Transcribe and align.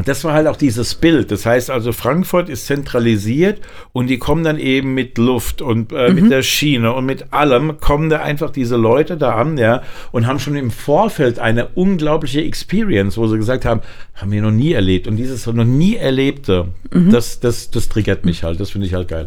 Und 0.00 0.08
das 0.08 0.24
war 0.24 0.32
halt 0.32 0.46
auch 0.46 0.56
dieses 0.56 0.94
Bild. 0.94 1.30
Das 1.30 1.44
heißt 1.44 1.70
also, 1.70 1.92
Frankfurt 1.92 2.48
ist 2.48 2.64
zentralisiert 2.64 3.60
und 3.92 4.06
die 4.06 4.16
kommen 4.16 4.44
dann 4.44 4.58
eben 4.58 4.94
mit 4.94 5.18
Luft 5.18 5.60
und 5.60 5.92
äh, 5.92 6.08
mhm. 6.08 6.14
mit 6.14 6.30
der 6.30 6.40
Schiene 6.42 6.94
und 6.94 7.04
mit 7.04 7.34
allem 7.34 7.80
kommen 7.80 8.08
da 8.08 8.22
einfach 8.22 8.48
diese 8.48 8.76
Leute 8.76 9.18
da 9.18 9.34
an, 9.34 9.58
ja, 9.58 9.82
und 10.10 10.26
haben 10.26 10.38
schon 10.38 10.56
im 10.56 10.70
Vorfeld 10.70 11.38
eine 11.38 11.68
unglaubliche 11.74 12.42
Experience, 12.42 13.18
wo 13.18 13.26
sie 13.26 13.36
gesagt 13.36 13.66
haben, 13.66 13.82
haben 14.14 14.32
wir 14.32 14.40
noch 14.40 14.50
nie 14.50 14.72
erlebt. 14.72 15.06
Und 15.06 15.18
dieses 15.18 15.46
noch 15.46 15.64
nie 15.64 15.96
Erlebte, 15.96 16.68
mhm. 16.90 17.10
das, 17.10 17.38
das, 17.40 17.70
das 17.70 17.90
triggert 17.90 18.24
mich 18.24 18.42
halt. 18.42 18.58
Das 18.58 18.70
finde 18.70 18.86
ich 18.86 18.94
halt 18.94 19.08
geil. 19.08 19.26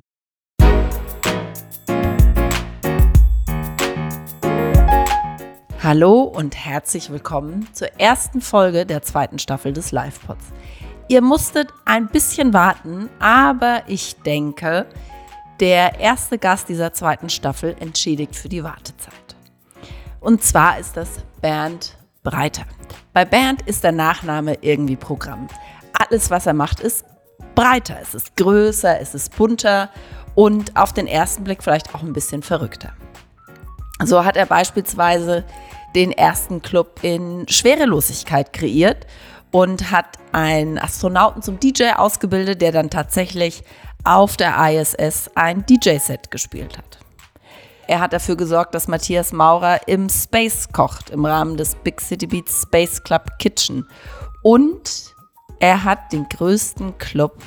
Hallo 5.84 6.22
und 6.22 6.56
herzlich 6.56 7.10
willkommen 7.10 7.68
zur 7.74 7.90
ersten 8.00 8.40
Folge 8.40 8.86
der 8.86 9.02
zweiten 9.02 9.38
Staffel 9.38 9.74
des 9.74 9.92
Live-Pods. 9.92 10.46
Ihr 11.10 11.22
musstet 11.22 11.74
ein 11.84 12.08
bisschen 12.08 12.54
warten, 12.54 13.10
aber 13.20 13.82
ich 13.88 14.16
denke, 14.22 14.86
der 15.60 16.00
erste 16.00 16.38
Gast 16.38 16.70
dieser 16.70 16.94
zweiten 16.94 17.30
Staffel 17.30 17.76
entschädigt 17.82 18.34
für 18.34 18.48
die 18.48 18.64
Wartezeit. 18.64 19.36
Und 20.22 20.42
zwar 20.42 20.80
ist 20.80 20.96
das 20.96 21.20
Bernd 21.42 21.98
Breiter. 22.24 22.64
Bei 23.12 23.26
Bernd 23.26 23.64
ist 23.64 23.84
der 23.84 23.92
Nachname 23.92 24.60
irgendwie 24.62 24.96
Programm. 24.96 25.50
Alles, 25.92 26.30
was 26.32 26.46
er 26.46 26.54
macht, 26.54 26.80
ist 26.80 27.04
breiter. 27.56 27.98
Es 28.02 28.16
ist 28.16 28.38
größer, 28.38 29.02
es 29.02 29.14
ist 29.14 29.36
bunter 29.36 29.90
und 30.34 30.78
auf 30.78 30.94
den 30.94 31.08
ersten 31.08 31.44
Blick 31.44 31.62
vielleicht 31.62 31.94
auch 31.94 32.04
ein 32.04 32.14
bisschen 32.14 32.42
verrückter. 32.42 32.94
So 34.06 34.26
hat 34.26 34.36
er 34.36 34.46
beispielsweise 34.46 35.44
den 35.96 36.12
ersten 36.12 36.62
Club 36.62 37.00
in 37.04 37.46
Schwerelosigkeit 37.48 38.54
kreiert 38.54 39.06
und 39.52 39.92
hat 39.92 40.18
einen 40.32 40.80
Astronauten 40.80 41.42
zum 41.42 41.60
DJ 41.60 41.92
ausgebildet, 41.96 42.62
der 42.62 42.72
dann 42.72 42.90
tatsächlich 42.90 43.64
auf 44.04 44.36
der 44.36 44.56
ISS 44.58 45.30
ein 45.36 45.66
DJ-Set 45.66 46.32
gespielt 46.32 46.78
hat. 46.78 47.00
Er 47.86 48.00
hat 48.00 48.14
dafür 48.14 48.36
gesorgt, 48.36 48.74
dass 48.74 48.88
Matthias 48.88 49.34
Maurer 49.34 49.88
im 49.88 50.10
Space 50.10 50.70
kocht, 50.72 51.10
im 51.10 51.26
Rahmen 51.26 51.58
des 51.58 51.76
Big 51.76 52.00
City 52.02 52.28
Beats 52.28 52.64
Space 52.64 53.04
Club 53.04 53.38
Kitchen. 53.40 53.86
Und 54.42 55.14
er 55.60 55.84
hat 55.84 56.12
den 56.12 56.28
größten 56.30 56.98
Club 56.98 57.42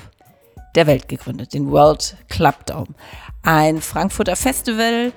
der 0.75 0.87
Welt 0.87 1.09
gegründet, 1.09 1.55
den 1.55 1.71
World 1.71 2.17
Club 2.29 2.67
Dome. 2.67 2.95
Ein 3.43 3.81
Frankfurter 3.81 4.37
Festival, 4.37 5.13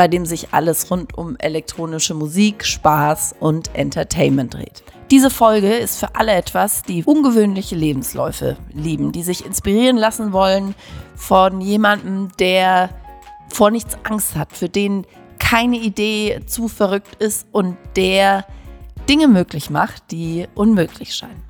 bei 0.00 0.08
dem 0.08 0.24
sich 0.24 0.54
alles 0.54 0.90
rund 0.90 1.18
um 1.18 1.36
elektronische 1.36 2.14
Musik, 2.14 2.64
Spaß 2.64 3.34
und 3.38 3.74
Entertainment 3.74 4.54
dreht. 4.54 4.82
Diese 5.10 5.28
Folge 5.28 5.74
ist 5.74 5.98
für 5.98 6.14
alle 6.14 6.32
etwas, 6.32 6.80
die 6.80 7.04
ungewöhnliche 7.04 7.76
Lebensläufe 7.76 8.56
lieben, 8.72 9.12
die 9.12 9.22
sich 9.22 9.44
inspirieren 9.44 9.98
lassen 9.98 10.32
wollen 10.32 10.74
von 11.16 11.60
jemandem, 11.60 12.30
der 12.38 12.88
vor 13.52 13.70
nichts 13.70 13.98
Angst 14.04 14.36
hat, 14.36 14.54
für 14.54 14.70
den 14.70 15.06
keine 15.38 15.76
Idee 15.76 16.40
zu 16.46 16.68
verrückt 16.68 17.22
ist 17.22 17.46
und 17.52 17.76
der 17.94 18.46
Dinge 19.06 19.28
möglich 19.28 19.68
macht, 19.68 20.12
die 20.12 20.48
unmöglich 20.54 21.14
scheinen. 21.14 21.44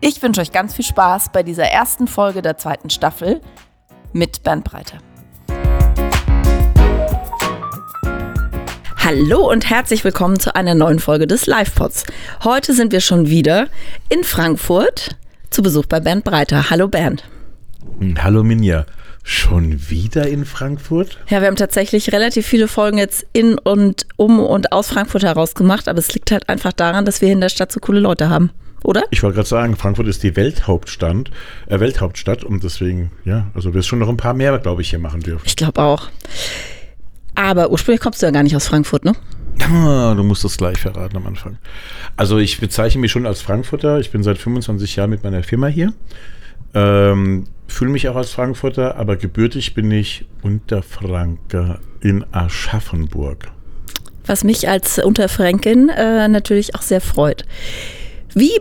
Ich 0.00 0.22
wünsche 0.22 0.42
euch 0.42 0.52
ganz 0.52 0.74
viel 0.74 0.84
Spaß 0.84 1.32
bei 1.32 1.42
dieser 1.42 1.66
ersten 1.66 2.06
Folge 2.06 2.40
der 2.40 2.56
zweiten 2.56 2.88
Staffel 2.88 3.40
mit 4.12 4.44
Bernd 4.44 4.62
Breiter. 4.62 4.98
Hallo 9.04 9.48
und 9.48 9.70
herzlich 9.70 10.02
willkommen 10.04 10.40
zu 10.40 10.54
einer 10.56 10.74
neuen 10.74 10.98
Folge 10.98 11.28
des 11.28 11.46
Live-Pods. 11.46 12.04
Heute 12.42 12.74
sind 12.74 12.92
wir 12.92 13.00
schon 13.00 13.28
wieder 13.28 13.68
in 14.08 14.24
Frankfurt 14.24 15.16
zu 15.50 15.62
Besuch 15.62 15.86
bei 15.86 16.00
Bernd 16.00 16.24
Breiter. 16.24 16.68
Hallo 16.68 16.88
Bernd. 16.88 17.24
Hm, 18.00 18.22
hallo 18.22 18.42
Minja. 18.42 18.86
Schon 19.22 19.88
wieder 19.88 20.26
in 20.26 20.44
Frankfurt? 20.44 21.18
Ja, 21.28 21.40
wir 21.40 21.46
haben 21.46 21.56
tatsächlich 21.56 22.12
relativ 22.12 22.46
viele 22.46 22.66
Folgen 22.66 22.98
jetzt 22.98 23.24
in 23.32 23.56
und 23.56 24.06
um 24.16 24.40
und 24.40 24.72
aus 24.72 24.88
Frankfurt 24.88 25.22
heraus 25.22 25.54
gemacht, 25.54 25.88
aber 25.88 26.00
es 26.00 26.12
liegt 26.12 26.30
halt 26.32 26.48
einfach 26.48 26.72
daran, 26.72 27.04
dass 27.04 27.20
wir 27.22 27.30
in 27.30 27.40
der 27.40 27.50
Stadt 27.50 27.70
so 27.70 27.78
coole 27.78 28.00
Leute 28.00 28.28
haben, 28.28 28.50
oder? 28.82 29.04
Ich 29.10 29.22
wollte 29.22 29.36
gerade 29.36 29.48
sagen, 29.48 29.76
Frankfurt 29.76 30.08
ist 30.08 30.22
die 30.22 30.34
Welthauptstadt, 30.34 31.30
äh, 31.68 31.78
Welthauptstadt 31.78 32.42
und 32.42 32.64
deswegen, 32.64 33.12
ja, 33.24 33.46
also 33.54 33.74
wir 33.74 33.82
schon 33.82 34.00
noch 34.00 34.08
ein 34.08 34.16
paar 34.16 34.34
mehr, 34.34 34.58
glaube 34.58 34.82
ich, 34.82 34.90
hier 34.90 34.98
machen 34.98 35.20
dürfen. 35.20 35.44
Ich 35.46 35.56
glaube 35.56 35.82
auch. 35.82 36.08
Aber 37.38 37.70
ursprünglich 37.70 38.00
kommst 38.00 38.20
du 38.20 38.26
ja 38.26 38.32
gar 38.32 38.42
nicht 38.42 38.56
aus 38.56 38.66
Frankfurt, 38.66 39.04
ne? 39.04 39.12
Ah, 39.60 40.12
du 40.16 40.24
musst 40.24 40.42
das 40.42 40.56
gleich 40.56 40.80
verraten 40.80 41.16
am 41.16 41.26
Anfang. 41.28 41.58
Also 42.16 42.38
ich 42.38 42.58
bezeichne 42.58 43.00
mich 43.00 43.12
schon 43.12 43.26
als 43.26 43.42
Frankfurter. 43.42 44.00
Ich 44.00 44.10
bin 44.10 44.24
seit 44.24 44.38
25 44.38 44.96
Jahren 44.96 45.10
mit 45.10 45.22
meiner 45.22 45.44
Firma 45.44 45.68
hier. 45.68 45.92
Ähm, 46.74 47.44
Fühle 47.68 47.92
mich 47.92 48.08
auch 48.08 48.16
als 48.16 48.32
Frankfurter, 48.32 48.96
aber 48.96 49.16
gebürtig 49.16 49.74
bin 49.74 49.88
ich 49.92 50.26
Unterfranke 50.42 51.78
in 52.00 52.24
Aschaffenburg. 52.32 53.52
Was 54.26 54.42
mich 54.42 54.68
als 54.68 54.98
Unterfränkin 54.98 55.90
äh, 55.90 56.26
natürlich 56.26 56.74
auch 56.74 56.82
sehr 56.82 57.00
freut. 57.00 57.44
Wie 58.34 58.58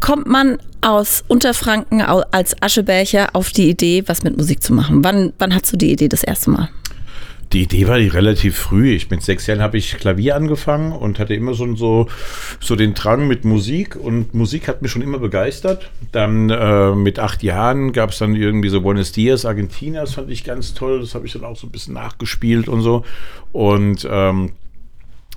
kommt 0.00 0.26
man 0.26 0.58
aus 0.82 1.24
Unterfranken 1.28 2.02
als 2.02 2.60
Aschebercher 2.60 3.30
auf 3.32 3.52
die 3.52 3.70
Idee, 3.70 4.02
was 4.06 4.22
mit 4.22 4.36
Musik 4.36 4.62
zu 4.62 4.74
machen? 4.74 5.02
Wann, 5.02 5.32
wann 5.38 5.54
hast 5.54 5.72
du 5.72 5.78
die 5.78 5.92
Idee 5.92 6.08
das 6.08 6.24
erste 6.24 6.50
Mal? 6.50 6.68
Die 7.52 7.62
Idee 7.62 7.86
war 7.86 7.96
relativ 7.96 8.56
früh. 8.56 8.94
Ich, 8.94 9.10
mit 9.10 9.22
sechs 9.22 9.46
Jahren 9.46 9.60
habe 9.60 9.76
ich 9.76 9.98
Klavier 9.98 10.36
angefangen 10.36 10.92
und 10.92 11.18
hatte 11.18 11.34
immer 11.34 11.52
so, 11.52 11.74
so, 11.76 12.08
so 12.60 12.76
den 12.76 12.94
Drang 12.94 13.28
mit 13.28 13.44
Musik. 13.44 13.94
Und 13.94 14.32
Musik 14.32 14.68
hat 14.68 14.80
mich 14.80 14.90
schon 14.90 15.02
immer 15.02 15.18
begeistert. 15.18 15.90
Dann 16.12 16.48
äh, 16.48 16.94
mit 16.94 17.18
acht 17.18 17.42
Jahren 17.42 17.92
gab 17.92 18.10
es 18.10 18.18
dann 18.18 18.34
irgendwie 18.34 18.70
so 18.70 18.80
Buenos 18.80 19.12
Dias, 19.12 19.44
Argentina. 19.44 20.00
Das 20.00 20.14
fand 20.14 20.30
ich 20.30 20.44
ganz 20.44 20.72
toll. 20.72 21.00
Das 21.00 21.14
habe 21.14 21.26
ich 21.26 21.34
dann 21.34 21.44
auch 21.44 21.56
so 21.56 21.66
ein 21.66 21.72
bisschen 21.72 21.92
nachgespielt 21.92 22.68
und 22.68 22.80
so. 22.80 23.04
Und 23.52 24.08
ähm, 24.10 24.52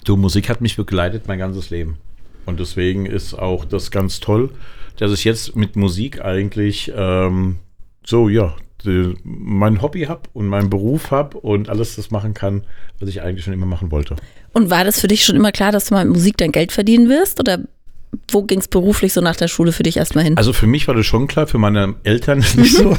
du, 0.05 0.15
Musik 0.15 0.47
hat 0.47 0.61
mich 0.61 0.77
begleitet 0.77 1.27
mein 1.27 1.39
ganzes 1.39 1.69
Leben. 1.69 1.97
Und 2.45 2.61
deswegen 2.61 3.05
ist 3.05 3.33
auch 3.33 3.65
das 3.65 3.91
ganz 3.91 4.21
toll, 4.21 4.51
dass 4.97 5.11
ich 5.11 5.25
jetzt 5.25 5.57
mit 5.57 5.75
Musik 5.75 6.23
eigentlich 6.23 6.93
ähm, 6.95 7.57
so, 8.05 8.29
ja, 8.29 8.55
äh, 8.87 9.13
mein 9.23 9.81
Hobby 9.81 10.03
habe 10.03 10.21
und 10.33 10.47
meinen 10.47 10.69
Beruf 10.69 11.11
habe 11.11 11.37
und 11.39 11.69
alles 11.69 11.95
das 11.95 12.11
machen 12.11 12.33
kann, 12.33 12.63
was 12.99 13.09
ich 13.09 13.21
eigentlich 13.21 13.45
schon 13.45 13.53
immer 13.53 13.65
machen 13.65 13.91
wollte. 13.91 14.15
Und 14.53 14.69
war 14.69 14.83
das 14.83 14.99
für 14.99 15.07
dich 15.07 15.25
schon 15.25 15.35
immer 15.35 15.51
klar, 15.51 15.71
dass 15.71 15.85
du 15.85 15.93
mal 15.93 16.05
mit 16.05 16.13
Musik 16.15 16.37
dein 16.37 16.51
Geld 16.51 16.71
verdienen 16.71 17.09
wirst? 17.09 17.39
Oder 17.39 17.59
wo 18.31 18.43
ging 18.43 18.59
es 18.59 18.67
beruflich 18.67 19.13
so 19.13 19.21
nach 19.21 19.35
der 19.35 19.47
Schule 19.47 19.71
für 19.71 19.83
dich 19.83 19.97
erstmal 19.97 20.23
hin? 20.23 20.37
Also 20.37 20.53
für 20.53 20.67
mich 20.67 20.87
war 20.87 20.95
das 20.95 21.05
schon 21.05 21.27
klar, 21.27 21.47
für 21.47 21.57
meine 21.57 21.95
Eltern 22.03 22.39
nicht 22.55 22.75
so. 22.75 22.97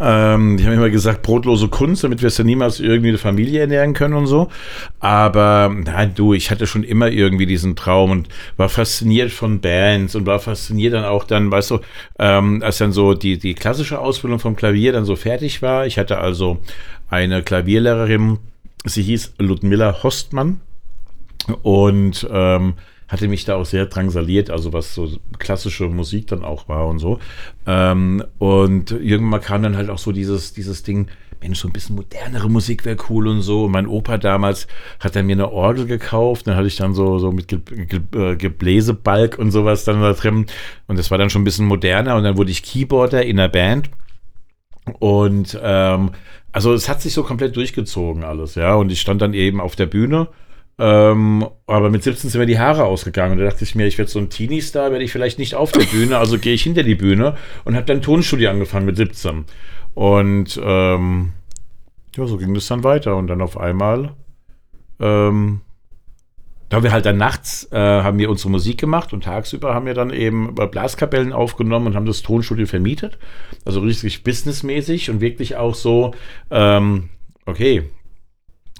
ähm, 0.00 0.56
die 0.56 0.64
haben 0.64 0.72
immer 0.72 0.90
gesagt, 0.90 1.22
brotlose 1.22 1.68
Kunst, 1.68 2.04
damit 2.04 2.22
wir 2.22 2.28
es 2.28 2.38
ja 2.38 2.44
niemals 2.44 2.80
irgendwie 2.80 3.08
eine 3.08 3.18
Familie 3.18 3.60
ernähren 3.60 3.94
können 3.94 4.14
und 4.14 4.26
so. 4.26 4.48
Aber 4.98 5.74
nein, 5.74 6.12
du, 6.14 6.34
ich 6.34 6.50
hatte 6.50 6.66
schon 6.66 6.84
immer 6.84 7.08
irgendwie 7.08 7.46
diesen 7.46 7.76
Traum 7.76 8.10
und 8.10 8.28
war 8.56 8.68
fasziniert 8.68 9.30
von 9.30 9.60
Bands 9.60 10.14
und 10.14 10.26
war 10.26 10.40
fasziniert 10.40 10.94
dann 10.94 11.04
auch 11.04 11.24
dann, 11.24 11.50
weißt 11.50 11.72
du, 11.72 11.80
ähm, 12.18 12.62
als 12.62 12.78
dann 12.78 12.92
so 12.92 13.14
die, 13.14 13.38
die 13.38 13.54
klassische 13.54 13.98
Ausbildung 13.98 14.38
vom 14.38 14.56
Klavier 14.56 14.92
dann 14.92 15.04
so 15.04 15.16
fertig 15.16 15.62
war. 15.62 15.86
Ich 15.86 15.98
hatte 15.98 16.18
also 16.18 16.58
eine 17.08 17.42
Klavierlehrerin, 17.42 18.38
sie 18.84 19.02
hieß 19.02 19.34
Ludmilla 19.38 20.02
Hostmann 20.02 20.60
und 21.62 22.26
ähm, 22.30 22.74
hatte 23.10 23.26
mich 23.26 23.44
da 23.44 23.56
auch 23.56 23.66
sehr 23.66 23.86
drangsaliert, 23.86 24.50
also 24.50 24.72
was 24.72 24.94
so 24.94 25.08
klassische 25.38 25.88
Musik 25.88 26.28
dann 26.28 26.44
auch 26.44 26.68
war 26.68 26.86
und 26.86 27.00
so. 27.00 27.18
Ähm, 27.66 28.22
und 28.38 28.92
irgendwann 28.92 29.40
kam 29.40 29.64
dann 29.64 29.76
halt 29.76 29.90
auch 29.90 29.98
so 29.98 30.12
dieses, 30.12 30.52
dieses 30.52 30.84
Ding, 30.84 31.08
Mensch, 31.42 31.58
so 31.58 31.68
ein 31.68 31.72
bisschen 31.72 31.96
modernere 31.96 32.48
Musik 32.48 32.84
wäre 32.84 32.98
cool 33.08 33.26
und 33.26 33.42
so. 33.42 33.64
Und 33.64 33.72
mein 33.72 33.88
Opa 33.88 34.16
damals 34.16 34.68
hat 35.00 35.16
er 35.16 35.24
mir 35.24 35.32
eine 35.32 35.50
Orgel 35.50 35.86
gekauft, 35.86 36.46
dann 36.46 36.54
hatte 36.54 36.68
ich 36.68 36.76
dann 36.76 36.94
so, 36.94 37.18
so 37.18 37.32
mit 37.32 37.48
Ge 37.48 37.58
Ge 37.58 38.00
äh, 38.14 38.36
Gebläsebalg 38.36 39.38
und 39.38 39.50
sowas 39.50 39.84
dann 39.84 40.00
da 40.00 40.12
drin. 40.12 40.46
Und 40.86 40.98
das 40.98 41.10
war 41.10 41.18
dann 41.18 41.30
schon 41.30 41.42
ein 41.42 41.46
bisschen 41.46 41.66
moderner 41.66 42.14
und 42.14 42.22
dann 42.22 42.36
wurde 42.36 42.52
ich 42.52 42.62
Keyboarder 42.62 43.24
in 43.24 43.38
der 43.38 43.48
Band. 43.48 43.90
Und 45.00 45.58
ähm, 45.60 46.12
also 46.52 46.72
es 46.74 46.88
hat 46.88 47.02
sich 47.02 47.12
so 47.12 47.24
komplett 47.24 47.56
durchgezogen 47.56 48.22
alles, 48.22 48.54
ja. 48.54 48.74
Und 48.74 48.92
ich 48.92 49.00
stand 49.00 49.20
dann 49.20 49.34
eben 49.34 49.60
auf 49.60 49.74
der 49.74 49.86
Bühne 49.86 50.28
ähm, 50.80 51.46
aber 51.66 51.90
mit 51.90 52.02
17 52.02 52.30
sind 52.30 52.40
mir 52.40 52.46
die 52.46 52.58
Haare 52.58 52.86
ausgegangen. 52.86 53.32
Und 53.32 53.38
da 53.38 53.44
dachte 53.44 53.64
ich 53.64 53.74
mir, 53.74 53.86
ich 53.86 53.98
werde 53.98 54.10
so 54.10 54.18
ein 54.18 54.30
Teenie-Star, 54.30 54.90
werde 54.90 55.04
ich 55.04 55.12
vielleicht 55.12 55.38
nicht 55.38 55.54
auf 55.54 55.72
der 55.72 55.84
Bühne, 55.84 56.16
also 56.16 56.38
gehe 56.38 56.54
ich 56.54 56.62
hinter 56.62 56.82
die 56.82 56.94
Bühne 56.94 57.36
und 57.64 57.76
habe 57.76 57.84
dann 57.84 58.00
Tonstudio 58.00 58.48
angefangen 58.48 58.86
mit 58.86 58.96
17. 58.96 59.44
Und 59.92 60.58
ähm, 60.64 61.32
ja, 62.16 62.26
so 62.26 62.38
ging 62.38 62.54
das 62.54 62.66
dann 62.66 62.82
weiter. 62.82 63.14
Und 63.16 63.26
dann 63.26 63.42
auf 63.42 63.60
einmal, 63.60 64.14
ähm, 65.00 65.60
da 66.70 66.82
wir 66.82 66.92
halt 66.92 67.04
dann 67.04 67.18
nachts 67.18 67.70
äh, 67.72 67.76
haben 67.76 68.18
wir 68.18 68.30
unsere 68.30 68.48
Musik 68.48 68.78
gemacht 68.78 69.12
und 69.12 69.24
tagsüber 69.24 69.74
haben 69.74 69.84
wir 69.84 69.94
dann 69.94 70.08
eben 70.08 70.54
Blaskapellen 70.54 71.34
aufgenommen 71.34 71.88
und 71.88 71.94
haben 71.94 72.06
das 72.06 72.22
Tonstudio 72.22 72.64
vermietet. 72.64 73.18
Also 73.66 73.80
richtig 73.80 74.24
businessmäßig 74.24 75.10
und 75.10 75.20
wirklich 75.20 75.56
auch 75.56 75.74
so, 75.74 76.14
ähm, 76.50 77.10
okay, 77.44 77.82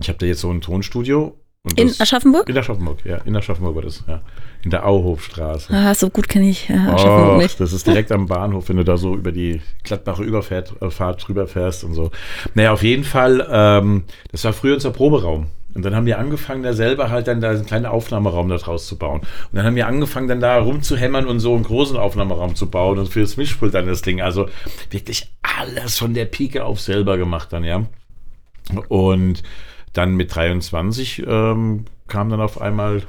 ich 0.00 0.08
habe 0.08 0.19
da 0.19 0.25
jetzt 0.25 0.41
so 0.41 0.50
ein 0.50 0.62
Tonstudio 0.62 1.37
In 1.77 1.93
Aschaffenburg? 1.99 2.49
In 2.49 2.57
Aschaffenburg, 2.57 3.05
ja. 3.05 3.19
In 3.19 3.37
Aschaffenburg 3.37 3.75
war 3.75 3.83
das, 3.83 4.03
ja. 4.09 4.23
In 4.62 4.71
der 4.71 4.87
Auhofstraße. 4.87 5.71
Ah, 5.75 5.95
so 5.95 6.09
gut 6.09 6.27
kenne 6.27 6.49
ich 6.49 6.69
ja, 6.69 6.95
Aschaffenburg 6.95 7.35
Och, 7.35 7.43
nicht. 7.43 7.61
das 7.61 7.75
ist 7.75 7.87
direkt 7.87 8.11
am 8.12 8.27
Bahnhof, 8.27 8.71
wenn 8.71 8.79
du 8.79 8.85
da 8.85 8.97
so 8.97 9.15
über 9.15 9.31
die 9.31 9.61
Gladbacher 9.85 10.23
Überfahrt 10.23 10.73
äh, 10.81 11.23
drüber 11.23 11.47
fährst 11.47 11.85
und 11.85 11.93
so. 11.93 12.11
Naja, 12.55 12.73
auf 12.73 12.83
jeden 12.83 13.05
Fall, 13.05 13.47
ähm, 13.51 14.05
das 14.33 14.45
war 14.45 14.55
früher 14.55 14.75
unser 14.75 14.91
Proberaum. 14.91 15.49
Und 15.75 15.85
dann 15.85 15.95
haben 15.95 16.07
wir 16.07 16.19
angefangen, 16.19 16.62
da 16.62 16.73
selber 16.73 17.11
halt 17.11 17.29
dann 17.29 17.43
da 17.43 17.51
einen 17.51 17.67
kleinen 17.67 17.87
Aufnahmeraum 17.87 18.49
da 18.49 18.56
draus 18.56 18.87
zu 18.87 18.97
bauen. 18.97 19.21
Und 19.21 19.29
dann 19.53 19.67
haben 19.67 19.77
wir 19.77 19.87
angefangen, 19.87 20.29
dann 20.29 20.41
da 20.41 20.59
rumzuhämmern 20.59 21.27
und 21.27 21.41
so 21.41 21.55
einen 21.55 21.63
großen 21.63 21.97
Aufnahmeraum 21.97 22.55
zu 22.55 22.71
bauen 22.71 22.99
und 22.99 23.09
für 23.09 23.21
das 23.21 23.37
Mischpult 23.37 23.75
dann 23.75 23.87
das 23.87 24.03
Ding. 24.03 24.21
Also 24.23 24.49
wirklich 24.91 25.31
alles 25.43 25.99
von 25.99 26.15
der 26.15 26.25
Pike 26.25 26.65
auf 26.65 26.81
selber 26.81 27.19
gemacht 27.19 27.53
dann, 27.53 27.65
ja. 27.65 27.85
Und 28.89 29.43
dann 29.93 30.15
mit 30.15 30.35
23 30.35 31.25
ähm, 31.27 31.85
kam 32.09 32.31
dann 32.31 32.41
auf 32.41 32.61
einmal 32.61 33.03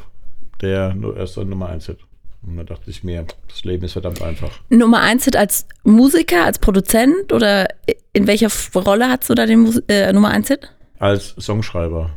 der 0.61 0.95
erste 1.17 1.45
Nummer 1.45 1.69
1 1.69 1.87
Hit. 1.87 1.99
Und 2.43 2.57
da 2.57 2.63
dachte 2.63 2.89
ich 2.89 3.03
mir, 3.03 3.25
das 3.47 3.63
Leben 3.63 3.85
ist 3.85 3.93
verdammt 3.93 4.21
einfach. 4.21 4.49
Nummer 4.69 5.01
eins 5.01 5.25
Hit 5.25 5.35
als 5.35 5.67
Musiker, 5.83 6.45
als 6.45 6.57
Produzent 6.57 7.31
oder 7.31 7.67
in 8.13 8.25
welcher 8.25 8.49
Rolle 8.75 9.09
hast 9.09 9.29
du 9.29 9.35
da 9.35 9.45
den 9.45 9.59
Mus 9.59 9.77
äh, 9.87 10.11
Nummer 10.11 10.29
eins 10.29 10.47
Hit? 10.47 10.73
Als 10.97 11.35
Songschreiber. 11.39 12.09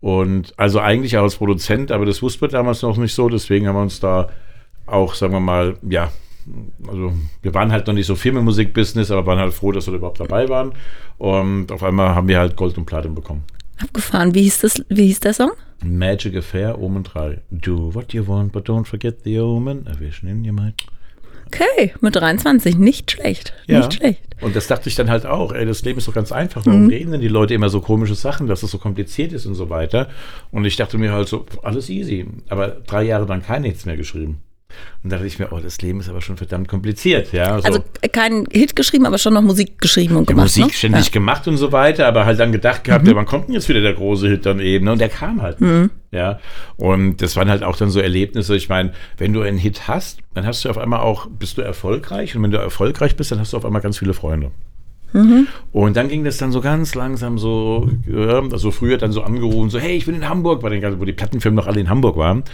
Und 0.00 0.52
also 0.58 0.80
eigentlich 0.80 1.16
auch 1.16 1.22
als 1.22 1.36
Produzent, 1.36 1.90
aber 1.90 2.04
das 2.04 2.22
wussten 2.22 2.42
wir 2.42 2.48
damals 2.48 2.82
noch 2.82 2.98
nicht 2.98 3.14
so, 3.14 3.28
deswegen 3.30 3.66
haben 3.66 3.76
wir 3.76 3.82
uns 3.82 3.98
da 3.98 4.28
auch, 4.84 5.14
sagen 5.14 5.32
wir 5.32 5.40
mal, 5.40 5.78
ja, 5.88 6.12
also 6.86 7.12
wir 7.42 7.54
waren 7.54 7.72
halt 7.72 7.86
noch 7.86 7.94
nicht 7.94 8.06
so 8.06 8.14
Firmenmusik-Business, 8.14 9.10
aber 9.10 9.26
waren 9.26 9.38
halt 9.38 9.54
froh, 9.54 9.72
dass 9.72 9.86
wir 9.86 9.92
da 9.92 9.98
überhaupt 9.98 10.20
dabei 10.20 10.48
waren. 10.48 10.72
Und 11.18 11.72
auf 11.72 11.82
einmal 11.82 12.14
haben 12.14 12.28
wir 12.28 12.38
halt 12.38 12.56
Gold 12.56 12.78
und 12.78 12.86
Platin 12.86 13.14
bekommen. 13.14 13.44
Abgefahren. 13.78 14.34
Wie 14.34 14.42
hieß, 14.42 14.60
das, 14.60 14.82
wie 14.88 15.06
hieß 15.06 15.20
der 15.20 15.34
Song? 15.34 15.52
Magic 15.84 16.36
Affair, 16.36 16.80
Omen 16.80 17.02
3. 17.02 17.42
Do 17.50 17.94
what 17.94 18.12
you 18.12 18.26
want, 18.26 18.52
but 18.52 18.68
don't 18.68 18.86
forget 18.86 19.22
the 19.24 19.38
omen. 19.38 19.86
A 19.86 19.98
vision 19.98 20.30
in 20.30 20.44
your 20.46 20.52
mind. 20.52 20.74
Okay, 21.46 21.92
mit 22.00 22.16
23. 22.16 22.76
Nicht 22.76 23.10
schlecht. 23.10 23.52
Nicht 23.68 23.94
schlecht. 23.94 24.22
Und 24.40 24.56
das 24.56 24.66
dachte 24.66 24.88
ich 24.88 24.96
dann 24.96 25.08
halt 25.08 25.26
auch, 25.26 25.52
ey, 25.52 25.64
das 25.64 25.82
Leben 25.82 25.98
ist 25.98 26.08
doch 26.08 26.14
ganz 26.14 26.32
einfach. 26.32 26.66
Warum 26.66 26.88
reden 26.88 27.12
denn 27.12 27.20
die 27.20 27.28
Leute 27.28 27.54
immer 27.54 27.68
so 27.68 27.80
komische 27.80 28.16
Sachen, 28.16 28.48
dass 28.48 28.62
es 28.62 28.70
so 28.70 28.78
kompliziert 28.78 29.32
ist 29.32 29.46
und 29.46 29.54
so 29.54 29.70
weiter? 29.70 30.08
Und 30.50 30.64
ich 30.64 30.76
dachte 30.76 30.98
mir 30.98 31.12
halt 31.12 31.28
so, 31.28 31.46
alles 31.62 31.88
easy. 31.88 32.26
Aber 32.48 32.68
drei 32.68 33.04
Jahre 33.04 33.26
dann 33.26 33.42
kein 33.42 33.62
nichts 33.62 33.86
mehr 33.86 33.96
geschrieben. 33.96 34.42
Und 35.02 35.10
da 35.10 35.16
dachte 35.16 35.26
ich 35.26 35.38
mir, 35.38 35.52
oh, 35.52 35.60
das 35.60 35.80
Leben 35.80 36.00
ist 36.00 36.08
aber 36.08 36.20
schon 36.20 36.36
verdammt 36.36 36.68
kompliziert, 36.68 37.32
ja. 37.32 37.58
So. 37.58 37.64
Also 37.64 37.84
äh, 38.00 38.08
kein 38.08 38.46
Hit 38.50 38.76
geschrieben, 38.76 39.06
aber 39.06 39.18
schon 39.18 39.34
noch 39.34 39.42
Musik 39.42 39.78
geschrieben 39.80 40.16
und 40.16 40.26
gemacht. 40.26 40.44
Musik 40.46 40.66
ne? 40.66 40.72
ständig 40.72 41.06
Ja. 41.06 41.10
gemacht 41.12 41.46
und 41.48 41.56
so 41.56 41.72
weiter, 41.72 42.06
aber 42.06 42.26
halt 42.26 42.40
dann 42.40 42.52
gedacht 42.52 42.84
gehabt, 42.84 43.06
ja, 43.06 43.14
wann 43.14 43.26
kommt 43.26 43.46
denn 43.48 43.54
jetzt 43.54 43.68
wieder 43.68 43.80
der 43.80 43.94
große 43.94 44.28
Hit 44.28 44.44
dann 44.46 44.60
eben? 44.60 44.84
Ne? 44.86 44.92
Und 44.92 45.00
der 45.00 45.08
kam 45.08 45.42
halt. 45.42 45.60
nicht, 45.60 45.90
Ja. 46.10 46.40
Und 46.76 47.22
das 47.22 47.36
waren 47.36 47.48
halt 47.48 47.62
auch 47.62 47.76
dann 47.76 47.90
so 47.90 48.00
Erlebnisse. 48.00 48.56
Ich 48.56 48.68
meine, 48.68 48.92
wenn 49.18 49.32
du 49.32 49.42
einen 49.42 49.58
Hit 49.58 49.88
hast, 49.88 50.20
dann 50.34 50.44
hast 50.46 50.64
du 50.64 50.70
auf 50.70 50.78
einmal 50.78 51.00
auch, 51.00 51.28
bist 51.28 51.58
du 51.58 51.62
erfolgreich. 51.62 52.34
Und 52.36 52.42
wenn 52.42 52.50
du 52.50 52.58
erfolgreich 52.58 53.16
bist, 53.16 53.30
dann 53.30 53.38
hast 53.38 53.52
du 53.52 53.56
auf 53.56 53.64
einmal 53.64 53.82
ganz 53.82 53.98
viele 53.98 54.14
Freunde. 54.14 54.50
Und 55.72 55.96
dann 55.96 56.08
ging 56.08 56.24
das 56.24 56.36
dann 56.36 56.52
so 56.52 56.60
ganz 56.60 56.94
langsam 56.94 57.38
so, 57.38 57.88
also 58.52 58.70
früher 58.70 58.98
dann 58.98 59.12
so 59.12 59.22
angerufen, 59.22 59.70
so, 59.70 59.78
hey, 59.78 59.96
ich 59.96 60.04
bin 60.04 60.14
in 60.14 60.28
Hamburg, 60.28 60.60
bei 60.60 60.68
den, 60.68 61.00
wo 61.00 61.04
die 61.04 61.12
Plattenfirmen 61.12 61.56
noch 61.56 61.66
alle 61.66 61.80
in 61.80 61.88
Hamburg 61.88 62.16
waren. 62.16 62.44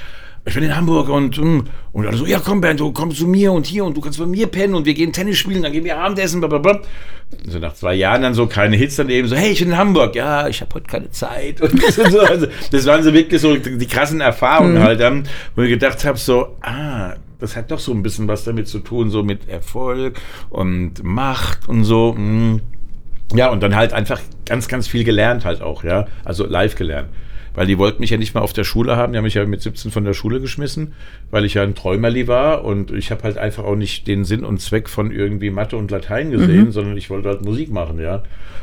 Ich 0.44 0.54
bin 0.54 0.64
in 0.64 0.74
Hamburg 0.74 1.08
und, 1.08 1.38
mm, 1.38 1.60
und 1.92 2.06
alle 2.06 2.16
so, 2.16 2.26
ja 2.26 2.40
komm 2.44 2.60
Bernd, 2.60 2.80
du 2.80 2.92
kommst 2.92 3.18
zu 3.18 3.28
mir 3.28 3.52
und 3.52 3.64
hier 3.64 3.84
und 3.84 3.96
du 3.96 4.00
kannst 4.00 4.18
bei 4.18 4.26
mir 4.26 4.48
pennen 4.48 4.74
und 4.74 4.86
wir 4.86 4.94
gehen 4.94 5.12
Tennis 5.12 5.38
spielen, 5.38 5.62
dann 5.62 5.70
gehen 5.70 5.84
wir 5.84 5.96
Abendessen, 5.96 6.40
blablabla. 6.40 6.80
So 7.46 7.60
nach 7.60 7.74
zwei 7.74 7.94
Jahren 7.94 8.22
dann 8.22 8.34
so 8.34 8.46
keine 8.48 8.76
Hits 8.76 8.96
dann 8.96 9.08
eben 9.08 9.28
so, 9.28 9.36
hey, 9.36 9.52
ich 9.52 9.60
bin 9.60 9.68
in 9.68 9.76
Hamburg, 9.76 10.16
ja, 10.16 10.48
ich 10.48 10.60
habe 10.60 10.74
heute 10.74 10.86
keine 10.86 11.10
Zeit. 11.10 11.60
Und 11.62 11.80
so, 11.80 12.20
also, 12.20 12.46
das 12.72 12.86
waren 12.86 13.04
so 13.04 13.14
wirklich 13.14 13.40
so 13.40 13.56
die, 13.56 13.86
krassen 13.86 14.20
Erfahrungen 14.20 14.80
halt 14.80 15.00
dann, 15.00 15.28
wo 15.54 15.62
ich 15.62 15.70
gedacht 15.70 16.04
habe, 16.04 16.18
so, 16.18 16.56
ah, 16.60 17.14
das 17.38 17.56
hat 17.56 17.70
doch 17.70 17.78
so 17.78 17.92
ein 17.92 18.02
bisschen 18.02 18.26
was 18.26 18.42
damit 18.44 18.68
zu 18.68 18.80
tun, 18.80 19.10
so 19.10 19.22
mit 19.22 19.48
Erfolg 19.48 20.20
und 20.50 21.02
Macht 21.04 21.68
und 21.68 21.84
so. 21.84 22.14
mm. 22.14 22.60
Ja, 23.34 23.50
und 23.50 23.62
dann 23.62 23.74
halt 23.74 23.92
einfach 23.92 24.20
ganz, 24.44 24.68
ganz 24.68 24.86
viel 24.88 25.04
gelernt 25.04 25.44
halt 25.44 25.62
auch, 25.62 25.84
ja. 25.84 26.06
Also 26.24 26.46
live 26.46 26.74
gelernt. 26.74 27.08
Weil 27.54 27.66
die 27.66 27.78
wollten 27.78 28.00
mich 28.00 28.10
ja 28.10 28.16
nicht 28.16 28.34
mal 28.34 28.40
auf 28.40 28.52
der 28.52 28.64
Schule 28.64 28.96
haben. 28.96 29.12
Die 29.12 29.18
haben 29.18 29.24
mich 29.24 29.34
ja 29.34 29.44
mit 29.44 29.60
17 29.60 29.90
von 29.90 30.04
der 30.04 30.14
Schule 30.14 30.40
geschmissen, 30.40 30.94
weil 31.30 31.44
ich 31.44 31.54
ja 31.54 31.62
ein 31.62 31.74
Träumerli 31.74 32.26
war. 32.26 32.64
Und 32.64 32.90
ich 32.90 33.10
habe 33.10 33.24
halt 33.24 33.36
einfach 33.36 33.64
auch 33.64 33.76
nicht 33.76 34.06
den 34.06 34.24
Sinn 34.24 34.44
und 34.44 34.60
Zweck 34.60 34.88
von 34.88 35.10
irgendwie 35.10 35.50
Mathe 35.50 35.76
und 35.76 35.90
Latein 35.90 36.30
gesehen, 36.30 36.72
sondern 36.72 36.96
ich 36.96 37.10
wollte 37.10 37.28
halt 37.28 37.44
Musik 37.44 37.70
machen, 37.70 38.00
ja. 38.00 38.22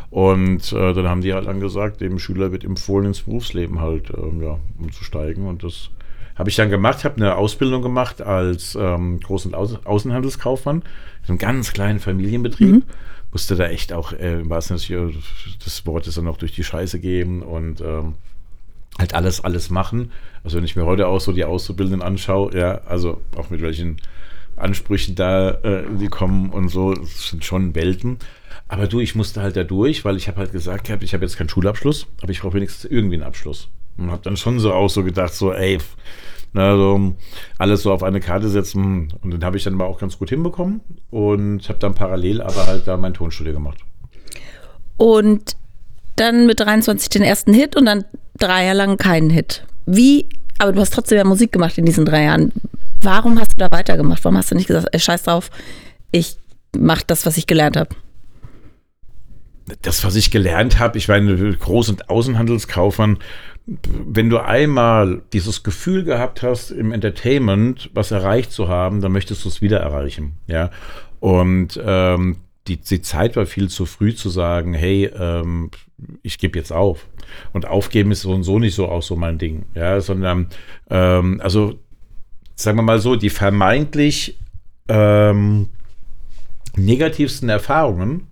Und 0.10 0.74
äh, 0.74 0.94
dann 0.94 1.08
haben 1.08 1.22
die 1.22 1.34
halt 1.34 1.46
dann 1.46 1.60
gesagt, 1.60 2.02
dem 2.02 2.18
Schüler 2.18 2.52
wird 2.52 2.64
empfohlen, 2.64 3.08
ins 3.08 3.22
Berufsleben 3.22 3.80
halt, 3.80 4.12
ähm, 4.18 4.42
ja, 4.42 4.60
umzusteigen. 4.80 5.46
Und 5.46 5.64
das 5.64 5.92
habe 6.36 6.50
ich 6.50 6.56
dann 6.56 6.70
gemacht, 6.70 7.04
habe 7.04 7.18
eine 7.18 7.36
Ausbildung 7.36 7.82
gemacht 7.82 8.22
als 8.22 8.74
ähm, 8.74 9.20
Groß- 9.20 9.48
und 9.48 9.56
Außen 9.56 9.86
Außenhandelskaufmann 9.86 10.84
in 11.24 11.30
einem 11.30 11.38
ganz 11.38 11.74
kleinen 11.74 12.00
Familienbetrieb. 12.00 12.84
Musste 13.32 13.56
da 13.56 13.68
echt 13.68 13.94
auch, 13.94 14.14
äh, 14.14 14.40
im 14.40 14.50
wahrsten 14.50 14.80
Sinne 14.80 15.12
des 15.64 15.86
Wortes, 15.86 16.16
dann 16.16 16.28
auch 16.28 16.38
durch 16.38 16.54
die 16.54 16.64
Scheiße 16.64 17.00
gehen 17.00 17.44
und 17.44 17.82
ähm, 17.82 18.16
halt 19.00 19.16
alles, 19.16 19.44
alles 19.44 19.70
machen. 19.70 20.12
Also 20.44 20.58
wenn 20.58 20.66
ich 20.66 20.76
mir 20.76 20.86
heute 20.86 21.08
auch 21.08 21.20
so 21.20 21.32
die 21.32 21.46
Auszubildenden 21.46 22.02
anschaue, 22.02 22.56
ja, 22.56 22.82
also 22.86 23.22
auch 23.36 23.50
mit 23.50 23.62
welchen 23.62 23.98
Ansprüchen 24.56 25.16
da 25.16 25.52
äh, 25.52 25.84
die 26.00 26.08
kommen 26.08 26.50
und 26.52 26.70
so, 26.70 26.94
das 26.94 27.30
sind 27.30 27.46
schon 27.46 27.76
Welten. 27.76 28.20
Aber 28.68 28.88
du, 28.88 29.00
ich 29.00 29.16
musste 29.16 29.42
halt 29.42 29.56
da 29.56 29.64
durch, 29.64 30.06
weil 30.06 30.18
ich 30.18 30.28
habe 30.28 30.38
halt 30.38 30.52
gesagt 30.52 30.90
ich 30.90 31.14
habe 31.14 31.26
jetzt 31.26 31.38
keinen 31.38 31.50
Schulabschluss, 31.50 32.08
aber 32.22 32.32
ich 32.32 32.42
brauche 32.42 32.54
wenigstens 32.54 32.90
irgendwie 32.90 33.16
einen 33.16 33.24
Abschluss. 33.24 33.70
Und 33.98 34.12
habe 34.12 34.22
dann 34.24 34.38
schon 34.38 34.60
so 34.60 34.74
auch 34.74 34.90
so 34.90 35.04
gedacht, 35.04 35.34
so, 35.34 35.52
ey, 35.52 35.80
na, 36.54 36.76
so 36.76 37.16
alles 37.58 37.84
so 37.84 37.92
auf 37.92 38.04
eine 38.04 38.20
Karte 38.20 38.50
setzen. 38.50 39.14
Und 39.22 39.32
den 39.32 39.44
habe 39.44 39.58
ich 39.58 39.64
dann 39.64 39.76
aber 39.76 39.88
auch 39.88 40.00
ganz 40.00 40.18
gut 40.18 40.30
hinbekommen 40.30 40.82
und 41.10 41.68
habe 41.68 41.80
dann 41.80 41.96
parallel 41.96 42.42
aber 42.42 42.68
halt 42.68 42.88
da 42.88 42.98
mein 42.98 43.14
Tonstudio 43.14 43.54
gemacht. 43.54 43.80
Und 44.98 45.56
dann 46.16 46.46
mit 46.46 46.60
23 46.60 47.10
den 47.10 47.22
ersten 47.22 47.54
Hit 47.54 47.76
und 47.76 47.86
dann 47.86 48.06
drei 48.40 48.66
Jahre 48.66 48.78
lang 48.78 48.98
keinen 48.98 49.30
Hit. 49.30 49.66
Wie, 49.86 50.28
aber 50.58 50.72
du 50.72 50.82
hast 50.82 50.94
trotzdem 50.94 51.18
ja 51.18 51.24
Musik 51.24 51.52
gemacht 51.52 51.78
in 51.78 51.86
diesen 51.86 52.06
drei 52.06 52.24
Jahren. 52.24 52.52
Warum 53.02 53.40
hast 53.40 53.54
du 53.54 53.58
da 53.58 53.72
weitergemacht? 53.72 54.24
Warum 54.24 54.38
hast 54.38 54.52
du 54.52 54.56
nicht 54.56 54.68
gesagt, 54.68 54.88
ey, 54.92 55.00
scheiß 55.00 55.24
drauf, 55.24 55.50
ich 56.12 56.38
mach 56.78 57.02
das, 57.04 57.26
was 57.26 57.38
ich 57.38 57.48
gelernt 57.48 57.78
habe? 57.78 57.96
das, 59.82 60.04
was 60.04 60.16
ich 60.16 60.32
gelernt 60.32 60.80
habe, 60.80 60.98
ich 60.98 61.08
meine, 61.08 61.34
Groß- 61.34 61.90
und 61.90 62.10
Außenhandelskaufmann, 62.10 63.18
wenn 63.66 64.30
du 64.30 64.40
einmal 64.40 65.22
dieses 65.32 65.64
Gefühl 65.64 66.04
gehabt 66.04 66.42
hast, 66.42 66.72
im 66.72 66.92
Entertainment 66.92 67.90
was 67.94 68.12
erreicht 68.12 68.52
zu 68.52 68.68
haben, 68.68 69.02
dann 69.02 69.12
möchtest 69.12 69.46
du 69.46 69.50
es 69.50 69.62
wieder 69.62 69.80
erreichen. 69.80 70.34
Ja. 70.48 70.72
Und 71.20 71.80
ähm, 71.84 72.38
die, 72.68 72.78
die 72.78 73.02
Zeit 73.02 73.36
war 73.36 73.46
viel 73.46 73.70
zu 73.70 73.86
früh 73.86 74.16
zu 74.16 74.30
sagen, 74.30 74.74
hey, 74.74 75.06
ähm, 75.06 75.70
ich 76.22 76.38
gebe 76.38 76.58
jetzt 76.58 76.72
auf. 76.72 77.08
Und 77.54 77.68
aufgeben 77.68 78.12
ist 78.12 78.22
so 78.22 78.32
und 78.32 78.44
so 78.44 78.60
nicht 78.60 78.76
so 78.76 78.88
auch 78.88 79.04
so 79.04 79.16
mein 79.16 79.38
Ding. 79.38 79.66
Ja, 79.76 80.02
sondern 80.02 80.48
ähm, 80.90 81.40
also 81.44 81.80
sagen 82.56 82.78
wir 82.78 82.84
mal 82.84 83.00
so, 83.00 83.16
die 83.16 83.30
vermeintlich 83.30 84.38
ähm, 84.88 85.70
negativsten 86.76 87.50
Erfahrungen 87.50 88.28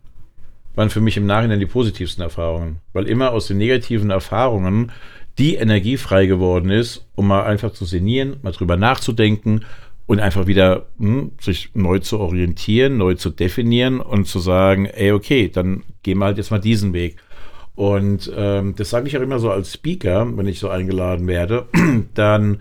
waren 0.76 0.90
für 0.90 1.02
mich 1.02 1.18
im 1.18 1.26
Nachhinein 1.26 1.60
die 1.60 1.66
positivsten 1.66 2.24
Erfahrungen. 2.24 2.78
Weil 2.94 3.08
immer 3.08 3.32
aus 3.32 3.48
den 3.48 3.58
negativen 3.58 4.12
Erfahrungen 4.12 4.92
die 5.38 5.56
Energie 5.56 5.98
frei 5.98 6.26
geworden 6.26 6.70
ist, 6.70 7.06
um 7.16 7.28
mal 7.28 7.44
einfach 7.44 7.72
zu 7.72 7.86
sinnieren, 7.86 8.38
mal 8.42 8.52
drüber 8.52 8.78
nachzudenken 8.78 9.66
und 10.08 10.20
einfach 10.20 10.48
wieder 10.48 10.88
hm, 11.00 11.32
sich 11.40 11.72
neu 11.74 12.00
zu 12.00 12.20
orientieren, 12.20 12.98
neu 12.98 13.16
zu 13.16 13.30
definieren 13.30 14.00
und 14.00 14.26
zu 14.26 14.40
sagen, 14.40 14.86
ey, 14.86 15.12
okay, 15.12 15.50
dann 15.50 15.84
gehen 16.02 16.18
wir 16.20 16.26
halt 16.26 16.38
jetzt 16.38 16.52
mal 16.52 16.60
diesen 16.60 16.94
Weg. 16.94 17.18
Und 17.78 18.32
ähm, 18.36 18.74
das 18.76 18.90
sage 18.90 19.08
ich 19.08 19.16
auch 19.18 19.22
immer 19.22 19.38
so 19.38 19.52
als 19.52 19.72
Speaker, 19.72 20.28
wenn 20.36 20.48
ich 20.48 20.58
so 20.60 20.68
eingeladen 20.68 21.28
werde, 21.28 21.68
dann 22.16 22.60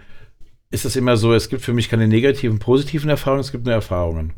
ist 0.71 0.85
es 0.85 0.95
immer 0.95 1.17
so, 1.17 1.33
es 1.33 1.49
gibt 1.49 1.63
für 1.63 1.73
mich 1.73 1.89
keine 1.89 2.07
negativen, 2.07 2.59
positiven 2.59 3.09
Erfahrungen, 3.09 3.41
es 3.41 3.51
gibt 3.51 3.65
nur 3.65 3.73
Erfahrungen. 3.73 4.35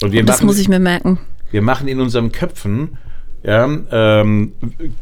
Und 0.00 0.12
wir 0.12 0.20
Und 0.20 0.28
das 0.30 0.38
machen- 0.38 0.46
muss 0.46 0.58
ich 0.58 0.70
mir 0.70 0.78
merken. 0.78 1.18
wir 1.50 1.60
machen 1.60 1.86
in 1.86 2.00
unseren 2.00 2.32
Köpfen, 2.32 2.96
ja, 3.44 3.64
ähm, 3.90 4.52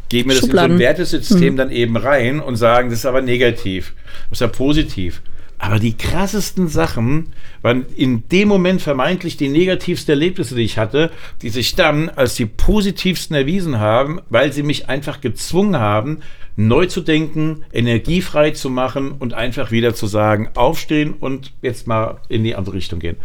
geben 0.08 0.30
wir 0.30 0.34
das 0.34 0.36
in 0.36 0.40
so 0.40 0.46
Schubladen. 0.48 0.72
ein 0.76 0.78
Wertesystem 0.80 1.56
dann 1.56 1.70
eben 1.70 1.96
rein 1.96 2.40
und 2.40 2.56
sagen, 2.56 2.90
das 2.90 2.98
ist 3.00 3.06
aber 3.06 3.22
negativ, 3.22 3.94
das 4.30 4.38
ist 4.38 4.40
ja 4.40 4.48
positiv. 4.48 5.22
Aber 5.62 5.78
die 5.78 5.94
krassesten 5.94 6.68
Sachen 6.68 7.34
waren 7.60 7.84
in 7.94 8.26
dem 8.30 8.48
Moment 8.48 8.80
vermeintlich 8.80 9.36
die 9.36 9.50
negativsten 9.50 10.12
Erlebnisse, 10.12 10.54
die 10.54 10.62
ich 10.62 10.78
hatte, 10.78 11.10
die 11.42 11.50
sich 11.50 11.74
dann 11.74 12.08
als 12.08 12.34
die 12.34 12.46
positivsten 12.46 13.36
erwiesen 13.36 13.78
haben, 13.78 14.20
weil 14.30 14.54
sie 14.54 14.62
mich 14.62 14.88
einfach 14.88 15.20
gezwungen 15.20 15.78
haben, 15.78 16.20
neu 16.56 16.86
zu 16.86 17.02
denken, 17.02 17.64
energiefrei 17.74 18.52
zu 18.52 18.70
machen 18.70 19.12
und 19.12 19.34
einfach 19.34 19.70
wieder 19.70 19.94
zu 19.94 20.06
sagen, 20.06 20.48
aufstehen 20.54 21.12
und 21.20 21.52
jetzt 21.60 21.86
mal 21.86 22.18
in 22.30 22.42
die 22.42 22.56
andere 22.56 22.74
Richtung 22.76 22.98
gehen. 22.98 23.16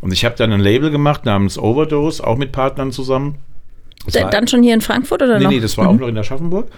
Und 0.00 0.12
ich 0.12 0.24
habe 0.24 0.34
dann 0.36 0.52
ein 0.52 0.60
Label 0.60 0.90
gemacht 0.90 1.24
namens 1.24 1.56
Overdose, 1.56 2.26
auch 2.26 2.36
mit 2.36 2.50
Partnern 2.50 2.90
zusammen. 2.90 3.36
Das 4.04 4.14
Dann 4.30 4.46
schon 4.46 4.62
hier 4.62 4.74
in 4.74 4.80
Frankfurt 4.80 5.22
oder 5.22 5.38
Nee, 5.38 5.44
noch? 5.44 5.50
nee, 5.50 5.60
das 5.60 5.76
war 5.78 5.88
auch 5.88 5.96
noch 5.98 6.08
in 6.08 6.18
Aschaffenburg. 6.18 6.68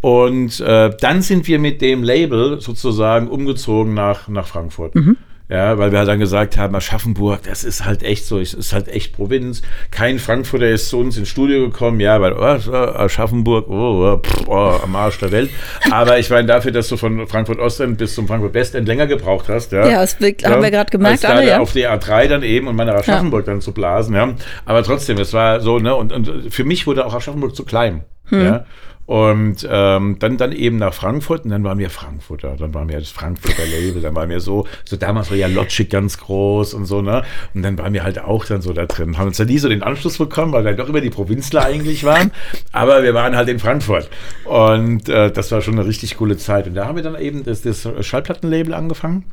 Und 0.00 0.60
äh, 0.60 0.90
dann 1.00 1.22
sind 1.22 1.48
wir 1.48 1.58
mit 1.58 1.80
dem 1.80 2.02
Label 2.02 2.60
sozusagen 2.60 3.28
umgezogen 3.28 3.94
nach, 3.94 4.28
nach 4.28 4.46
Frankfurt. 4.46 4.94
Mhm. 4.94 5.16
Ja, 5.48 5.78
weil 5.78 5.92
wir 5.92 6.00
halt 6.00 6.08
dann 6.08 6.18
gesagt 6.18 6.58
haben, 6.58 6.74
Aschaffenburg, 6.74 7.44
das 7.44 7.62
ist 7.62 7.84
halt 7.84 8.02
echt 8.02 8.26
so, 8.26 8.40
es 8.40 8.52
ist 8.52 8.72
halt 8.72 8.88
echt 8.88 9.14
Provinz. 9.14 9.62
Kein 9.92 10.18
Frankfurter 10.18 10.68
ist 10.68 10.88
zu 10.88 10.98
uns 10.98 11.16
ins 11.16 11.28
Studio 11.28 11.70
gekommen, 11.70 12.00
ja, 12.00 12.20
weil, 12.20 12.32
oh, 12.32 12.72
Aschaffenburg, 12.74 13.68
oh, 13.68 14.14
oh, 14.14 14.18
pff, 14.18 14.48
oh, 14.48 14.80
am 14.82 14.96
Arsch 14.96 15.20
der 15.20 15.30
Welt. 15.30 15.50
Aber 15.92 16.18
ich 16.18 16.30
meine, 16.30 16.48
dafür, 16.48 16.72
dass 16.72 16.88
du 16.88 16.96
von 16.96 17.28
Frankfurt 17.28 17.60
Ostend 17.60 17.96
bis 17.96 18.16
zum 18.16 18.26
Frankfurt 18.26 18.54
Westend 18.54 18.88
länger 18.88 19.06
gebraucht 19.06 19.48
hast, 19.48 19.70
ja. 19.70 19.86
Ja, 19.86 20.00
das 20.00 20.20
wirkt, 20.20 20.44
haben 20.44 20.62
wir 20.62 20.72
gerade 20.72 20.90
gemerkt, 20.90 21.24
alle, 21.24 21.46
ja. 21.46 21.60
auf 21.60 21.72
die 21.72 21.86
A3 21.86 22.26
dann 22.26 22.42
eben 22.42 22.66
und 22.66 22.74
meine 22.74 22.94
Aschaffenburg 22.94 23.44
dann 23.44 23.60
zu 23.60 23.70
blasen, 23.72 24.16
ja. 24.16 24.34
Aber 24.64 24.82
trotzdem, 24.82 25.16
es 25.18 25.32
war 25.32 25.60
so, 25.60 25.78
ne, 25.78 25.94
und, 25.94 26.12
und 26.12 26.52
für 26.52 26.64
mich 26.64 26.88
wurde 26.88 27.06
auch 27.06 27.14
Aschaffenburg 27.14 27.54
zu 27.54 27.64
klein, 27.64 28.02
Hm. 28.30 28.44
ja. 28.44 28.64
Und 29.06 29.66
ähm, 29.70 30.16
dann, 30.18 30.36
dann 30.36 30.50
eben 30.50 30.78
nach 30.78 30.92
Frankfurt 30.92 31.44
und 31.44 31.50
dann 31.50 31.62
waren 31.62 31.78
wir 31.78 31.90
Frankfurter, 31.90 32.56
dann 32.58 32.74
waren 32.74 32.88
wir 32.88 32.98
das 32.98 33.10
Frankfurter 33.10 33.64
Label, 33.64 34.02
dann 34.02 34.16
waren 34.16 34.28
wir 34.28 34.40
so, 34.40 34.66
so 34.84 34.96
damals 34.96 35.30
war 35.30 35.36
ja 35.36 35.46
Logic 35.46 35.88
ganz 35.88 36.18
groß 36.18 36.74
und 36.74 36.86
so, 36.86 37.02
ne? 37.02 37.22
Und 37.54 37.62
dann 37.62 37.78
waren 37.78 37.92
wir 37.92 38.02
halt 38.02 38.18
auch 38.18 38.44
dann 38.44 38.62
so 38.62 38.72
da 38.72 38.86
drin. 38.86 39.16
Haben 39.16 39.28
uns 39.28 39.36
dann 39.36 39.46
nie 39.46 39.58
so 39.58 39.68
den 39.68 39.84
Anschluss 39.84 40.18
bekommen, 40.18 40.52
weil 40.52 40.64
wir 40.64 40.72
doch 40.72 40.88
immer 40.88 41.00
die 41.00 41.10
Provinzler 41.10 41.64
eigentlich 41.64 42.02
waren, 42.02 42.32
aber 42.72 43.04
wir 43.04 43.14
waren 43.14 43.36
halt 43.36 43.48
in 43.48 43.60
Frankfurt. 43.60 44.10
Und 44.44 45.08
äh, 45.08 45.30
das 45.30 45.52
war 45.52 45.62
schon 45.62 45.78
eine 45.78 45.86
richtig 45.86 46.16
coole 46.16 46.36
Zeit. 46.36 46.66
Und 46.66 46.74
da 46.74 46.86
haben 46.86 46.96
wir 46.96 47.04
dann 47.04 47.18
eben 47.20 47.44
das, 47.44 47.62
das 47.62 47.88
Schallplattenlabel 48.00 48.74
angefangen. 48.74 49.24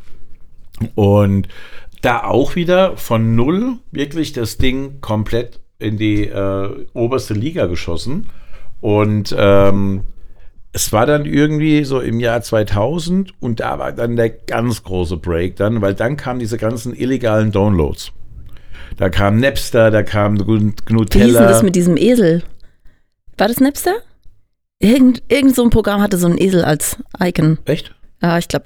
Und 0.94 1.48
da 2.04 2.24
auch 2.24 2.56
wieder 2.56 2.98
von 2.98 3.36
null 3.36 3.78
wirklich 3.92 4.34
das 4.34 4.58
Ding 4.58 5.02
komplett 5.02 5.62
in 5.80 5.98
die 5.98 6.26
äh, 6.28 6.70
oberste 6.94 7.34
Liga 7.34 7.66
geschossen. 7.66 8.28
Und 8.84 9.34
ähm, 9.38 10.04
es 10.74 10.92
war 10.92 11.06
dann 11.06 11.24
irgendwie 11.24 11.86
so 11.86 12.02
im 12.02 12.20
Jahr 12.20 12.42
2000 12.42 13.32
und 13.40 13.62
da 13.62 13.80
war 13.80 13.94
dann 13.94 14.18
der 14.18 14.30
ganz 14.30 14.84
große 14.84 15.16
Break 15.16 15.56
dann, 15.56 15.82
weil 15.82 15.94
dann 15.94 16.18
kamen 16.18 16.42
diese 16.42 16.58
ganzen 16.58 16.94
illegalen 16.94 17.54
Downloads. 17.54 18.12
Da 18.98 19.08
kam 19.08 19.40
Napster, 19.40 19.90
da 19.90 20.04
kam 20.04 20.38
Gnutella. 20.38 21.24
Wie 21.24 21.30
hieß 21.30 21.38
denn 21.38 21.48
das 21.48 21.64
mit 21.64 21.78
diesem 21.78 21.96
Esel? 21.96 22.44
War 23.38 23.48
das 23.48 23.62
Napster? 23.62 23.94
Irgend, 24.80 25.24
irgend 25.30 25.56
so 25.56 25.64
ein 25.64 25.70
Programm 25.70 26.02
hatte 26.02 26.18
so 26.18 26.28
ein 26.28 26.38
Esel 26.38 26.66
als 26.66 26.98
Icon. 27.22 27.60
Echt? 27.64 27.96
Ja, 28.22 28.38
ich 28.38 28.50
glaube, 28.50 28.66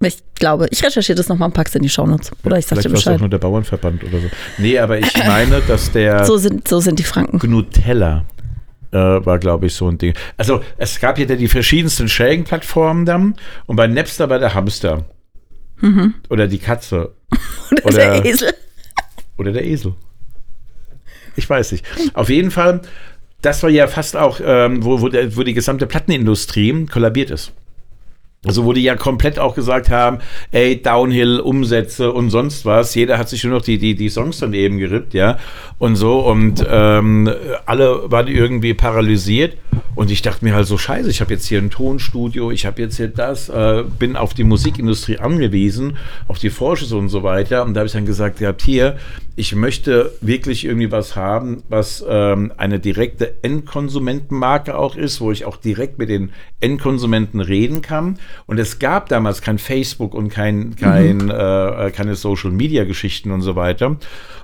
ich 0.00 0.16
glaube, 0.34 0.68
ich 0.70 0.82
recherchiere 0.82 1.16
das 1.16 1.28
nochmal 1.28 1.48
und 1.48 1.52
pack's 1.52 1.74
in 1.74 1.82
die 1.82 1.90
Shownotes. 1.90 2.30
Oder 2.42 2.56
ich 2.56 2.64
sag 2.64 2.76
dir 2.78 2.88
Vielleicht 2.88 2.94
war 2.94 2.98
es 3.00 3.02
auch 3.02 3.10
Bescheid. 3.10 3.20
nur 3.20 3.28
der 3.28 3.38
Bauernverband 3.38 4.02
oder 4.02 4.18
so. 4.18 4.28
Nee, 4.56 4.78
aber 4.78 4.98
ich 4.98 5.14
meine, 5.26 5.60
dass 5.60 5.92
der 5.92 6.24
So 6.24 6.38
sind, 6.38 6.66
so 6.66 6.80
sind 6.80 6.98
die 6.98 7.04
Franken. 7.04 7.38
Gnutella 7.38 8.24
äh, 8.92 8.96
war, 8.98 9.38
glaube 9.38 9.66
ich, 9.66 9.74
so 9.74 9.88
ein 9.88 9.98
Ding. 9.98 10.14
Also 10.36 10.62
es 10.76 10.98
gab 11.00 11.18
ja 11.18 11.24
die 11.26 11.48
verschiedensten 11.48 12.08
Sharing-Plattformen 12.08 13.04
dann 13.04 13.34
und 13.66 13.76
bei 13.76 13.86
Napster 13.86 14.28
war 14.30 14.38
der 14.38 14.54
Hamster. 14.54 15.04
Oder 16.28 16.48
die 16.48 16.58
Katze. 16.58 17.12
Oder, 17.70 17.84
Oder- 17.84 17.92
der 18.20 18.24
Esel. 18.24 18.52
Oder 19.36 19.52
der 19.52 19.64
Esel. 19.64 19.94
Ich 21.36 21.48
weiß 21.48 21.70
nicht. 21.72 21.84
Auf 22.14 22.28
jeden 22.30 22.50
Fall, 22.50 22.80
das 23.42 23.62
war 23.62 23.70
ja 23.70 23.86
fast 23.86 24.16
auch, 24.16 24.40
ähm, 24.44 24.84
wo, 24.84 25.00
wo, 25.00 25.08
der, 25.08 25.36
wo 25.36 25.44
die 25.44 25.54
gesamte 25.54 25.86
Plattenindustrie 25.86 26.86
kollabiert 26.86 27.30
ist. 27.30 27.52
Also 28.48 28.64
wo 28.64 28.72
die 28.72 28.82
ja 28.82 28.96
komplett 28.96 29.38
auch 29.38 29.54
gesagt 29.54 29.90
haben, 29.90 30.18
ey, 30.52 30.80
Downhill, 30.80 31.38
Umsätze 31.38 32.10
und 32.10 32.30
sonst 32.30 32.64
was. 32.64 32.94
Jeder 32.94 33.18
hat 33.18 33.28
sich 33.28 33.44
nur 33.44 33.52
noch 33.52 33.62
die, 33.62 33.76
die, 33.76 33.94
die 33.94 34.08
Songs 34.08 34.38
dann 34.38 34.54
eben 34.54 34.78
gerippt, 34.78 35.12
ja. 35.12 35.38
Und 35.78 35.96
so. 35.96 36.20
Und 36.20 36.66
ähm, 36.68 37.30
alle 37.66 38.10
waren 38.10 38.26
irgendwie 38.26 38.72
paralysiert. 38.72 39.58
Und 39.94 40.10
ich 40.10 40.22
dachte 40.22 40.44
mir 40.44 40.54
halt 40.54 40.66
so, 40.66 40.78
scheiße, 40.78 41.10
ich 41.10 41.20
habe 41.20 41.34
jetzt 41.34 41.46
hier 41.46 41.58
ein 41.58 41.70
Tonstudio, 41.70 42.50
ich 42.50 42.64
habe 42.64 42.80
jetzt 42.80 42.96
hier 42.96 43.08
das, 43.08 43.48
äh, 43.48 43.84
bin 43.98 44.16
auf 44.16 44.32
die 44.32 44.44
Musikindustrie 44.44 45.18
angewiesen, 45.18 45.98
auf 46.26 46.38
die 46.38 46.50
Vorschuss 46.50 46.92
und 46.92 47.10
so 47.10 47.22
weiter. 47.22 47.64
Und 47.64 47.74
da 47.74 47.80
habe 47.80 47.86
ich 47.86 47.92
dann 47.92 48.06
gesagt, 48.06 48.40
habt 48.40 48.62
hier, 48.62 48.96
ich 49.36 49.54
möchte 49.54 50.12
wirklich 50.20 50.64
irgendwie 50.64 50.90
was 50.90 51.14
haben, 51.14 51.62
was 51.68 52.04
ähm, 52.08 52.52
eine 52.56 52.80
direkte 52.80 53.34
Endkonsumentenmarke 53.42 54.76
auch 54.76 54.96
ist, 54.96 55.20
wo 55.20 55.30
ich 55.30 55.44
auch 55.44 55.56
direkt 55.56 55.98
mit 55.98 56.08
den 56.08 56.30
Endkonsumenten 56.60 57.40
reden 57.40 57.82
kann. 57.82 58.18
Und 58.46 58.58
es 58.58 58.78
gab 58.78 59.08
damals 59.08 59.42
kein 59.42 59.58
Facebook 59.58 60.14
und 60.14 60.28
kein, 60.28 60.76
kein, 60.76 61.30
äh, 61.30 61.92
keine 61.94 62.14
Social 62.14 62.50
Media 62.50 62.84
Geschichten 62.84 63.30
und 63.30 63.42
so 63.42 63.56
weiter. 63.56 63.96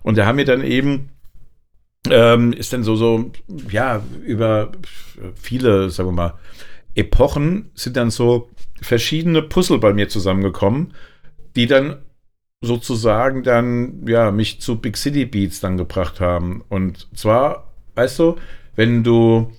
Und 0.03 0.19
da 0.19 0.27
haben 0.27 0.39
wir 0.39 0.45
dann 0.45 0.63
eben 0.63 1.11
ähm, 2.11 2.53
ist 2.53 2.73
dann 2.73 2.83
so, 2.83 2.97
so, 2.97 3.31
ja, 3.71 4.03
über 4.25 4.73
viele, 5.35 5.91
sagen 5.91 6.11
wir 6.11 6.13
mal, 6.13 6.35
Epochen 6.95 7.71
sind 7.75 7.97
dann 7.97 8.11
so 8.11 8.51
verschiedene 8.81 9.43
Puzzle 9.43 9.79
bei 9.79 9.93
mir 9.93 10.09
zusammengekommen, 10.09 10.93
die 11.57 11.67
dann 11.67 11.97
sozusagen 12.61 13.43
dann, 13.43 14.07
ja, 14.07 14.31
mich 14.31 14.61
zu 14.61 14.77
Big 14.77 14.97
City 14.97 15.25
Beats 15.25 15.61
dann 15.61 15.77
gebracht 15.77 16.21
haben. 16.21 16.63
Und 16.69 17.09
zwar, 17.15 17.73
weißt 17.95 18.19
du, 18.19 18.37
wenn 18.77 19.03
du 19.03 19.53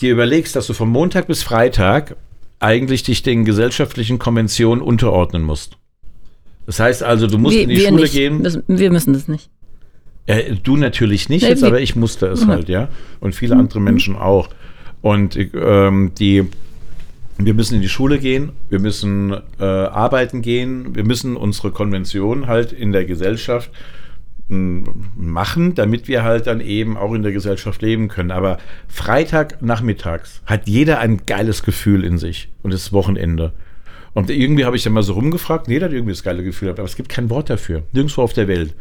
dir 0.00 0.12
überlegst, 0.12 0.56
dass 0.56 0.66
du 0.66 0.74
von 0.74 0.88
Montag 0.88 1.26
bis 1.26 1.42
Freitag 1.42 2.16
eigentlich 2.60 3.02
dich 3.02 3.22
den 3.22 3.44
gesellschaftlichen 3.44 4.18
Konventionen 4.18 4.82
unterordnen 4.82 5.42
musst. 5.42 5.76
Das 6.66 6.80
heißt 6.80 7.02
also, 7.02 7.26
du 7.26 7.36
musst 7.38 7.56
wir, 7.56 7.62
in 7.64 7.68
die 7.68 7.80
Schule 7.80 8.02
nicht. 8.02 8.14
gehen. 8.14 8.42
Wir 8.66 8.90
müssen 8.90 9.12
das 9.12 9.28
nicht. 9.28 9.50
Äh, 10.26 10.54
du 10.62 10.76
natürlich 10.76 11.28
nicht 11.28 11.42
Nee, 11.42 11.50
jetzt, 11.50 11.62
aber 11.64 11.80
ich 11.80 11.96
musste 11.96 12.26
es 12.28 12.46
Mhm. 12.46 12.50
halt, 12.50 12.68
ja. 12.70 12.88
Und 13.20 13.34
viele 13.34 13.56
andere 13.56 13.80
Menschen 13.80 14.16
auch. 14.16 14.48
Und 15.02 15.36
ähm, 15.36 16.12
die, 16.18 16.44
wir 17.36 17.52
müssen 17.52 17.74
in 17.74 17.82
die 17.82 17.90
Schule 17.90 18.18
gehen, 18.18 18.52
wir 18.70 18.78
müssen 18.78 19.34
äh, 19.60 19.64
arbeiten 19.64 20.40
gehen, 20.40 20.94
wir 20.94 21.04
müssen 21.04 21.36
unsere 21.36 21.70
Konvention 21.72 22.46
halt 22.46 22.72
in 22.72 22.92
der 22.92 23.04
Gesellschaft 23.04 23.70
machen, 24.48 25.74
damit 25.74 26.06
wir 26.06 26.22
halt 26.22 26.46
dann 26.46 26.60
eben 26.60 26.96
auch 26.96 27.14
in 27.14 27.22
der 27.22 27.32
Gesellschaft 27.32 27.80
leben 27.80 28.08
können. 28.08 28.30
Aber 28.30 28.58
Freitag 28.88 29.62
nachmittags 29.62 30.42
hat 30.44 30.68
jeder 30.68 30.98
ein 30.98 31.22
geiles 31.26 31.62
Gefühl 31.62 32.04
in 32.04 32.18
sich 32.18 32.50
und 32.62 32.72
es 32.72 32.82
ist 32.82 32.92
Wochenende. 32.92 33.52
Und 34.12 34.30
irgendwie 34.30 34.64
habe 34.64 34.76
ich 34.76 34.84
dann 34.84 34.92
mal 34.92 35.02
so 35.02 35.14
rumgefragt, 35.14 35.68
jeder 35.68 35.86
hat 35.86 35.92
irgendwie 35.92 36.12
das 36.12 36.22
geile 36.22 36.44
Gefühl, 36.44 36.68
aber 36.68 36.84
es 36.84 36.94
gibt 36.94 37.08
kein 37.08 37.30
Wort 37.30 37.50
dafür, 37.50 37.82
nirgendwo 37.92 38.22
auf 38.22 38.32
der 38.32 38.46
Welt. 38.46 38.74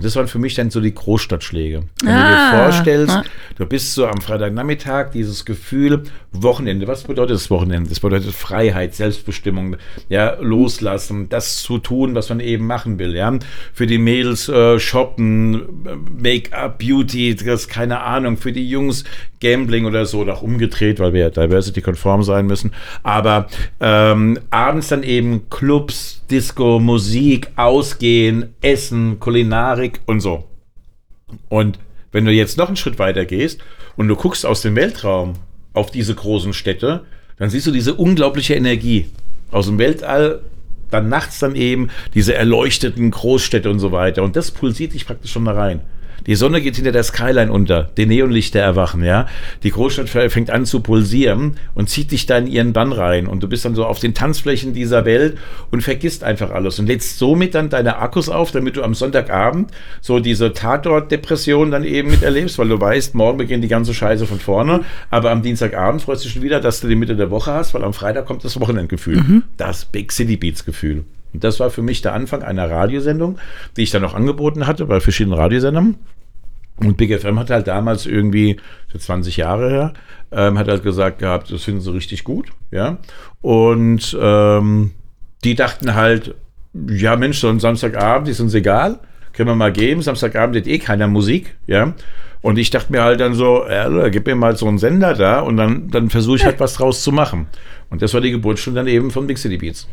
Und 0.00 0.06
das 0.06 0.16
waren 0.16 0.28
für 0.28 0.38
mich 0.38 0.54
dann 0.54 0.70
so 0.70 0.80
die 0.80 0.94
Großstadtschläge. 0.94 1.82
Wenn 2.02 2.08
du 2.08 2.18
Ah, 2.18 2.52
dir 2.52 2.62
vorstellst, 2.64 3.12
ja. 3.12 3.22
du 3.58 3.66
bist 3.66 3.92
so 3.92 4.06
am 4.06 4.22
Freitagnachmittag, 4.22 5.10
dieses 5.10 5.44
Gefühl, 5.44 6.04
Wochenende, 6.32 6.88
was 6.88 7.02
bedeutet 7.02 7.34
das 7.36 7.50
Wochenende? 7.50 7.90
Das 7.90 8.00
bedeutet 8.00 8.32
Freiheit, 8.32 8.94
Selbstbestimmung, 8.94 9.76
ja, 10.08 10.38
loslassen, 10.40 11.28
das 11.28 11.58
zu 11.58 11.76
tun, 11.76 12.14
was 12.14 12.30
man 12.30 12.40
eben 12.40 12.66
machen 12.66 12.98
will, 12.98 13.14
ja. 13.14 13.30
Für 13.74 13.86
die 13.86 13.98
Mädels 13.98 14.48
äh, 14.48 14.78
shoppen, 14.78 15.84
äh, 15.84 15.96
Make-up, 15.96 16.78
Beauty, 16.78 17.34
das 17.34 17.68
keine 17.68 18.00
Ahnung, 18.00 18.38
für 18.38 18.52
die 18.52 18.70
Jungs 18.70 19.04
Gambling 19.40 19.86
oder 19.86 20.06
so, 20.06 20.28
auch 20.30 20.42
umgedreht, 20.42 21.00
weil 21.00 21.12
wir 21.12 21.20
ja 21.20 21.30
diversity-konform 21.30 22.22
sein 22.22 22.46
müssen. 22.46 22.72
Aber 23.02 23.48
ähm, 23.80 24.38
abends 24.50 24.88
dann 24.88 25.02
eben 25.02 25.48
Clubs, 25.50 26.22
Disco, 26.30 26.78
Musik, 26.78 27.48
Ausgehen, 27.56 28.54
Essen, 28.60 29.18
Kulinarik 29.18 30.00
und 30.06 30.20
so. 30.20 30.44
Und 31.48 31.78
wenn 32.12 32.24
du 32.24 32.32
jetzt 32.32 32.58
noch 32.58 32.68
einen 32.68 32.76
Schritt 32.76 32.98
weiter 32.98 33.24
gehst 33.24 33.60
und 33.96 34.08
du 34.08 34.16
guckst 34.16 34.44
aus 34.44 34.62
dem 34.62 34.76
Weltraum 34.76 35.34
auf 35.72 35.90
diese 35.90 36.14
großen 36.14 36.52
Städte, 36.52 37.04
dann 37.38 37.50
siehst 37.50 37.66
du 37.66 37.70
diese 37.70 37.94
unglaubliche 37.94 38.54
Energie 38.54 39.06
aus 39.50 39.66
dem 39.66 39.78
Weltall, 39.78 40.40
dann 40.90 41.08
nachts 41.08 41.38
dann 41.38 41.54
eben 41.54 41.88
diese 42.14 42.34
erleuchteten 42.34 43.10
Großstädte 43.10 43.70
und 43.70 43.78
so 43.78 43.92
weiter. 43.92 44.22
Und 44.22 44.36
das 44.36 44.50
pulsiert 44.50 44.92
dich 44.92 45.06
praktisch 45.06 45.32
schon 45.32 45.44
da 45.44 45.52
rein. 45.52 45.80
Die 46.26 46.34
Sonne 46.34 46.60
geht 46.60 46.76
hinter 46.76 46.92
der 46.92 47.02
Skyline 47.02 47.52
unter, 47.52 47.90
die 47.96 48.06
Neonlichter 48.06 48.60
erwachen, 48.60 49.02
ja. 49.04 49.26
Die 49.62 49.70
Großstadt 49.70 50.08
fängt 50.08 50.50
an 50.50 50.66
zu 50.66 50.80
pulsieren 50.80 51.56
und 51.74 51.88
zieht 51.88 52.10
dich 52.10 52.26
da 52.26 52.38
in 52.38 52.46
ihren 52.46 52.72
Bann 52.72 52.92
rein. 52.92 53.26
Und 53.26 53.42
du 53.42 53.48
bist 53.48 53.64
dann 53.64 53.74
so 53.74 53.84
auf 53.84 53.98
den 53.98 54.14
Tanzflächen 54.14 54.72
dieser 54.72 55.04
Welt 55.04 55.38
und 55.70 55.82
vergisst 55.82 56.24
einfach 56.24 56.50
alles 56.50 56.78
und 56.78 56.86
lädst 56.86 57.18
somit 57.18 57.54
dann 57.54 57.70
deine 57.70 57.98
Akkus 57.98 58.28
auf, 58.28 58.50
damit 58.50 58.76
du 58.76 58.82
am 58.82 58.94
Sonntagabend 58.94 59.70
so 60.00 60.20
diese 60.20 60.52
Tatort-Depression 60.52 61.70
dann 61.70 61.84
eben 61.84 62.10
miterlebst, 62.10 62.58
weil 62.58 62.68
du 62.68 62.80
weißt, 62.80 63.14
morgen 63.14 63.38
beginnt 63.38 63.64
die 63.64 63.68
ganze 63.68 63.94
Scheiße 63.94 64.26
von 64.26 64.40
vorne. 64.40 64.84
Aber 65.10 65.30
am 65.30 65.42
Dienstagabend 65.42 66.02
freust 66.02 66.22
du 66.22 66.26
dich 66.26 66.34
schon 66.34 66.42
wieder, 66.42 66.60
dass 66.60 66.80
du 66.80 66.88
die 66.88 66.96
Mitte 66.96 67.16
der 67.16 67.30
Woche 67.30 67.52
hast, 67.52 67.74
weil 67.74 67.84
am 67.84 67.92
Freitag 67.92 68.26
kommt 68.26 68.44
das 68.44 68.60
Wochenendgefühl. 68.60 69.42
Das 69.56 69.84
Big 69.84 70.12
City 70.12 70.36
Beats 70.36 70.64
Gefühl. 70.64 71.04
Und 71.32 71.44
das 71.44 71.60
war 71.60 71.70
für 71.70 71.82
mich 71.82 72.02
der 72.02 72.14
Anfang 72.14 72.42
einer 72.42 72.68
Radiosendung, 72.70 73.38
die 73.76 73.82
ich 73.82 73.90
dann 73.90 74.04
auch 74.04 74.14
angeboten 74.14 74.66
hatte 74.66 74.86
bei 74.86 75.00
verschiedenen 75.00 75.38
Radiosendern. 75.38 75.96
Und 76.76 76.96
Big 76.96 77.18
FM 77.18 77.38
hat 77.38 77.50
halt 77.50 77.68
damals 77.68 78.06
irgendwie, 78.06 78.56
so 78.90 78.98
20 78.98 79.36
Jahre 79.36 79.70
her, 79.70 79.92
ähm, 80.32 80.58
hat 80.58 80.68
halt 80.68 80.82
gesagt 80.82 81.18
gehabt, 81.18 81.52
das 81.52 81.64
finden 81.64 81.80
sie 81.80 81.92
richtig 81.92 82.24
gut, 82.24 82.48
ja. 82.70 82.98
Und 83.42 84.16
ähm, 84.18 84.92
die 85.44 85.54
dachten 85.54 85.94
halt, 85.94 86.34
ja 86.88 87.16
Mensch, 87.16 87.38
so 87.38 87.48
ein 87.48 87.60
Samstagabend 87.60 88.28
ist 88.28 88.40
uns 88.40 88.54
egal, 88.54 89.00
können 89.32 89.48
wir 89.48 89.56
mal 89.56 89.72
geben. 89.72 90.02
Samstagabend 90.02 90.56
hat 90.56 90.66
eh 90.66 90.78
keiner 90.78 91.06
Musik, 91.06 91.56
ja. 91.66 91.94
Und 92.42 92.58
ich 92.58 92.70
dachte 92.70 92.90
mir 92.90 93.02
halt 93.02 93.20
dann 93.20 93.34
so, 93.34 93.66
ja, 93.68 94.08
gib 94.08 94.26
mir 94.26 94.34
mal 94.34 94.56
so 94.56 94.66
einen 94.66 94.78
Sender 94.78 95.14
da 95.14 95.40
und 95.40 95.58
dann, 95.58 95.88
dann 95.90 96.08
versuche 96.08 96.36
ich 96.36 96.44
halt 96.44 96.60
was 96.60 96.74
draus 96.74 97.02
zu 97.02 97.12
machen. 97.12 97.46
Und 97.90 98.00
das 98.00 98.14
war 98.14 98.20
die 98.20 98.30
Geburtsstunde 98.30 98.80
dann 98.80 98.86
eben 98.86 99.10
von 99.10 99.26
Big 99.26 99.36
City 99.36 99.58
Beats. 99.58 99.88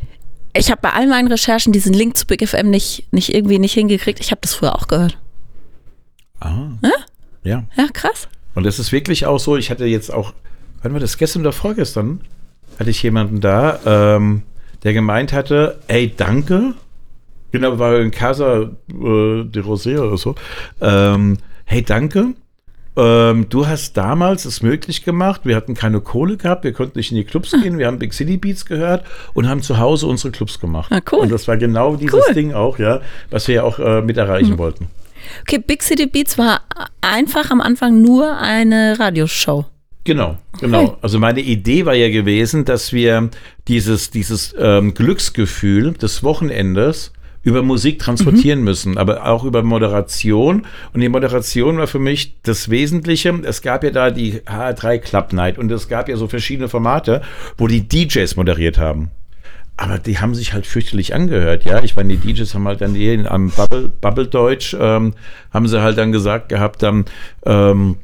Ich 0.57 0.71
habe 0.71 0.81
bei 0.81 0.93
all 0.93 1.07
meinen 1.07 1.27
Recherchen 1.27 1.71
diesen 1.71 1.93
Link 1.93 2.17
zu 2.17 2.25
Big 2.25 2.47
FM 2.47 2.69
nicht, 2.69 3.05
nicht 3.11 3.33
irgendwie 3.33 3.59
nicht 3.59 3.73
hingekriegt. 3.73 4.19
Ich 4.19 4.31
habe 4.31 4.41
das 4.41 4.53
früher 4.53 4.75
auch 4.75 4.87
gehört. 4.87 5.17
Ah. 6.39 6.69
Ja? 6.81 6.91
Ja. 7.43 7.63
Ja, 7.75 7.87
krass. 7.93 8.27
Und 8.55 8.65
das 8.65 8.79
ist 8.79 8.91
wirklich 8.91 9.25
auch 9.25 9.39
so, 9.39 9.55
ich 9.55 9.69
hatte 9.69 9.85
jetzt 9.85 10.11
auch, 10.11 10.33
wann 10.81 10.93
war 10.93 10.99
das, 10.99 11.17
gestern 11.17 11.41
oder 11.41 11.51
vorgestern, 11.51 12.21
hatte 12.79 12.89
ich 12.89 13.01
jemanden 13.03 13.39
da, 13.39 13.79
ähm, 13.85 14.43
der 14.83 14.93
gemeint 14.93 15.31
hatte, 15.31 15.79
ey, 15.87 16.13
danke. 16.15 16.73
Genau, 17.51 17.79
war 17.79 17.99
in 17.99 18.11
Casa 18.11 18.63
äh, 18.63 18.69
de 18.89 19.63
Rosé 19.63 19.99
oder 19.99 20.17
so. 20.17 20.35
Ähm, 20.81 21.37
hey, 21.65 21.83
danke. 21.83 22.33
Ähm, 22.98 23.48
du 23.50 23.68
hast 23.68 23.96
damals 23.96 24.46
es 24.46 24.63
möglich 24.63 25.04
gemacht. 25.06 25.42
Wir 25.44 25.56
hatten 25.56 25.75
keine 25.75 26.01
Kohle 26.01 26.36
gehabt, 26.36 26.63
wir 26.63 26.74
konnten 26.74 26.98
nicht 26.98 27.12
in 27.12 27.18
die 27.18 27.24
Clubs 27.24 27.51
gehen. 27.51 27.77
Wir 27.77 27.86
haben 27.86 28.00
Big 28.00 28.13
City 28.13 28.38
Beats 28.38 28.66
gehört 28.66 29.06
und 29.36 29.48
haben 29.48 29.62
zu 29.62 29.77
Hause 29.77 30.08
unsere 30.08 30.32
Clubs 30.32 30.60
gemacht. 30.60 30.92
Ah, 30.92 31.00
cool. 31.12 31.20
Und 31.20 31.32
das 31.32 31.48
war 31.48 31.58
genau 31.58 31.96
dieses 31.96 32.24
Cool. 32.27 32.34
Ding 32.34 32.54
auch, 32.54 32.80
ja, 32.80 33.01
was 33.30 33.48
wir 33.48 33.56
ja 33.56 33.63
auch 33.63 33.77
äh, 33.77 34.01
mit 34.01 34.18
erreichen 34.18 34.58
wollten. 34.58 34.88
Okay, 35.42 35.60
Big 35.60 35.84
City 35.84 36.08
Beats 36.08 36.38
war 36.38 36.62
einfach 37.01 37.51
am 37.51 37.62
Anfang 37.62 38.01
nur 38.01 38.38
eine 38.38 39.00
Radioshow. 39.00 39.66
Genau, 40.04 40.38
genau. 40.62 40.98
Also 41.01 41.20
meine 41.20 41.42
Idee 41.42 41.86
war 41.86 41.94
ja 41.94 42.10
gewesen, 42.10 42.63
dass 42.63 42.94
wir 42.94 43.30
dieses, 43.68 44.10
dieses 44.10 44.56
ähm, 44.58 44.94
Glücksgefühl 44.94 45.94
des 45.94 46.24
Wochenendes 46.24 47.12
über 47.44 47.62
Musik 47.62 48.00
transportieren 48.00 48.63
müssen, 48.63 48.98
aber 48.98 49.25
auch 49.25 49.44
über 49.44 49.63
Moderation. 49.63 50.65
Und 50.94 51.01
die 51.01 51.10
Moderation 51.10 51.77
war 51.77 51.88
für 51.88 52.00
mich 52.00 52.36
das 52.44 52.70
Wesentliche. 52.70 53.39
Es 53.44 53.62
gab 53.62 53.84
ja 53.84 53.91
da 53.91 54.12
die 54.12 54.41
HR3 54.41 55.00
Club 55.00 55.34
Night 55.34 55.58
und 55.58 55.72
es 55.72 55.88
gab 55.88 56.10
ja 56.10 56.17
so 56.17 56.27
verschiedene 56.27 56.70
Formate, 56.70 57.22
wo 57.58 57.67
die 57.67 57.88
DJs 57.88 58.36
moderiert 58.36 58.77
haben. 58.77 59.12
Aber 59.79 60.00
die 60.00 60.17
haben 60.17 60.34
sich 60.34 60.53
halt 60.53 60.65
fürchterlich 60.65 61.13
angehört, 61.13 61.63
ja. 61.63 61.84
Ich 61.84 61.96
meine, 61.96 62.17
die 62.17 62.34
DJs 62.34 62.51
haben 62.56 62.67
halt 62.67 62.82
dann 62.82 62.96
in 62.96 63.27
am 63.27 63.51
Bubble, 63.51 63.91
Bubble-Deutsch, 64.01 64.75
ähm, 64.79 65.13
haben 65.53 65.67
sie 65.67 65.82
halt 65.82 66.00
dann 66.00 66.12
gesagt 66.12 66.50
gehabt, 66.50 66.82
dann, 66.82 67.06
ähm, 67.46 67.98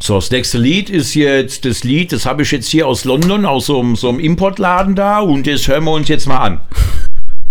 so, 0.00 0.16
das 0.16 0.32
nächste 0.32 0.58
Lied 0.58 0.90
ist 0.90 1.14
jetzt 1.14 1.64
das 1.64 1.84
Lied, 1.84 2.10
das 2.10 2.26
habe 2.26 2.42
ich 2.42 2.50
jetzt 2.50 2.66
hier 2.66 2.88
aus 2.88 3.04
London, 3.04 3.46
aus 3.46 3.66
so, 3.66 3.94
so 3.94 4.08
einem 4.08 4.18
Importladen 4.18 4.96
da 4.96 5.20
und 5.20 5.46
das 5.46 5.68
hören 5.68 5.84
wir 5.84 5.92
uns 5.92 6.08
jetzt 6.08 6.26
mal 6.26 6.38
an. 6.38 6.60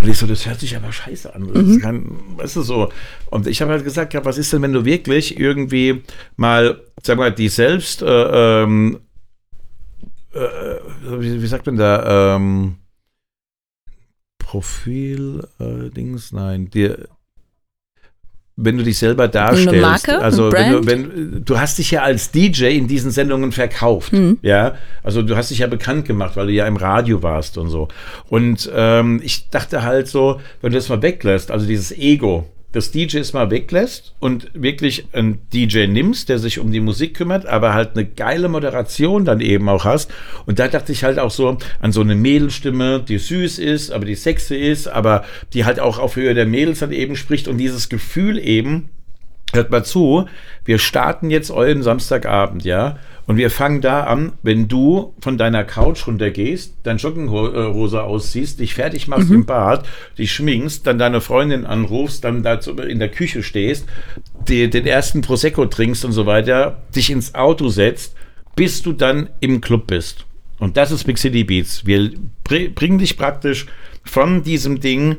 Und 0.01 0.09
ich 0.09 0.17
so, 0.17 0.25
das 0.25 0.47
hört 0.47 0.59
sich 0.59 0.75
aber 0.75 0.91
scheiße 0.91 1.33
an. 1.35 1.51
Das 1.53 1.79
kann, 1.79 2.37
weißt 2.37 2.55
du 2.55 2.61
so. 2.63 2.91
Und 3.29 3.45
ich 3.45 3.61
habe 3.61 3.71
halt 3.71 3.83
gesagt, 3.83 4.13
ja, 4.15 4.25
was 4.25 4.39
ist 4.39 4.51
denn, 4.51 4.63
wenn 4.63 4.73
du 4.73 4.83
wirklich 4.83 5.39
irgendwie 5.39 6.01
mal, 6.37 6.81
sag 7.03 7.17
mal, 7.17 7.31
die 7.31 7.49
selbst, 7.49 8.01
äh, 8.01 8.63
ähm, 8.63 8.99
äh, 10.33 10.39
wie, 11.19 11.41
wie 11.41 11.47
sagt 11.47 11.67
man 11.67 11.77
da, 11.77 12.35
ähm, 12.35 12.77
Profil, 14.39 15.47
äh, 15.59 15.89
Dings, 15.91 16.31
nein, 16.31 16.69
dir, 16.69 17.07
wenn 18.63 18.77
du 18.77 18.83
dich 18.83 18.97
selber 18.97 19.27
darstellst, 19.27 19.81
Marke? 19.81 20.19
also 20.19 20.47
Ein 20.47 20.51
wenn 20.53 20.71
du, 20.71 20.81
Brand? 20.81 20.87
wenn 20.87 21.45
du 21.45 21.59
hast 21.59 21.77
dich 21.79 21.91
ja 21.91 22.03
als 22.03 22.31
DJ 22.31 22.77
in 22.77 22.87
diesen 22.87 23.11
Sendungen 23.11 23.51
verkauft, 23.51 24.13
Mhm. 24.13 24.37
ja, 24.41 24.75
also 25.03 25.21
du 25.21 25.35
hast 25.35 25.51
dich 25.51 25.59
ja 25.59 25.67
bekannt 25.67 26.05
gemacht, 26.05 26.35
weil 26.35 26.47
du 26.47 26.53
ja 26.53 26.65
im 26.67 26.77
Radio 26.77 27.21
warst 27.23 27.57
und 27.57 27.69
so. 27.69 27.87
Und 28.29 28.69
ähm, 28.73 29.19
ich 29.23 29.49
dachte 29.49 29.83
halt 29.83 30.07
so, 30.07 30.39
wenn 30.61 30.71
du 30.71 30.77
das 30.77 30.89
mal 30.89 31.01
weglässt, 31.01 31.51
also 31.51 31.65
dieses 31.65 31.91
Ego 31.97 32.47
des 32.73 32.91
DJs 32.91 33.33
mal 33.33 33.51
weglässt 33.51 34.13
und 34.19 34.49
wirklich 34.53 35.05
einen 35.13 35.39
DJ 35.53 35.87
nimmst, 35.87 36.29
der 36.29 36.39
sich 36.39 36.59
um 36.59 36.71
die 36.71 36.79
Musik 36.79 37.15
kümmert, 37.15 37.45
aber 37.45 37.73
halt 37.73 37.91
eine 37.95 38.05
geile 38.05 38.47
Moderation 38.47 39.25
dann 39.25 39.41
eben 39.41 39.67
auch 39.69 39.85
hast. 39.85 40.11
Und 40.45 40.59
da 40.59 40.67
dachte 40.67 40.91
ich 40.91 41.03
halt 41.03 41.19
auch 41.19 41.31
so 41.31 41.57
an 41.79 41.91
so 41.91 42.01
eine 42.01 42.15
Mädelstimme, 42.15 43.03
die 43.07 43.17
süß 43.17 43.59
ist, 43.59 43.91
aber 43.91 44.05
die 44.05 44.15
sexy 44.15 44.55
ist, 44.55 44.87
aber 44.87 45.25
die 45.53 45.65
halt 45.65 45.79
auch 45.79 45.99
auf 45.99 46.15
Höhe 46.15 46.33
der 46.33 46.45
Mädels 46.45 46.79
dann 46.79 46.91
eben 46.91 47.15
spricht 47.15 47.47
und 47.47 47.57
dieses 47.57 47.89
Gefühl 47.89 48.39
eben, 48.39 48.89
Hört 49.53 49.69
mal 49.69 49.83
zu, 49.83 50.27
wir 50.63 50.79
starten 50.79 51.29
jetzt 51.29 51.51
euren 51.51 51.83
Samstagabend, 51.83 52.63
ja? 52.63 52.97
Und 53.27 53.37
wir 53.37 53.51
fangen 53.51 53.81
da 53.81 54.03
an, 54.03 54.33
wenn 54.43 54.67
du 54.67 55.13
von 55.21 55.37
deiner 55.37 55.63
Couch 55.63 56.07
runtergehst, 56.07 56.75
dein 56.83 56.97
Joggenhose 56.97 58.03
ausziehst, 58.03 58.59
dich 58.59 58.73
fertig 58.73 59.07
machst 59.07 59.29
im 59.29 59.45
Bad, 59.45 59.85
dich 60.17 60.33
schminkst, 60.33 60.85
dann 60.87 60.97
deine 60.97 61.21
Freundin 61.21 61.65
anrufst, 61.65 62.23
dann 62.23 62.43
dazu 62.43 62.71
in 62.71 62.99
der 62.99 63.09
Küche 63.09 63.43
stehst, 63.43 63.85
die, 64.47 64.69
den 64.69 64.85
ersten 64.85 65.21
Prosecco 65.21 65.65
trinkst 65.65 66.03
und 66.03 66.11
so 66.11 66.25
weiter, 66.25 66.81
dich 66.95 67.09
ins 67.09 67.35
Auto 67.35 67.69
setzt, 67.69 68.15
bis 68.55 68.81
du 68.81 68.91
dann 68.91 69.29
im 69.39 69.61
Club 69.61 69.87
bist. 69.87 70.25
Und 70.59 70.77
das 70.77 70.91
ist 70.91 71.05
Big 71.05 71.17
City 71.17 71.43
Beats. 71.43 71.85
Wir 71.85 72.11
br 72.43 72.69
bringen 72.75 72.99
dich 72.99 73.17
praktisch 73.17 73.65
von 74.03 74.43
diesem 74.43 74.79
Ding 74.79 75.17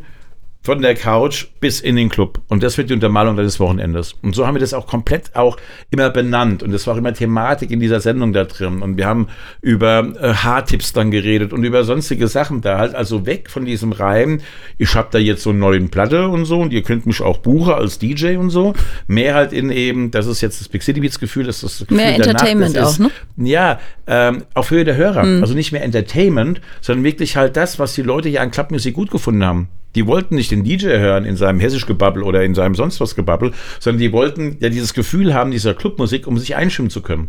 von 0.63 0.81
der 0.81 0.95
Couch 0.95 1.47
bis 1.59 1.81
in 1.81 1.97
den 1.97 2.09
Club. 2.09 2.41
Und 2.49 2.63
das 2.63 2.79
wird 2.79 2.89
die 2.89 2.95
Untermalung 2.95 3.37
deines 3.37 3.59
Wochenendes. 3.59 4.15
Und 4.23 4.35
so 4.37 4.47
haben 4.47 4.55
wir 4.55 4.61
das 4.61 4.75
auch 4.75 4.87
komplett 4.87 5.35
auch 5.35 5.57
immer 5.91 6.09
benannt. 6.11 6.63
Und 6.63 6.71
das 6.71 6.87
war 6.87 6.95
auch 6.95 6.99
immer 6.99 7.13
Thematik 7.13 7.73
in 7.73 7.81
dieser 7.81 8.01
Sendung 8.01 8.33
da 8.33 8.45
drin. 8.45 8.81
Und 8.81 8.97
wir 8.97 9.07
haben 9.07 9.27
über 9.61 10.07
äh, 10.21 10.35
Haartipps 10.35 10.93
dann 10.93 11.11
geredet 11.11 11.53
und 11.53 11.65
über 11.65 11.83
sonstige 11.83 12.29
Sachen 12.29 12.61
da 12.61 12.79
halt. 12.79 12.95
Also 12.95 13.27
weg 13.27 13.51
von 13.51 13.65
diesem 13.65 13.91
Reim, 13.91 14.41
ich 14.79 14.95
habe 14.95 15.09
da 15.11 15.19
jetzt 15.19 15.43
so 15.43 15.51
eine 15.51 15.59
neue 15.59 15.81
Platte 15.83 16.29
und 16.29 16.45
so 16.45 16.61
und 16.61 16.73
ihr 16.73 16.83
könnt 16.83 17.07
mich 17.07 17.21
auch 17.23 17.39
buchen 17.39 17.73
als 17.75 17.99
DJ 17.99 18.37
und 18.37 18.51
so. 18.51 18.75
Mehr 19.09 19.35
halt 19.35 19.53
in 19.53 19.71
eben, 19.71 20.13
das 20.13 20.27
ist 20.27 20.43
jetzt 20.43 20.61
das 20.61 20.69
Big 20.69 20.85
City 20.85 21.01
Beats 21.01 21.19
Gefühl, 21.19 21.45
das 21.45 21.57
ist 21.57 21.81
das 21.81 21.89
Gefühl 21.89 21.97
Mehr 21.97 22.19
der 22.19 22.19
Nacht, 22.19 22.29
Entertainment 22.29 22.77
ist, 22.77 22.83
auch, 22.85 22.99
ne? 22.99 23.11
Ja, 23.37 23.81
ähm, 24.07 24.45
auf 24.55 24.71
Höhe 24.71 24.85
der 24.85 24.97
Hörer. 24.97 25.23
Also 25.41 25.55
nicht 25.55 25.73
mehr 25.73 25.83
Entertainment, 25.83 26.61
sondern 26.81 27.05
wirklich 27.05 27.37
halt 27.37 27.57
das, 27.57 27.79
was 27.81 27.95
die 27.95 28.03
Leute 28.03 28.29
ja 28.29 28.43
an 28.43 28.51
Clubmusik 28.53 28.95
gut 28.95 29.11
gefunden 29.11 29.45
haben. 29.45 29.69
Die 29.95 30.07
wollten 30.07 30.37
nicht 30.37 30.51
den 30.51 30.65
DJ 30.65 30.89
hören 30.99 31.25
in 31.25 31.37
seinem 31.37 31.61
hessisch 31.61 31.87
Gebabbel 31.87 32.23
oder 32.23 32.45
in 32.45 32.55
seinem 32.55 32.75
sonst 32.75 33.01
was 33.01 33.15
Gebabbel, 33.15 33.53
sondern 33.79 34.01
die 34.01 34.13
wollten 34.13 34.57
ja 34.61 34.69
dieses 34.69 34.95
Gefühl 34.95 35.35
haben 35.35 35.51
dieser 35.51 35.75
Clubmusik, 35.75 36.27
um 36.27 36.39
sich 36.39 36.57
einstimmen 36.57 36.91
zu 36.91 37.03
können. 37.03 37.29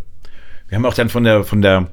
Wir 0.67 0.78
haben 0.78 0.86
auch 0.86 0.93
dann 0.93 1.10
von 1.10 1.23
der, 1.23 1.43
von 1.43 1.62
der 1.62 1.91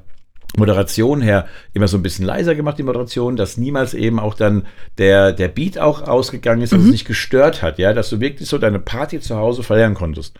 Moderation 0.57 1.21
her 1.21 1.47
immer 1.73 1.87
so 1.87 1.97
ein 1.97 2.03
bisschen 2.03 2.25
leiser 2.25 2.55
gemacht, 2.55 2.77
die 2.77 2.83
Moderation, 2.83 3.35
dass 3.35 3.57
niemals 3.57 3.93
eben 3.93 4.19
auch 4.19 4.33
dann 4.33 4.65
der, 4.97 5.31
der 5.31 5.47
Beat 5.47 5.77
auch 5.77 6.01
ausgegangen 6.01 6.61
ist, 6.61 6.73
dass 6.73 6.81
es 6.81 6.91
nicht 6.91 7.07
gestört 7.07 7.61
hat, 7.61 7.79
ja, 7.79 7.93
dass 7.93 8.09
du 8.09 8.19
wirklich 8.19 8.49
so 8.49 8.57
deine 8.57 8.79
Party 8.79 9.19
zu 9.19 9.37
Hause 9.37 9.63
feiern 9.63 9.93
konntest. 9.93 10.37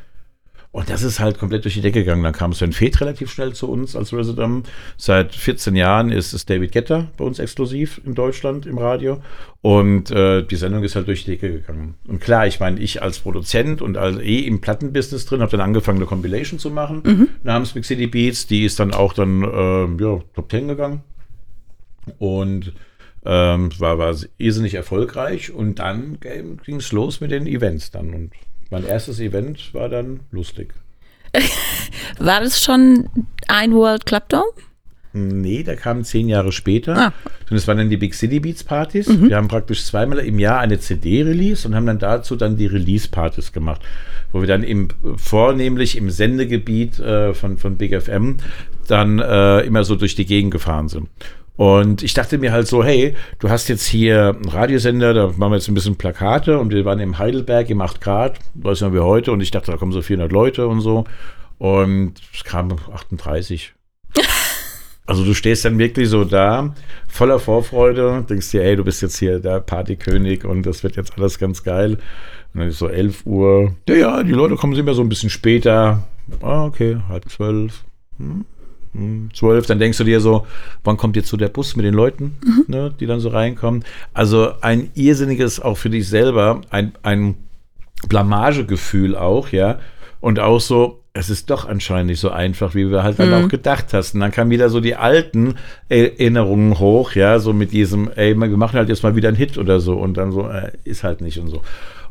Und 0.71 0.89
das 0.89 1.03
ist 1.03 1.19
halt 1.19 1.37
komplett 1.37 1.65
durch 1.65 1.73
die 1.73 1.81
Decke 1.81 1.99
gegangen. 1.99 2.23
Dann 2.23 2.31
kam 2.31 2.53
Sven 2.53 2.71
Feth 2.71 3.01
relativ 3.01 3.29
schnell 3.29 3.51
zu 3.51 3.69
uns 3.69 3.93
als 3.95 4.13
Resident. 4.13 4.69
Seit 4.95 5.35
14 5.35 5.75
Jahren 5.75 6.11
ist 6.11 6.31
es 6.31 6.45
David 6.45 6.71
Getter 6.71 7.11
bei 7.17 7.25
uns 7.25 7.39
exklusiv 7.39 7.99
in 8.05 8.15
Deutschland 8.15 8.65
im 8.65 8.77
Radio. 8.77 9.21
Und 9.61 10.11
äh, 10.11 10.43
die 10.43 10.55
Sendung 10.55 10.83
ist 10.83 10.95
halt 10.95 11.07
durch 11.07 11.25
die 11.25 11.31
Decke 11.31 11.51
gegangen. 11.51 11.95
Und 12.07 12.21
klar, 12.21 12.47
ich 12.47 12.61
meine, 12.61 12.79
ich 12.79 13.01
als 13.01 13.19
Produzent 13.19 13.81
und 13.81 13.97
als 13.97 14.17
eh 14.19 14.39
im 14.39 14.61
Plattenbusiness 14.61 15.25
drin, 15.25 15.41
habe 15.41 15.51
dann 15.51 15.61
angefangen, 15.61 15.97
eine 15.97 16.05
Compilation 16.05 16.57
zu 16.57 16.69
machen 16.69 17.27
namens 17.43 17.73
Big 17.73 17.83
City 17.83 18.07
Beats. 18.07 18.47
Die 18.47 18.63
ist 18.63 18.79
dann 18.79 18.93
auch 18.93 19.11
dann 19.11 19.43
äh, 19.43 20.01
ja, 20.01 20.21
Top 20.33 20.49
10 20.49 20.69
gegangen. 20.69 21.01
Und 22.17 22.71
ähm, 23.25 23.69
war, 23.77 23.97
war 23.97 24.15
irrsinnig 24.37 24.75
erfolgreich. 24.75 25.51
Und 25.51 25.79
dann 25.79 26.17
ging 26.21 26.77
es 26.77 26.93
los 26.93 27.19
mit 27.19 27.31
den 27.31 27.45
Events 27.45 27.91
dann. 27.91 28.13
Und 28.13 28.31
mein 28.71 28.85
erstes 28.85 29.19
Event 29.19 29.73
war 29.73 29.89
dann 29.89 30.21
lustig. 30.31 30.73
War 32.19 32.41
das 32.41 32.59
schon 32.61 33.09
ein 33.47 33.73
World 33.73 34.05
Club 34.05 34.27
Dome? 34.29 34.51
Nee, 35.13 35.63
der 35.63 35.75
kam 35.75 36.03
zehn 36.03 36.29
Jahre 36.29 36.51
später. 36.51 36.97
Ah. 36.97 37.13
Und 37.49 37.57
es 37.57 37.67
waren 37.67 37.77
dann 37.77 37.89
die 37.89 37.97
Big 37.97 38.13
City 38.13 38.39
Beats 38.39 38.63
Partys. 38.63 39.09
Wir 39.09 39.35
haben 39.35 39.49
praktisch 39.49 39.83
zweimal 39.83 40.19
im 40.19 40.39
Jahr 40.39 40.59
eine 40.59 40.79
CD 40.79 41.23
release 41.23 41.67
und 41.67 41.75
haben 41.75 41.85
dann 41.85 41.99
dazu 41.99 42.37
dann 42.37 42.55
die 42.55 42.67
Release 42.67 43.09
Partys 43.09 43.51
gemacht, 43.51 43.81
wo 44.31 44.39
wir 44.39 44.47
dann 44.47 44.63
im 44.63 44.87
vornehmlich 45.17 45.97
im 45.97 46.09
Sendegebiet 46.09 46.99
äh, 46.99 47.33
von, 47.33 47.57
von 47.57 47.75
Big 47.75 47.99
FM 48.01 48.37
dann 48.87 49.19
äh, 49.19 49.61
immer 49.61 49.83
so 49.83 49.97
durch 49.97 50.15
die 50.15 50.25
Gegend 50.25 50.51
gefahren 50.51 50.87
sind. 50.87 51.09
Und 51.61 52.01
ich 52.01 52.15
dachte 52.15 52.39
mir 52.39 52.51
halt 52.53 52.67
so, 52.67 52.83
hey, 52.83 53.13
du 53.37 53.51
hast 53.51 53.67
jetzt 53.67 53.85
hier 53.85 54.29
einen 54.29 54.49
Radiosender, 54.49 55.13
da 55.13 55.27
machen 55.27 55.51
wir 55.51 55.57
jetzt 55.57 55.67
ein 55.67 55.75
bisschen 55.75 55.95
Plakate 55.95 56.57
und 56.57 56.73
wir 56.73 56.85
waren 56.85 56.99
im 56.99 57.19
Heidelberg 57.19 57.69
im 57.69 57.81
8 57.81 58.01
Grad, 58.01 58.39
weiß 58.55 58.81
nicht 58.81 58.93
wie 58.95 58.99
heute, 58.99 59.31
und 59.31 59.41
ich 59.41 59.51
dachte, 59.51 59.69
da 59.69 59.77
kommen 59.77 59.91
so 59.91 60.01
400 60.01 60.31
Leute 60.31 60.67
und 60.67 60.81
so. 60.81 61.03
Und 61.59 62.15
es 62.33 62.43
kamen 62.43 62.79
38. 62.91 63.75
Also 65.05 65.25
du 65.25 65.33
stehst 65.33 65.65
dann 65.65 65.77
wirklich 65.77 66.07
so 66.09 66.23
da, 66.23 66.73
voller 67.07 67.37
Vorfreude, 67.37 68.25
denkst 68.27 68.49
dir, 68.51 68.63
ey, 68.63 68.75
du 68.77 68.83
bist 68.83 69.01
jetzt 69.01 69.17
hier 69.17 69.39
der 69.39 69.59
Partykönig 69.59 70.45
und 70.45 70.65
das 70.65 70.83
wird 70.83 70.95
jetzt 70.95 71.17
alles 71.17 71.37
ganz 71.37 71.63
geil. 71.63 71.97
Und 72.53 72.59
dann 72.61 72.69
ist 72.69 72.79
so 72.79 72.87
11 72.87 73.25
Uhr. 73.25 73.75
Ja, 73.89 73.95
ja, 73.95 74.23
die 74.23 74.31
Leute 74.31 74.55
kommen 74.55 74.73
immer 74.75 74.93
so 74.93 75.01
ein 75.01 75.09
bisschen 75.09 75.29
später. 75.29 76.07
Ah, 76.41 76.63
okay, 76.63 76.97
halb 77.09 77.29
zwölf. 77.29 77.83
Hm, 78.17 78.45
hm, 78.93 79.29
Zwölf, 79.33 79.65
dann 79.65 79.79
denkst 79.79 79.97
du 79.97 80.03
dir 80.03 80.19
so, 80.19 80.45
wann 80.83 80.97
kommt 80.97 81.15
jetzt 81.15 81.29
so 81.29 81.37
der 81.37 81.47
Bus 81.49 81.75
mit 81.75 81.85
den 81.85 81.93
Leuten, 81.93 82.37
ne, 82.67 82.93
die 82.99 83.05
dann 83.05 83.19
so 83.19 83.29
reinkommen. 83.29 83.83
Also 84.13 84.51
ein 84.61 84.91
irrsinniges, 84.95 85.59
auch 85.59 85.77
für 85.77 85.89
dich 85.89 86.07
selber, 86.09 86.61
ein, 86.69 86.93
ein 87.03 87.35
Blamagegefühl 88.09 89.15
auch, 89.15 89.49
ja. 89.49 89.79
Und 90.19 90.39
auch 90.39 90.59
so, 90.59 90.99
es 91.13 91.29
ist 91.29 91.49
doch 91.49 91.67
anscheinend 91.67 92.07
nicht 92.11 92.19
so 92.19 92.29
einfach, 92.29 92.73
wie 92.75 92.89
wir 92.89 93.03
halt 93.03 93.19
dann 93.19 93.29
Mhm. 93.29 93.45
auch 93.45 93.47
gedacht 93.49 93.87
hast. 93.93 94.13
Und 94.13 94.21
dann 94.21 94.31
kamen 94.31 94.49
wieder 94.49 94.69
so 94.69 94.79
die 94.79 94.95
alten 94.95 95.55
Erinnerungen 95.89 96.79
hoch, 96.79 97.13
ja, 97.13 97.39
so 97.39 97.53
mit 97.53 97.71
diesem, 97.71 98.09
ey, 98.15 98.33
wir 98.35 98.47
machen 98.57 98.77
halt 98.77 98.89
jetzt 98.89 99.03
mal 99.03 99.15
wieder 99.15 99.27
einen 99.29 99.37
Hit 99.37 99.57
oder 99.57 99.79
so 99.79 99.93
und 99.97 100.15
dann 100.15 100.31
so, 100.31 100.47
äh, 100.47 100.71
ist 100.83 101.03
halt 101.03 101.21
nicht 101.21 101.37
und 101.39 101.47
so. 101.49 101.61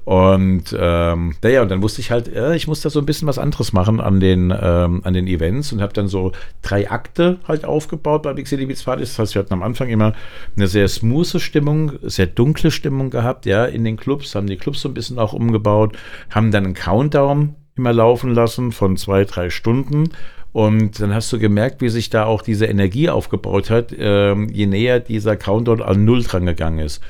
Und 0.04 0.74
ähm, 0.78 1.34
naja, 1.42 1.62
und 1.62 1.70
dann 1.70 1.82
wusste 1.82 2.00
ich 2.00 2.10
halt, 2.10 2.34
äh, 2.34 2.56
ich 2.56 2.66
muss 2.66 2.80
da 2.80 2.90
so 2.90 3.00
ein 3.00 3.06
bisschen 3.06 3.28
was 3.28 3.38
anderes 3.38 3.72
machen 3.72 4.00
an 4.00 4.18
den, 4.18 4.50
ähm, 4.50 5.02
an 5.04 5.14
den 5.14 5.26
Events 5.26 5.72
und 5.72 5.82
habe 5.82 5.92
dann 5.92 6.08
so 6.08 6.32
drei 6.62 6.90
Akte 6.90 7.38
halt 7.46 7.64
aufgebaut 7.64 8.22
bei 8.22 8.32
Big 8.32 8.46
City 8.48 8.66
Beats 8.66 8.82
Partys. 8.82 9.10
Das 9.10 9.18
heißt, 9.18 9.34
wir 9.34 9.40
hatten 9.40 9.52
am 9.52 9.62
Anfang 9.62 9.88
immer 9.88 10.14
eine 10.56 10.66
sehr 10.66 10.88
smooth 10.88 11.40
Stimmung, 11.40 11.92
sehr 12.02 12.26
dunkle 12.26 12.70
Stimmung 12.70 13.10
gehabt, 13.10 13.46
ja, 13.46 13.64
in 13.66 13.84
den 13.84 13.96
Clubs, 13.96 14.34
haben 14.34 14.46
die 14.46 14.56
Clubs 14.56 14.80
so 14.80 14.88
ein 14.88 14.94
bisschen 14.94 15.18
auch 15.18 15.32
umgebaut, 15.32 15.96
haben 16.30 16.50
dann 16.50 16.64
einen 16.64 16.74
Countdown 16.74 17.54
immer 17.76 17.92
laufen 17.92 18.34
lassen 18.34 18.72
von 18.72 18.96
zwei, 18.96 19.24
drei 19.24 19.50
Stunden. 19.50 20.10
Und 20.52 20.98
dann 21.00 21.14
hast 21.14 21.32
du 21.32 21.38
gemerkt, 21.38 21.80
wie 21.80 21.88
sich 21.88 22.10
da 22.10 22.24
auch 22.24 22.42
diese 22.42 22.66
Energie 22.66 23.08
aufgebaut 23.08 23.70
hat, 23.70 23.94
ähm, 23.96 24.48
je 24.48 24.66
näher 24.66 24.98
dieser 24.98 25.36
Countdown 25.36 25.80
an 25.80 26.04
Null 26.04 26.24
dran 26.24 26.46
gegangen 26.46 26.80
ist. 26.80 27.00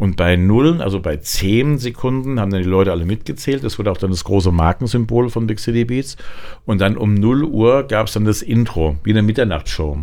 Und 0.00 0.16
bei 0.16 0.36
Null, 0.36 0.80
also 0.80 0.98
bei 0.98 1.18
10 1.18 1.76
Sekunden, 1.76 2.40
haben 2.40 2.50
dann 2.50 2.62
die 2.62 2.68
Leute 2.68 2.90
alle 2.90 3.04
mitgezählt. 3.04 3.62
Das 3.62 3.78
wurde 3.78 3.92
auch 3.92 3.98
dann 3.98 4.10
das 4.10 4.24
große 4.24 4.50
Markensymbol 4.50 5.28
von 5.28 5.46
Big 5.46 5.60
City 5.60 5.84
Beats. 5.84 6.16
Und 6.64 6.80
dann 6.80 6.96
um 6.96 7.12
0 7.12 7.44
Uhr 7.44 7.82
gab 7.82 8.06
es 8.06 8.14
dann 8.14 8.24
das 8.24 8.40
Intro, 8.40 8.96
wie 9.04 9.10
eine 9.10 9.20
Mitternachtsshow. 9.20 9.98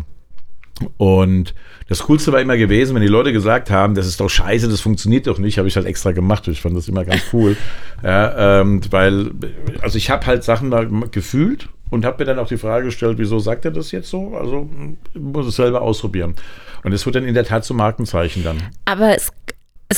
Und 0.98 1.52
das 1.88 2.04
Coolste 2.04 2.30
war 2.30 2.40
immer 2.40 2.56
gewesen, 2.56 2.94
wenn 2.94 3.02
die 3.02 3.08
Leute 3.08 3.32
gesagt 3.32 3.72
haben, 3.72 3.96
das 3.96 4.06
ist 4.06 4.20
doch 4.20 4.28
scheiße, 4.28 4.68
das 4.68 4.80
funktioniert 4.80 5.26
doch 5.26 5.40
nicht, 5.40 5.58
habe 5.58 5.66
ich 5.66 5.74
halt 5.74 5.86
extra 5.86 6.12
gemacht. 6.12 6.46
Ich 6.46 6.60
fand 6.60 6.76
das 6.76 6.86
immer 6.86 7.04
ganz 7.04 7.22
cool. 7.32 7.56
ja, 8.04 8.60
ähm, 8.60 8.80
weil, 8.92 9.32
also 9.80 9.98
ich 9.98 10.10
habe 10.10 10.24
halt 10.26 10.44
Sachen 10.44 10.70
da 10.70 10.84
gefühlt 11.10 11.70
und 11.90 12.04
habe 12.04 12.22
mir 12.22 12.26
dann 12.26 12.38
auch 12.38 12.46
die 12.46 12.56
Frage 12.56 12.84
gestellt, 12.84 13.18
wieso 13.18 13.40
sagt 13.40 13.64
er 13.64 13.72
das 13.72 13.90
jetzt 13.90 14.10
so? 14.10 14.36
Also 14.36 14.70
ich 15.12 15.20
muss 15.20 15.48
es 15.48 15.56
selber 15.56 15.82
ausprobieren. 15.82 16.36
Und 16.84 16.92
es 16.92 17.04
wird 17.04 17.16
dann 17.16 17.24
in 17.24 17.34
der 17.34 17.44
Tat 17.44 17.64
zum 17.64 17.78
Markenzeichen 17.78 18.44
dann. 18.44 18.58
Aber 18.84 19.16
es, 19.16 19.32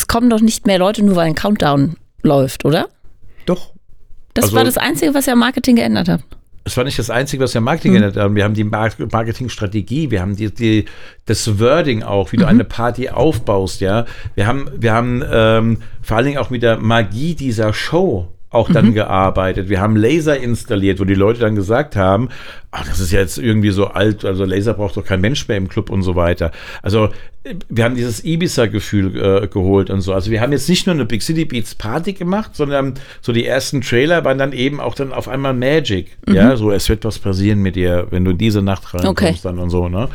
es 0.01 0.07
kommen 0.07 0.31
doch 0.31 0.41
nicht 0.41 0.67
mehr 0.67 0.79
Leute, 0.79 1.03
nur 1.05 1.17
weil 1.17 1.27
ein 1.27 1.35
Countdown 1.35 1.97
läuft, 2.23 2.65
oder? 2.65 2.89
Doch. 3.47 3.73
Das 4.35 4.47
Also- 4.47 4.57
war 4.57 4.65
das 4.65 4.79
Einzige, 4.79 5.13
was 5.15 5.27
ja 5.27 5.35
am 5.35 5.41
Marketing 5.41 5.77
geändert 5.77 6.09
hat. 6.09 6.21
Es 6.65 6.77
war 6.77 6.85
nicht 6.85 6.99
das 6.99 7.11
Einzige, 7.11 7.43
was 7.43 7.53
wir 7.55 7.61
Marketing 7.61 7.93
geändert 7.93 8.17
haben. 8.17 8.35
Wir 8.37 8.45
haben 8.45 8.55
die 8.55 8.65
Mar- 8.65 8.91
Marketingstrategie, 9.11 10.11
wir 10.11 10.21
haben 10.21 10.37
die, 10.37 10.53
die, 10.55 10.85
das 11.27 11.59
Wording 11.59 12.03
auch, 12.03 12.33
wie 12.33 12.37
du 12.37 12.47
eine 12.47 12.65
Party 12.65 13.09
aufbaust, 13.09 13.81
ja. 13.81 14.05
Wir 14.35 14.47
haben, 14.47 14.71
wir 14.77 14.93
haben 14.93 15.23
ähm, 15.31 15.79
vor 16.03 16.17
allen 16.19 16.27
Dingen 16.27 16.39
auch 16.39 16.51
mit 16.51 16.63
der 16.63 16.77
Magie 16.79 17.35
dieser 17.35 17.73
Show 17.73 18.29
auch 18.51 18.69
dann 18.71 18.95
gearbeitet. 18.95 19.69
Wir 19.69 19.81
haben 19.81 19.97
Laser 19.97 20.37
installiert, 20.37 21.01
wo 21.01 21.05
die 21.05 21.15
Leute 21.15 21.41
dann 21.41 21.55
gesagt 21.55 21.97
haben, 21.97 22.29
ach, 22.73 22.87
das 22.87 23.01
ist 23.01 23.13
ja 23.13 23.21
jetzt 23.21 23.39
irgendwie 23.39 23.71
so 23.71 23.87
alt, 23.87 24.25
also 24.25 24.45
Laser 24.45 24.75
braucht 24.75 24.97
doch 24.97 25.05
kein 25.05 25.21
Mensch 25.21 25.47
mehr 25.49 25.57
im 25.57 25.69
Club 25.69 25.89
und 25.91 26.03
so 26.03 26.17
weiter. 26.17 26.51
Also 26.83 27.11
wir 27.69 27.85
haben 27.85 27.95
dieses 27.95 28.23
Ibiza-Gefühl 28.25 29.17
äh, 29.45 29.47
geholt 29.49 29.89
und 29.89 30.03
so. 30.03 30.13
Also 30.13 30.31
wir 30.31 30.41
haben 30.41 30.53
jetzt 30.53 30.69
nicht 30.69 30.87
nur 30.87 30.95
eine 30.95 31.07
Big 31.07 31.23
City 31.23 31.45
Beats 31.45 31.75
Party 31.75 32.13
gemacht, 32.13 32.55
sondern 32.55 32.95
so 33.23 33.33
die 33.33 33.47
ersten 33.47 33.81
Trailer 33.81 34.25
waren 34.25 34.37
dann 34.39 34.53
eben 34.53 34.81
auch 34.81 34.95
dann 34.95 35.13
auf 35.13 35.29
einmal 35.29 35.55
Magic. 35.55 36.19
Ja, 36.29 36.57
so 36.57 36.71
es 36.71 36.89
wird 36.89 37.05
was 37.05 37.19
passieren 37.19 37.61
mit 37.61 37.77
dir, 37.77 38.09
wenn 38.11 38.25
du 38.25 38.33
in 38.33 38.39
diese 38.39 38.63
Nacht 38.63 38.93
reinkommst 38.93 39.23
Okay. 39.23 39.35
dann 39.43 39.59
und 39.59 39.71
so, 39.71 39.89
ne? 39.89 40.09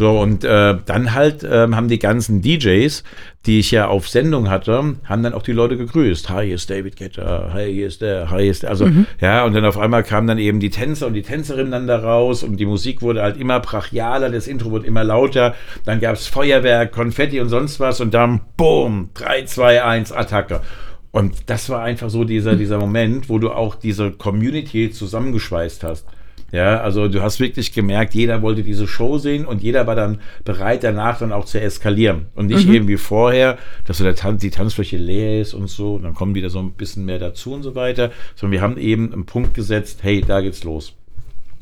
So, 0.00 0.18
und 0.18 0.44
äh, 0.44 0.78
dann 0.86 1.12
halt 1.12 1.44
ähm, 1.46 1.76
haben 1.76 1.88
die 1.88 1.98
ganzen 1.98 2.40
DJs, 2.40 3.04
die 3.44 3.58
ich 3.58 3.70
ja 3.70 3.88
auf 3.88 4.08
Sendung 4.08 4.48
hatte, 4.48 4.96
haben 5.04 5.22
dann 5.22 5.34
auch 5.34 5.42
die 5.42 5.52
Leute 5.52 5.76
gegrüßt. 5.76 6.30
Hi, 6.30 6.46
hier 6.46 6.54
ist 6.54 6.70
David 6.70 6.96
Guetta, 6.96 7.50
hi, 7.52 7.70
hier 7.70 7.86
ist 7.86 8.00
der, 8.00 8.30
hi, 8.30 8.44
hier 8.44 8.50
ist 8.50 8.62
der. 8.62 8.70
Also, 8.70 8.88
ja, 9.20 9.44
und 9.44 9.52
dann 9.52 9.66
auf 9.66 9.76
einmal 9.76 10.02
kamen 10.02 10.26
dann 10.26 10.38
eben 10.38 10.58
die 10.58 10.70
Tänzer 10.70 11.06
und 11.06 11.12
die 11.12 11.20
Tänzerinnen 11.20 11.70
dann 11.70 11.86
da 11.86 11.98
raus 11.98 12.42
und 12.42 12.56
die 12.56 12.64
Musik 12.64 13.02
wurde 13.02 13.20
halt 13.20 13.36
immer 13.36 13.60
brachialer, 13.60 14.30
das 14.30 14.46
Intro 14.46 14.70
wurde 14.70 14.86
immer 14.86 15.04
lauter. 15.04 15.54
Dann 15.84 16.00
gab 16.00 16.14
es 16.14 16.28
Feuerwerk, 16.28 16.92
Konfetti 16.92 17.38
und 17.38 17.50
sonst 17.50 17.78
was 17.78 18.00
und 18.00 18.14
dann, 18.14 18.40
boom, 18.56 19.10
3, 19.12 19.44
2, 19.44 19.84
1, 19.84 20.12
Attacke. 20.12 20.62
Und 21.10 21.50
das 21.50 21.68
war 21.68 21.82
einfach 21.82 22.08
so 22.08 22.24
dieser, 22.24 22.56
dieser 22.56 22.78
Moment, 22.78 23.28
wo 23.28 23.38
du 23.38 23.50
auch 23.50 23.74
diese 23.74 24.12
Community 24.12 24.90
zusammengeschweißt 24.92 25.84
hast. 25.84 26.06
Ja, 26.52 26.80
also 26.80 27.06
du 27.06 27.22
hast 27.22 27.38
wirklich 27.38 27.72
gemerkt, 27.72 28.14
jeder 28.14 28.42
wollte 28.42 28.62
diese 28.62 28.88
Show 28.88 29.18
sehen 29.18 29.46
und 29.46 29.62
jeder 29.62 29.86
war 29.86 29.94
dann 29.94 30.20
bereit, 30.44 30.82
danach 30.82 31.18
dann 31.18 31.32
auch 31.32 31.44
zu 31.44 31.60
eskalieren. 31.60 32.26
Und 32.34 32.46
nicht 32.46 32.68
eben 32.68 32.88
wie 32.88 32.96
vorher, 32.96 33.56
dass 33.84 33.98
so 33.98 34.04
der 34.04 34.16
Tan 34.16 34.38
die 34.38 34.50
Tanzfläche 34.50 34.96
leer 34.96 35.40
ist 35.40 35.54
und 35.54 35.68
so, 35.68 35.94
und 35.94 36.02
dann 36.02 36.14
kommen 36.14 36.34
wieder 36.34 36.50
so 36.50 36.58
ein 36.58 36.72
bisschen 36.72 37.04
mehr 37.04 37.18
dazu 37.18 37.52
und 37.52 37.62
so 37.62 37.74
weiter, 37.74 38.10
sondern 38.34 38.52
wir 38.52 38.62
haben 38.62 38.78
eben 38.78 39.12
einen 39.12 39.26
Punkt 39.26 39.54
gesetzt, 39.54 40.00
hey, 40.02 40.22
da 40.26 40.40
geht's 40.40 40.64
los. 40.64 40.94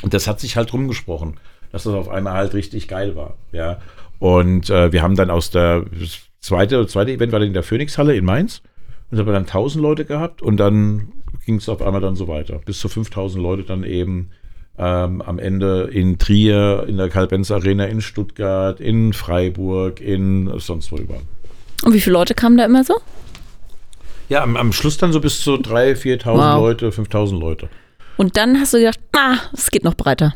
Und 0.02 0.14
das 0.14 0.26
hat 0.26 0.40
sich 0.40 0.56
halt 0.56 0.72
rumgesprochen, 0.72 1.36
dass 1.70 1.82
das 1.82 1.94
auf 1.94 2.08
einmal 2.08 2.34
halt 2.34 2.54
richtig 2.54 2.88
geil 2.88 3.14
war. 3.14 3.36
Ja. 3.52 3.78
Und 4.18 4.70
äh, 4.70 4.92
wir 4.92 5.02
haben 5.02 5.16
dann 5.16 5.30
aus 5.30 5.50
der 5.50 5.84
zweite, 6.40 6.86
zweite 6.86 7.12
Event 7.12 7.32
war 7.32 7.40
dann 7.40 7.48
in 7.48 7.54
der 7.54 7.62
Phoenixhalle 7.62 8.16
in 8.16 8.24
Mainz. 8.24 8.62
Und 9.10 9.16
da 9.16 9.20
haben 9.20 9.28
wir 9.28 9.32
dann 9.32 9.44
1000 9.44 9.82
Leute 9.82 10.04
gehabt 10.04 10.42
und 10.42 10.58
dann 10.58 11.12
ging 11.46 11.56
es 11.56 11.68
auf 11.68 11.82
einmal 11.82 12.00
dann 12.00 12.16
so 12.16 12.28
weiter. 12.28 12.60
Bis 12.64 12.78
zu 12.78 12.88
5000 12.88 13.42
Leute 13.42 13.62
dann 13.62 13.84
eben 13.84 14.30
ähm, 14.78 15.22
am 15.22 15.38
Ende 15.38 15.88
in 15.92 16.18
Trier, 16.18 16.84
in 16.86 16.96
der 16.96 17.08
Karl-Benz 17.08 17.50
Arena, 17.50 17.86
in 17.86 18.00
Stuttgart, 18.00 18.80
in 18.80 19.12
Freiburg, 19.12 20.00
in 20.00 20.50
sonst 20.58 20.92
wo 20.92 20.96
überall. 20.96 21.22
Und 21.84 21.94
wie 21.94 22.00
viele 22.00 22.14
Leute 22.14 22.34
kamen 22.34 22.56
da 22.56 22.64
immer 22.64 22.84
so? 22.84 22.94
Ja, 24.28 24.42
am, 24.42 24.56
am 24.56 24.72
Schluss 24.72 24.98
dann 24.98 25.12
so 25.12 25.20
bis 25.20 25.40
zu 25.40 25.54
3.000, 25.54 26.22
4.000 26.22 26.26
Wow. 26.34 26.60
Leute, 26.60 26.90
5.000 26.90 27.38
Leute. 27.38 27.68
Und 28.16 28.36
dann 28.36 28.58
hast 28.60 28.74
du 28.74 28.78
gedacht, 28.78 29.00
ah, 29.16 29.36
es 29.52 29.70
geht 29.70 29.84
noch 29.84 29.94
breiter. 29.94 30.34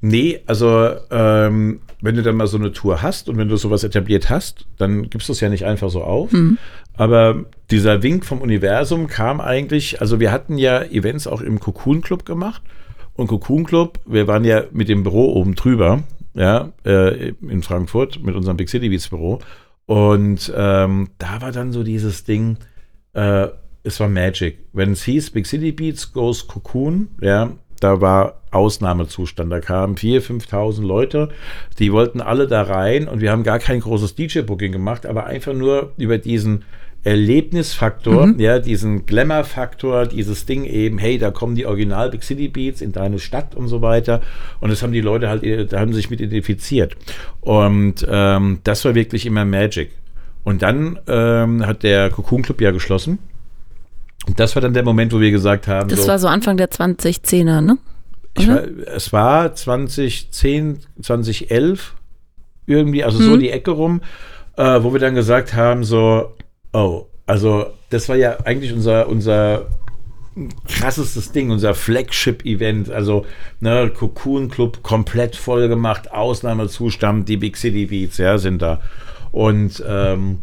Nee, 0.00 0.40
also 0.46 0.90
ähm, 1.10 1.80
wenn 2.00 2.16
du 2.16 2.22
dann 2.22 2.36
mal 2.36 2.46
so 2.46 2.56
eine 2.56 2.72
Tour 2.72 3.02
hast 3.02 3.28
und 3.28 3.36
wenn 3.36 3.48
du 3.48 3.56
sowas 3.56 3.84
etabliert 3.84 4.30
hast, 4.30 4.66
dann 4.78 5.08
gibst 5.10 5.28
du 5.28 5.32
es 5.32 5.40
ja 5.40 5.48
nicht 5.48 5.64
einfach 5.66 5.90
so 5.90 6.02
auf. 6.02 6.30
Aber 6.96 7.44
dieser 7.70 8.02
Wink 8.02 8.24
vom 8.24 8.40
Universum 8.40 9.06
kam 9.06 9.40
eigentlich, 9.40 10.00
also 10.00 10.18
wir 10.20 10.32
hatten 10.32 10.58
ja 10.58 10.82
Events 10.82 11.26
auch 11.26 11.40
im 11.42 11.60
Cocoon 11.60 12.00
Club 12.00 12.24
gemacht. 12.24 12.62
Und 13.20 13.26
Cocoon 13.26 13.64
Club, 13.64 14.00
wir 14.06 14.26
waren 14.28 14.46
ja 14.46 14.64
mit 14.72 14.88
dem 14.88 15.02
Büro 15.02 15.34
oben 15.34 15.54
drüber, 15.54 16.04
ja, 16.32 16.72
äh, 16.86 17.34
in 17.46 17.62
Frankfurt, 17.62 18.22
mit 18.22 18.34
unserem 18.34 18.56
Big 18.56 18.70
City 18.70 18.88
Beats 18.88 19.10
Büro. 19.10 19.40
Und 19.84 20.50
ähm, 20.56 21.10
da 21.18 21.42
war 21.42 21.52
dann 21.52 21.70
so 21.70 21.82
dieses 21.82 22.24
Ding, 22.24 22.56
äh, 23.12 23.48
es 23.82 24.00
war 24.00 24.08
Magic. 24.08 24.60
Wenn 24.72 24.92
es 24.92 25.04
hieß 25.04 25.32
Big 25.32 25.46
City 25.46 25.70
Beats 25.70 26.14
goes 26.14 26.46
Cocoon, 26.46 27.08
ja, 27.20 27.50
da 27.80 28.00
war 28.00 28.40
Ausnahmezustand. 28.52 29.52
Da 29.52 29.60
kamen 29.60 29.96
4.000, 29.96 30.48
5.000 30.48 30.86
Leute, 30.86 31.28
die 31.78 31.92
wollten 31.92 32.22
alle 32.22 32.46
da 32.46 32.62
rein 32.62 33.06
und 33.06 33.20
wir 33.20 33.32
haben 33.32 33.42
gar 33.42 33.58
kein 33.58 33.80
großes 33.80 34.14
DJ-Booking 34.14 34.72
gemacht, 34.72 35.04
aber 35.04 35.26
einfach 35.26 35.52
nur 35.52 35.92
über 35.98 36.16
diesen 36.16 36.64
Erlebnisfaktor, 37.02 38.34
ja, 38.36 38.58
diesen 38.58 39.06
Glamour-Faktor, 39.06 40.06
dieses 40.06 40.44
Ding 40.44 40.64
eben, 40.64 40.98
hey, 40.98 41.16
da 41.16 41.30
kommen 41.30 41.54
die 41.54 41.64
Original 41.64 42.10
Big 42.10 42.22
City 42.22 42.48
Beats 42.48 42.82
in 42.82 42.92
deine 42.92 43.18
Stadt 43.18 43.54
und 43.54 43.68
so 43.68 43.80
weiter. 43.80 44.20
Und 44.60 44.70
das 44.70 44.82
haben 44.82 44.92
die 44.92 45.00
Leute 45.00 45.28
halt, 45.28 45.42
äh, 45.42 45.64
da 45.64 45.80
haben 45.80 45.92
sie 45.92 45.96
sich 45.96 46.10
mit 46.10 46.20
identifiziert. 46.20 46.96
Und 47.40 48.06
ähm, 48.08 48.58
das 48.64 48.84
war 48.84 48.94
wirklich 48.94 49.24
immer 49.24 49.46
Magic. 49.46 49.92
Und 50.44 50.62
dann 50.62 50.98
ähm, 51.06 51.66
hat 51.66 51.82
der 51.82 52.10
Cocoon 52.10 52.42
Club 52.42 52.60
ja 52.60 52.70
geschlossen. 52.70 53.18
Und 54.26 54.38
das 54.38 54.54
war 54.54 54.60
dann 54.60 54.74
der 54.74 54.82
Moment, 54.82 55.12
wo 55.12 55.20
wir 55.20 55.30
gesagt 55.30 55.68
haben, 55.68 55.88
Das 55.88 56.02
so, 56.02 56.08
war 56.08 56.18
so 56.18 56.28
Anfang 56.28 56.58
der 56.58 56.70
2010er, 56.70 57.62
ne? 57.62 57.78
war, 58.46 58.62
es 58.94 59.12
war 59.12 59.54
2010, 59.54 60.80
2011 61.00 61.94
irgendwie, 62.66 63.02
also 63.02 63.18
so 63.18 63.36
die 63.36 63.50
Ecke 63.50 63.72
rum, 63.72 64.02
äh, 64.56 64.82
wo 64.82 64.92
wir 64.92 65.00
dann 65.00 65.14
gesagt 65.14 65.54
haben, 65.54 65.82
so, 65.82 66.34
oh, 66.72 67.06
also 67.26 67.66
das 67.90 68.08
war 68.08 68.16
ja 68.16 68.38
eigentlich 68.44 68.72
unser, 68.72 69.08
unser 69.08 69.66
krassestes 70.66 71.32
Ding, 71.32 71.50
unser 71.50 71.74
Flagship-Event, 71.74 72.90
also 72.90 73.26
ne, 73.60 73.90
Cocoon 73.90 74.48
Club 74.48 74.82
komplett 74.82 75.36
voll 75.36 75.68
gemacht, 75.68 76.12
Ausnahmezustand, 76.12 77.28
die 77.28 77.36
Big 77.36 77.56
City 77.56 77.86
Beats, 77.86 78.18
ja, 78.18 78.38
sind 78.38 78.62
da. 78.62 78.80
Und 79.32 79.82
ähm, 79.86 80.38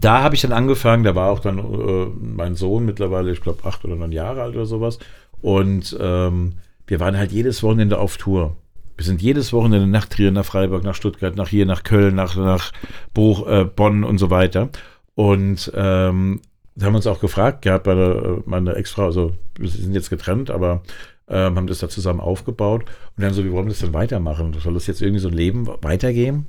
da 0.00 0.22
habe 0.22 0.34
ich 0.34 0.42
dann 0.42 0.52
angefangen, 0.52 1.04
da 1.04 1.14
war 1.14 1.30
auch 1.30 1.40
dann 1.40 1.58
äh, 1.58 2.06
mein 2.20 2.54
Sohn 2.54 2.84
mittlerweile, 2.84 3.32
ich 3.32 3.40
glaube, 3.40 3.64
acht 3.64 3.84
oder 3.84 3.96
neun 3.96 4.12
Jahre 4.12 4.42
alt 4.42 4.54
oder 4.54 4.66
sowas. 4.66 4.98
Und 5.40 5.96
ähm, 6.00 6.54
wir 6.86 7.00
waren 7.00 7.16
halt 7.16 7.32
jedes 7.32 7.62
Wochenende 7.62 7.98
auf 7.98 8.16
Tour. 8.16 8.56
Wir 8.96 9.04
sind 9.04 9.22
jedes 9.22 9.52
Wochenende 9.52 9.86
nach 9.86 10.06
Trier, 10.06 10.30
nach 10.30 10.44
Freiburg, 10.44 10.82
nach 10.82 10.94
Stuttgart, 10.94 11.36
nach 11.36 11.48
hier, 11.48 11.66
nach 11.66 11.84
Köln, 11.84 12.14
nach, 12.14 12.36
nach 12.36 12.72
Bruch, 13.14 13.46
äh, 13.46 13.64
Bonn 13.64 14.04
und 14.04 14.18
so 14.18 14.30
weiter. 14.30 14.70
Und 15.18 15.72
ähm, 15.74 16.42
haben 16.80 16.94
uns 16.94 17.08
auch 17.08 17.18
gefragt 17.18 17.62
gehabt, 17.62 17.88
meine, 17.88 18.40
meine 18.46 18.76
Ex-Frau, 18.76 19.06
also 19.06 19.34
wir 19.58 19.68
sind 19.68 19.92
jetzt 19.92 20.10
getrennt, 20.10 20.48
aber 20.48 20.84
ähm, 21.26 21.56
haben 21.56 21.66
das 21.66 21.80
da 21.80 21.88
zusammen 21.88 22.20
aufgebaut. 22.20 22.84
Und 23.16 23.24
dann 23.24 23.34
so, 23.34 23.44
wie 23.44 23.50
wollen 23.50 23.66
wir 23.66 23.70
das 23.70 23.80
denn 23.80 23.92
weitermachen? 23.92 24.54
Soll 24.60 24.74
das 24.74 24.86
jetzt 24.86 25.02
irgendwie 25.02 25.18
so 25.18 25.26
ein 25.26 25.34
Leben 25.34 25.66
weitergehen? 25.82 26.46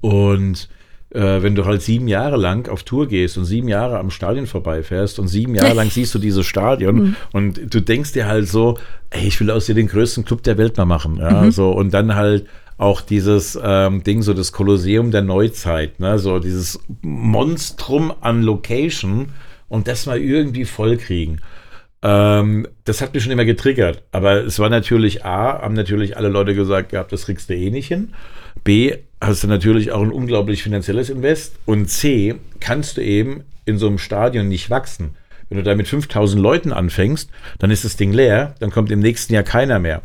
Und 0.00 0.68
äh, 1.10 1.42
wenn 1.42 1.54
du 1.54 1.64
halt 1.64 1.82
sieben 1.82 2.08
Jahre 2.08 2.36
lang 2.36 2.68
auf 2.68 2.82
Tour 2.82 3.08
gehst 3.08 3.36
und 3.36 3.44
sieben 3.44 3.68
Jahre 3.68 3.98
am 3.98 4.10
Stadion 4.10 4.46
vorbeifährst 4.46 5.18
und 5.18 5.28
sieben 5.28 5.54
Jahre 5.54 5.74
lang 5.74 5.90
siehst 5.90 6.14
du 6.14 6.18
dieses 6.18 6.46
Stadion 6.46 6.94
mhm. 6.94 7.16
und 7.32 7.74
du 7.74 7.80
denkst 7.80 8.12
dir 8.12 8.26
halt 8.26 8.48
so, 8.48 8.78
ey, 9.10 9.26
ich 9.26 9.40
will 9.40 9.50
aus 9.50 9.66
dir 9.66 9.74
den 9.74 9.88
größten 9.88 10.24
Club 10.24 10.42
der 10.42 10.58
Welt 10.58 10.76
mal 10.76 10.84
machen. 10.84 11.16
Ja, 11.16 11.42
mhm. 11.42 11.50
so, 11.50 11.70
und 11.70 11.92
dann 11.92 12.14
halt 12.14 12.46
auch 12.78 13.02
dieses 13.02 13.58
ähm, 13.62 14.02
Ding, 14.04 14.22
so 14.22 14.32
das 14.32 14.52
Kolosseum 14.52 15.10
der 15.10 15.22
Neuzeit, 15.22 16.00
ne? 16.00 16.18
so 16.18 16.38
dieses 16.38 16.80
Monstrum 17.02 18.12
an 18.22 18.42
Location 18.42 19.28
und 19.68 19.86
das 19.86 20.06
mal 20.06 20.18
irgendwie 20.18 20.64
vollkriegen. 20.64 21.42
Ähm, 22.02 22.66
das 22.84 23.00
hat 23.00 23.12
mich 23.14 23.22
schon 23.22 23.32
immer 23.32 23.44
getriggert. 23.44 24.02
Aber 24.12 24.44
es 24.44 24.58
war 24.58 24.68
natürlich 24.68 25.24
A, 25.24 25.60
haben 25.62 25.74
natürlich 25.74 26.16
alle 26.16 26.28
Leute 26.28 26.54
gesagt 26.54 26.90
gehabt, 26.90 27.12
das 27.12 27.26
kriegst 27.26 27.50
du 27.50 27.54
eh 27.54 27.70
nicht 27.70 27.88
hin. 27.88 28.14
B, 28.64 28.96
hast 29.20 29.42
du 29.44 29.48
natürlich 29.48 29.92
auch 29.92 30.02
ein 30.02 30.12
unglaublich 30.12 30.62
finanzielles 30.62 31.10
Invest. 31.10 31.58
Und 31.66 31.86
C, 31.88 32.36
kannst 32.58 32.96
du 32.96 33.02
eben 33.02 33.44
in 33.64 33.78
so 33.78 33.86
einem 33.86 33.98
Stadion 33.98 34.48
nicht 34.48 34.70
wachsen. 34.70 35.16
Wenn 35.48 35.58
du 35.58 35.64
da 35.64 35.74
mit 35.74 35.88
5000 35.88 36.40
Leuten 36.40 36.72
anfängst, 36.72 37.30
dann 37.58 37.70
ist 37.70 37.84
das 37.84 37.96
Ding 37.96 38.12
leer, 38.12 38.54
dann 38.60 38.70
kommt 38.70 38.90
im 38.90 39.00
nächsten 39.00 39.34
Jahr 39.34 39.42
keiner 39.42 39.78
mehr. 39.78 40.02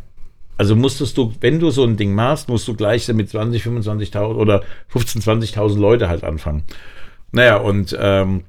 Also 0.58 0.76
musstest 0.76 1.18
du, 1.18 1.34
wenn 1.42 1.60
du 1.60 1.70
so 1.70 1.84
ein 1.84 1.98
Ding 1.98 2.14
machst, 2.14 2.50
musst 2.50 2.68
du 2.68 2.76
gleich 2.76 3.08
mit 3.10 3.30
20, 3.30 3.64
25.000 3.64 4.36
oder 4.36 4.64
15, 4.88 5.22
20.000 5.22 5.78
Leute 5.78 6.10
halt 6.10 6.24
anfangen. 6.24 6.64
Naja, 7.32 7.58
und 7.58 7.96
ähm, 8.00 8.46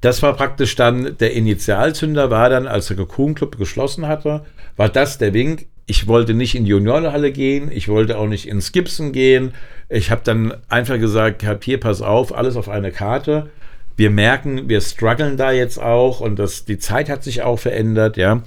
das 0.00 0.22
war 0.22 0.34
praktisch 0.34 0.76
dann 0.76 1.16
der 1.18 1.32
Initialzünder, 1.32 2.30
war 2.30 2.50
dann, 2.50 2.66
als 2.66 2.88
der 2.88 2.96
Cocoon 2.96 3.34
Club 3.34 3.58
geschlossen 3.58 4.06
hatte, 4.06 4.44
war 4.76 4.88
das 4.88 5.18
der 5.18 5.32
Wink. 5.34 5.66
Ich 5.86 6.06
wollte 6.06 6.34
nicht 6.34 6.54
in 6.54 6.64
die 6.64 6.70
Juniorenhalle 6.70 7.30
gehen, 7.32 7.70
ich 7.70 7.88
wollte 7.88 8.18
auch 8.18 8.26
nicht 8.26 8.48
ins 8.48 8.72
Gibson 8.72 9.12
gehen. 9.12 9.54
Ich 9.88 10.10
habe 10.10 10.22
dann 10.24 10.54
einfach 10.68 10.98
gesagt, 10.98 11.44
hab 11.44 11.62
hier, 11.62 11.78
pass 11.78 12.02
auf, 12.02 12.36
alles 12.36 12.56
auf 12.56 12.68
eine 12.68 12.90
Karte. 12.90 13.50
Wir 13.96 14.10
merken, 14.10 14.68
wir 14.68 14.80
strugglen 14.80 15.36
da 15.36 15.52
jetzt 15.52 15.80
auch 15.80 16.20
und 16.20 16.38
das, 16.38 16.64
die 16.64 16.78
Zeit 16.78 17.08
hat 17.08 17.24
sich 17.24 17.42
auch 17.42 17.58
verändert, 17.58 18.16
ja. 18.16 18.42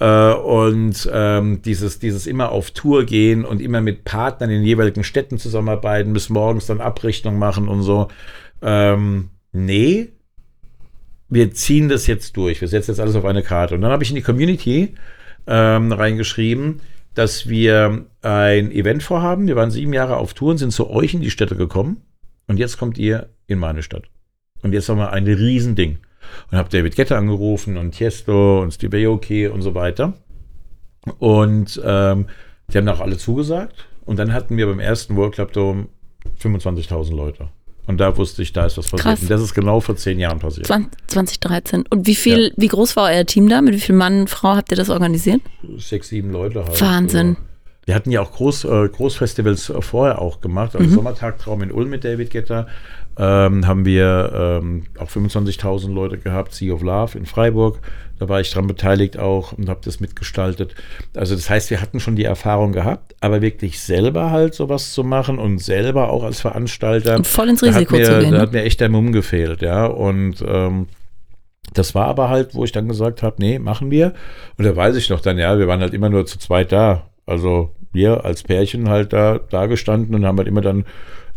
Äh, 0.00 0.34
und 0.34 1.08
ähm, 1.12 1.62
dieses, 1.62 1.98
dieses 1.98 2.26
immer 2.26 2.50
auf 2.50 2.70
Tour 2.70 3.04
gehen 3.04 3.44
und 3.44 3.60
immer 3.60 3.80
mit 3.80 4.04
Partnern 4.04 4.50
in 4.50 4.62
jeweiligen 4.62 5.04
Städten 5.04 5.38
zusammenarbeiten, 5.38 6.12
bis 6.12 6.30
morgens 6.30 6.66
dann 6.66 6.80
Abrechnung 6.80 7.38
machen 7.38 7.68
und 7.68 7.82
so. 7.82 8.08
Ähm, 8.62 9.30
nee, 9.52 10.12
wir 11.28 11.52
ziehen 11.52 11.88
das 11.88 12.06
jetzt 12.06 12.36
durch. 12.36 12.60
Wir 12.60 12.68
setzen 12.68 12.92
jetzt 12.92 13.00
alles 13.00 13.16
auf 13.16 13.24
eine 13.24 13.42
Karte. 13.42 13.74
Und 13.74 13.80
dann 13.80 13.90
habe 13.90 14.02
ich 14.02 14.10
in 14.10 14.16
die 14.16 14.22
Community 14.22 14.94
ähm, 15.46 15.92
reingeschrieben, 15.92 16.80
dass 17.14 17.48
wir 17.48 18.06
ein 18.22 18.72
Event 18.72 19.02
vorhaben. 19.02 19.46
Wir 19.46 19.56
waren 19.56 19.70
sieben 19.70 19.92
Jahre 19.92 20.16
auf 20.16 20.34
Tour 20.34 20.50
und 20.50 20.58
sind 20.58 20.72
zu 20.72 20.90
euch 20.90 21.14
in 21.14 21.20
die 21.20 21.30
Städte 21.30 21.56
gekommen. 21.56 22.02
Und 22.46 22.58
jetzt 22.58 22.78
kommt 22.78 22.98
ihr 22.98 23.30
in 23.46 23.58
meine 23.58 23.82
Stadt. 23.82 24.04
Und 24.62 24.72
jetzt 24.72 24.88
haben 24.88 24.98
wir 24.98 25.12
ein 25.12 25.26
Riesending 25.26 25.98
und 26.50 26.58
habe 26.58 26.68
David 26.68 26.96
Getter 26.96 27.16
angerufen 27.16 27.76
und 27.76 27.92
Tiesto 27.92 28.62
und 28.62 28.72
Steve 28.72 29.06
Aoki 29.06 29.46
und 29.46 29.62
so 29.62 29.74
weiter. 29.74 30.14
Und 31.18 31.80
ähm, 31.84 32.26
die 32.68 32.78
haben 32.78 32.88
auch 32.88 33.00
alle 33.00 33.18
zugesagt. 33.18 33.86
Und 34.04 34.18
dann 34.18 34.32
hatten 34.32 34.56
wir 34.56 34.66
beim 34.66 34.80
ersten 34.80 35.16
World 35.16 35.34
Club 35.34 35.52
Dome 35.52 35.88
25.000 36.40 37.14
Leute. 37.14 37.48
Und 37.86 37.98
da 37.98 38.16
wusste 38.16 38.42
ich, 38.42 38.52
da 38.52 38.66
ist 38.66 38.78
was 38.78 38.86
passiert. 38.86 39.02
Krass. 39.02 39.22
Und 39.22 39.30
das 39.30 39.42
ist 39.42 39.54
genau 39.54 39.80
vor 39.80 39.96
zehn 39.96 40.18
Jahren 40.18 40.38
passiert. 40.38 40.66
2013. 40.66 41.84
Und 41.90 42.06
wie 42.06 42.14
viel, 42.14 42.48
ja. 42.48 42.50
wie 42.56 42.68
groß 42.68 42.96
war 42.96 43.10
euer 43.10 43.26
Team 43.26 43.48
da? 43.48 43.60
Mit 43.60 43.74
wie 43.74 43.80
viel 43.80 43.94
Mann, 43.94 44.26
Frau 44.26 44.56
habt 44.56 44.70
ihr 44.70 44.76
das 44.76 44.88
organisiert? 44.88 45.42
Sechs, 45.76 46.08
sieben 46.08 46.32
Leute 46.32 46.64
halt. 46.64 46.80
Wahnsinn. 46.80 47.36
Wir 47.86 47.94
hatten 47.94 48.10
ja 48.10 48.20
auch 48.20 48.32
Groß, 48.32 48.64
äh, 48.64 48.88
Großfestivals 48.88 49.72
vorher 49.80 50.20
auch 50.20 50.40
gemacht. 50.40 50.74
Also 50.74 50.88
mhm. 50.88 50.94
Sommertagtraum 50.94 51.62
in 51.62 51.72
Ulm 51.72 51.90
mit 51.90 52.04
David 52.04 52.30
Getter 52.30 52.66
ähm, 53.16 53.66
haben 53.66 53.84
wir 53.84 54.60
ähm, 54.62 54.84
auch 54.98 55.08
25.000 55.08 55.92
Leute 55.92 56.18
gehabt, 56.18 56.54
Sea 56.54 56.72
of 56.72 56.82
Love 56.82 57.16
in 57.16 57.26
Freiburg. 57.26 57.78
Da 58.18 58.28
war 58.28 58.40
ich 58.40 58.52
dran 58.52 58.66
beteiligt 58.66 59.18
auch 59.18 59.52
und 59.52 59.68
habe 59.68 59.80
das 59.84 60.00
mitgestaltet. 60.00 60.74
Also 61.14 61.34
das 61.34 61.50
heißt, 61.50 61.70
wir 61.70 61.80
hatten 61.80 62.00
schon 62.00 62.16
die 62.16 62.24
Erfahrung 62.24 62.72
gehabt, 62.72 63.14
aber 63.20 63.42
wirklich 63.42 63.80
selber 63.80 64.30
halt 64.30 64.54
sowas 64.54 64.92
zu 64.92 65.04
machen 65.04 65.38
und 65.38 65.58
selber 65.58 66.10
auch 66.10 66.22
als 66.22 66.40
Veranstalter. 66.40 67.16
Und 67.16 67.26
voll 67.26 67.48
ins 67.48 67.62
Risiko 67.62 67.96
mir, 67.96 68.04
zu 68.04 68.18
gehen. 68.20 68.32
Da 68.32 68.40
hat 68.40 68.52
ne? 68.52 68.58
mir 68.58 68.64
echt 68.64 68.80
der 68.80 68.88
Mumm 68.88 69.12
gefehlt, 69.12 69.62
ja. 69.62 69.86
Und 69.86 70.44
ähm, 70.46 70.86
das 71.72 71.94
war 71.94 72.06
aber 72.06 72.28
halt, 72.28 72.54
wo 72.54 72.64
ich 72.64 72.72
dann 72.72 72.88
gesagt 72.88 73.22
habe, 73.22 73.36
nee, 73.38 73.58
machen 73.58 73.90
wir. 73.90 74.14
Und 74.58 74.64
da 74.64 74.74
weiß 74.74 74.96
ich 74.96 75.10
noch 75.10 75.20
dann, 75.20 75.38
ja, 75.38 75.58
wir 75.58 75.66
waren 75.66 75.80
halt 75.80 75.94
immer 75.94 76.08
nur 76.10 76.26
zu 76.26 76.38
zweit 76.38 76.70
da. 76.72 77.06
Also 77.26 77.74
wir 77.92 78.24
als 78.24 78.42
Pärchen 78.42 78.88
halt 78.88 79.12
da, 79.12 79.38
da 79.50 79.66
gestanden 79.66 80.14
und 80.14 80.26
haben 80.26 80.38
halt 80.38 80.48
immer 80.48 80.60
dann 80.60 80.84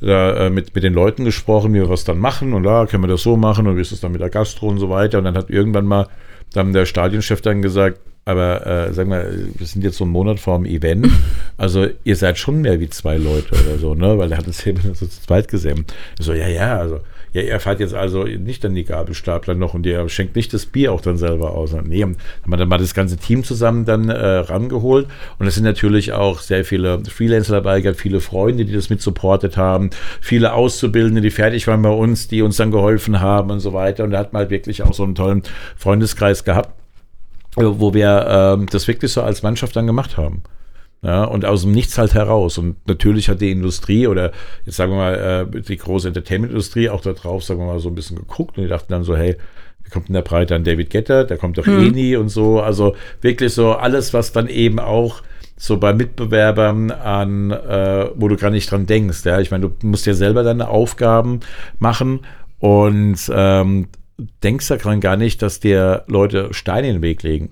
da, 0.01 0.47
äh, 0.47 0.49
mit, 0.49 0.75
mit 0.75 0.83
den 0.83 0.93
Leuten 0.93 1.25
gesprochen, 1.25 1.73
wie 1.73 1.79
wir 1.79 1.89
was 1.89 2.03
dann 2.03 2.19
machen 2.19 2.53
und 2.53 2.63
da 2.63 2.85
können 2.85 3.03
wir 3.03 3.07
das 3.07 3.23
so 3.23 3.37
machen 3.37 3.67
und 3.67 3.77
wie 3.77 3.81
ist 3.81 3.91
es 3.91 4.01
dann 4.01 4.11
mit 4.11 4.21
der 4.21 4.29
Gastro 4.29 4.67
und 4.67 4.79
so 4.79 4.89
weiter. 4.89 5.19
Und 5.19 5.23
dann 5.23 5.37
hat 5.37 5.49
irgendwann 5.49 5.85
mal 5.85 6.07
dann 6.53 6.73
der 6.73 6.85
Stadionchef 6.85 7.41
dann 7.41 7.61
gesagt, 7.61 7.99
aber 8.25 8.67
äh, 8.67 8.93
sag 8.93 9.07
mal, 9.07 9.31
wir 9.55 9.65
sind 9.65 9.83
jetzt 9.83 9.97
so 9.97 10.03
einen 10.03 10.11
Monat 10.11 10.39
vor 10.39 10.57
dem 10.57 10.65
Event. 10.65 11.07
Also 11.59 11.87
ihr 12.03 12.15
seid 12.15 12.37
schon 12.37 12.61
mehr 12.61 12.79
wie 12.79 12.87
zwei 12.87 13.17
Leute 13.17 13.49
oder 13.49 13.79
so, 13.79 13.95
ne? 13.95 14.15
Weil 14.19 14.31
er 14.31 14.37
hat 14.37 14.45
uns 14.45 14.63
eben 14.67 14.79
so 14.79 14.93
zu 14.93 15.07
zweit 15.07 15.47
gesehen. 15.47 15.85
Ich 16.19 16.25
so, 16.25 16.33
ja, 16.33 16.47
ja, 16.47 16.77
also 16.77 16.99
ja, 17.33 17.41
er 17.41 17.59
fährt 17.59 17.79
jetzt 17.79 17.93
also 17.93 18.23
nicht 18.23 18.63
dann 18.63 18.73
die 18.73 18.83
Gabelstapler 18.83 19.53
noch 19.53 19.73
und 19.73 19.83
der 19.83 20.07
schenkt 20.09 20.35
nicht 20.35 20.53
das 20.53 20.65
Bier 20.65 20.93
auch 20.93 21.01
dann 21.01 21.17
selber 21.17 21.51
aus. 21.51 21.73
Nee, 21.83 22.01
haben 22.03 22.17
wir 22.45 22.57
dann 22.57 22.69
mal 22.69 22.77
das 22.77 22.93
ganze 22.93 23.17
Team 23.17 23.43
zusammen 23.43 23.85
dann 23.85 24.09
äh, 24.09 24.15
rangeholt. 24.15 25.07
Und 25.37 25.47
es 25.47 25.55
sind 25.55 25.63
natürlich 25.63 26.13
auch 26.13 26.39
sehr 26.39 26.63
viele 26.63 27.03
Freelancer 27.05 27.53
dabei 27.53 27.81
gehabt, 27.81 27.99
viele 27.99 28.21
Freunde, 28.21 28.65
die 28.65 28.73
das 28.73 28.89
mit 28.89 29.01
supportet 29.01 29.57
haben, 29.57 29.89
viele 30.21 30.53
Auszubildende, 30.53 31.21
die 31.21 31.31
fertig 31.31 31.67
waren 31.67 31.81
bei 31.81 31.89
uns, 31.89 32.27
die 32.27 32.41
uns 32.41 32.57
dann 32.57 32.71
geholfen 32.71 33.19
haben 33.19 33.51
und 33.51 33.59
so 33.59 33.73
weiter. 33.73 34.03
Und 34.03 34.11
da 34.11 34.19
hat 34.19 34.33
man 34.33 34.41
halt 34.41 34.49
wirklich 34.49 34.83
auch 34.83 34.93
so 34.93 35.03
einen 35.03 35.15
tollen 35.15 35.43
Freundeskreis 35.75 36.43
gehabt, 36.43 36.69
wo 37.55 37.93
wir 37.93 38.57
äh, 38.61 38.65
das 38.71 38.87
wirklich 38.87 39.11
so 39.11 39.21
als 39.21 39.43
Mannschaft 39.43 39.75
dann 39.75 39.87
gemacht 39.87 40.17
haben. 40.17 40.43
Ja, 41.03 41.25
und 41.25 41.45
aus 41.45 41.61
dem 41.61 41.71
Nichts 41.73 41.97
halt 41.97 42.13
heraus. 42.15 42.57
Und 42.57 42.87
natürlich 42.87 43.29
hat 43.29 43.39
die 43.39 43.51
Industrie 43.51 44.07
oder 44.07 44.31
jetzt 44.65 44.77
sagen 44.77 44.91
wir 44.93 44.97
mal 44.97 45.47
äh, 45.53 45.61
die 45.61 45.77
große 45.77 46.07
Entertainment-Industrie 46.07 46.89
auch 46.89 47.01
da 47.01 47.13
drauf, 47.13 47.43
sagen 47.43 47.59
wir 47.59 47.67
mal, 47.67 47.79
so 47.79 47.89
ein 47.89 47.95
bisschen 47.95 48.17
geguckt 48.17 48.57
und 48.57 48.63
die 48.63 48.69
dachten 48.69 48.91
dann 48.91 49.03
so, 49.03 49.15
hey, 49.15 49.37
wie 49.83 49.89
kommt 49.91 50.09
denn 50.09 50.15
der 50.15 50.21
Breite 50.21 50.55
an 50.55 50.63
David 50.63 50.89
Getter? 50.89 51.23
Der 51.23 51.37
kommt 51.37 51.57
doch 51.57 51.65
mhm. 51.65 51.83
eh 51.83 51.89
nie 51.91 52.15
und 52.15 52.29
so. 52.29 52.59
Also 52.59 52.95
wirklich 53.21 53.53
so 53.53 53.73
alles, 53.73 54.13
was 54.13 54.31
dann 54.31 54.47
eben 54.47 54.79
auch 54.79 55.21
so 55.55 55.77
bei 55.77 55.93
Mitbewerbern 55.93 56.91
an, 56.91 57.51
äh, 57.51 58.09
wo 58.15 58.27
du 58.27 58.35
gar 58.35 58.51
nicht 58.51 58.69
dran 58.69 58.85
denkst. 58.85 59.23
Ja, 59.25 59.39
ich 59.39 59.51
meine, 59.51 59.69
du 59.69 59.87
musst 59.87 60.05
ja 60.05 60.13
selber 60.13 60.43
deine 60.43 60.67
Aufgaben 60.67 61.39
machen 61.79 62.21
und 62.59 63.17
ähm, 63.33 63.87
denkst 64.43 64.67
daran 64.67 64.99
gar 64.99 65.15
nicht, 65.15 65.41
dass 65.41 65.59
dir 65.59 66.03
Leute 66.07 66.53
Steine 66.53 66.87
in 66.89 66.95
den 66.97 67.01
Weg 67.01 67.23
legen. 67.23 67.51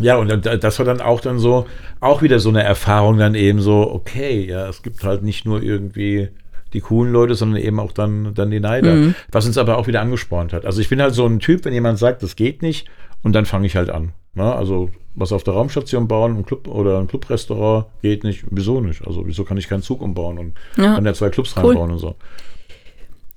Ja, 0.00 0.16
und 0.16 0.46
das 0.46 0.78
war 0.78 0.86
dann 0.86 1.00
auch 1.00 1.20
dann 1.20 1.38
so, 1.38 1.66
auch 2.00 2.22
wieder 2.22 2.38
so 2.38 2.48
eine 2.50 2.62
Erfahrung 2.62 3.18
dann 3.18 3.34
eben 3.34 3.60
so, 3.60 3.90
okay, 3.90 4.46
ja, 4.48 4.68
es 4.68 4.82
gibt 4.82 5.02
halt 5.02 5.22
nicht 5.22 5.44
nur 5.44 5.62
irgendwie 5.62 6.28
die 6.72 6.80
coolen 6.80 7.12
Leute, 7.12 7.34
sondern 7.34 7.60
eben 7.60 7.80
auch 7.80 7.92
dann, 7.92 8.34
dann 8.34 8.50
die 8.50 8.60
Neider. 8.60 8.94
Mhm. 8.94 9.14
Was 9.32 9.46
uns 9.46 9.58
aber 9.58 9.78
auch 9.78 9.86
wieder 9.86 10.00
angespornt 10.00 10.52
hat. 10.52 10.66
Also 10.66 10.80
ich 10.80 10.88
bin 10.88 11.00
halt 11.00 11.14
so 11.14 11.26
ein 11.26 11.40
Typ, 11.40 11.64
wenn 11.64 11.72
jemand 11.72 11.98
sagt, 11.98 12.22
das 12.22 12.36
geht 12.36 12.62
nicht, 12.62 12.88
und 13.22 13.32
dann 13.32 13.46
fange 13.46 13.66
ich 13.66 13.76
halt 13.76 13.90
an. 13.90 14.12
Ne? 14.34 14.54
Also 14.54 14.90
was 15.14 15.32
auf 15.32 15.42
der 15.42 15.54
Raumstation 15.54 16.06
bauen, 16.06 16.36
ein 16.36 16.46
Club 16.46 16.68
oder 16.68 16.98
ein 16.98 17.08
Clubrestaurant 17.08 17.86
geht 18.02 18.22
nicht, 18.22 18.44
wieso 18.50 18.80
nicht? 18.80 19.04
Also 19.06 19.26
wieso 19.26 19.44
kann 19.44 19.56
ich 19.56 19.68
keinen 19.68 19.82
Zug 19.82 20.00
umbauen 20.00 20.38
und 20.38 20.54
ja. 20.76 20.94
kann 20.94 21.04
ja 21.04 21.14
zwei 21.14 21.30
Clubs 21.30 21.54
cool. 21.56 21.66
reinbauen 21.66 21.90
und 21.92 21.98
so. 21.98 22.14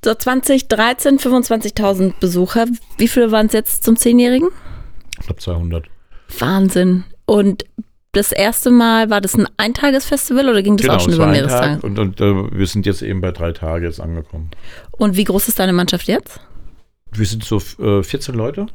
So 0.04 0.14
2013 0.14 1.20
25.000 1.20 2.14
Besucher. 2.20 2.66
Wie 2.98 3.08
viele 3.08 3.32
waren 3.32 3.48
es 3.48 3.54
jetzt 3.54 3.84
zum 3.84 3.96
Zehnjährigen? 3.96 4.50
Ich 5.20 5.26
glaube 5.26 5.40
200. 5.40 5.86
Wahnsinn. 6.40 7.04
Und 7.26 7.66
das 8.14 8.32
erste 8.32 8.72
Mal, 8.72 9.10
war 9.10 9.22
das 9.22 9.36
ein 9.36 9.48
Eintagesfestival 9.58 10.50
oder 10.50 10.62
ging 10.62 10.76
das 10.78 10.86
genau, 10.86 10.98
auch 10.98 11.02
schon 11.02 11.14
über 11.14 11.28
mehrere 11.28 11.50
Tage? 11.50 11.86
Und, 11.86 11.98
und 11.98 12.20
äh, 12.20 12.52
wir 12.52 12.68
sind 12.68 12.86
jetzt 12.86 13.02
eben 13.02 13.22
bei 13.22 13.32
drei 13.32 13.54
Tagen 13.54 13.86
jetzt 13.86 14.02
angekommen. 14.02 14.52
Und 14.92 15.16
wie 15.16 15.24
groß 15.24 15.48
ist 15.48 15.60
deine 15.60 15.74
Mannschaft 15.74 16.08
jetzt? 16.08 16.42
Wir 17.14 17.26
sind 17.26 17.44
so 17.44 17.62
äh, 17.80 18.04
14 18.04 18.36
Leute. 18.36 18.68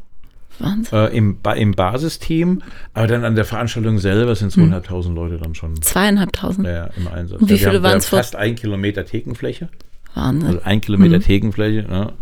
Wahnsinn. 0.58 0.98
Äh, 0.98 1.06
im, 1.08 1.38
Im 1.56 1.72
Basisteam, 1.72 2.62
aber 2.94 3.06
dann 3.06 3.24
an 3.24 3.34
der 3.34 3.44
Veranstaltung 3.44 3.98
selber 3.98 4.34
sind 4.34 4.48
es 4.48 4.56
hm. 4.56 4.72
100.000 4.72 5.14
Leute 5.14 5.36
dann 5.36 5.54
schon. 5.54 5.80
Zweieinhalbtausend? 5.82 6.66
Ja, 6.66 6.86
im 6.96 7.08
Einsatz. 7.08 7.42
Und 7.42 7.50
wie 7.50 7.58
viele 7.58 7.82
waren 7.82 7.98
es 7.98 8.06
vor? 8.06 8.18
Fast 8.18 8.36
ein 8.36 8.54
Kilometer 8.54 9.04
Thekenfläche. 9.04 9.68
Wahnsinn. 10.14 10.48
Also 10.48 10.60
ein 10.64 10.80
Kilometer 10.80 11.18
mhm. 11.18 11.22
Thekenfläche. 11.22 11.82
Ne? 11.82 12.12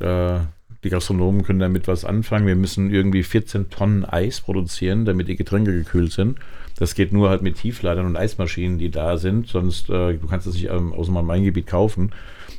Da 0.00 0.48
die 0.88 0.92
Gastronomen 0.94 1.42
können 1.42 1.58
damit 1.58 1.86
was 1.86 2.06
anfangen. 2.06 2.46
Wir 2.46 2.56
müssen 2.56 2.90
irgendwie 2.90 3.22
14 3.22 3.68
Tonnen 3.68 4.06
Eis 4.06 4.40
produzieren, 4.40 5.04
damit 5.04 5.28
die 5.28 5.36
Getränke 5.36 5.72
gekühlt 5.72 6.12
sind. 6.12 6.38
Das 6.78 6.94
geht 6.94 7.12
nur 7.12 7.28
halt 7.28 7.42
mit 7.42 7.56
Tiefladern 7.56 8.06
und 8.06 8.16
Eismaschinen, 8.16 8.78
die 8.78 8.90
da 8.90 9.18
sind. 9.18 9.48
Sonst, 9.48 9.90
äh, 9.90 10.14
du 10.14 10.26
kannst 10.28 10.46
es 10.46 10.54
nicht 10.54 10.70
ähm, 10.70 10.94
aus 10.94 11.06
dem 11.06 11.26
Main-Gebiet 11.26 11.66
kaufen 11.66 12.12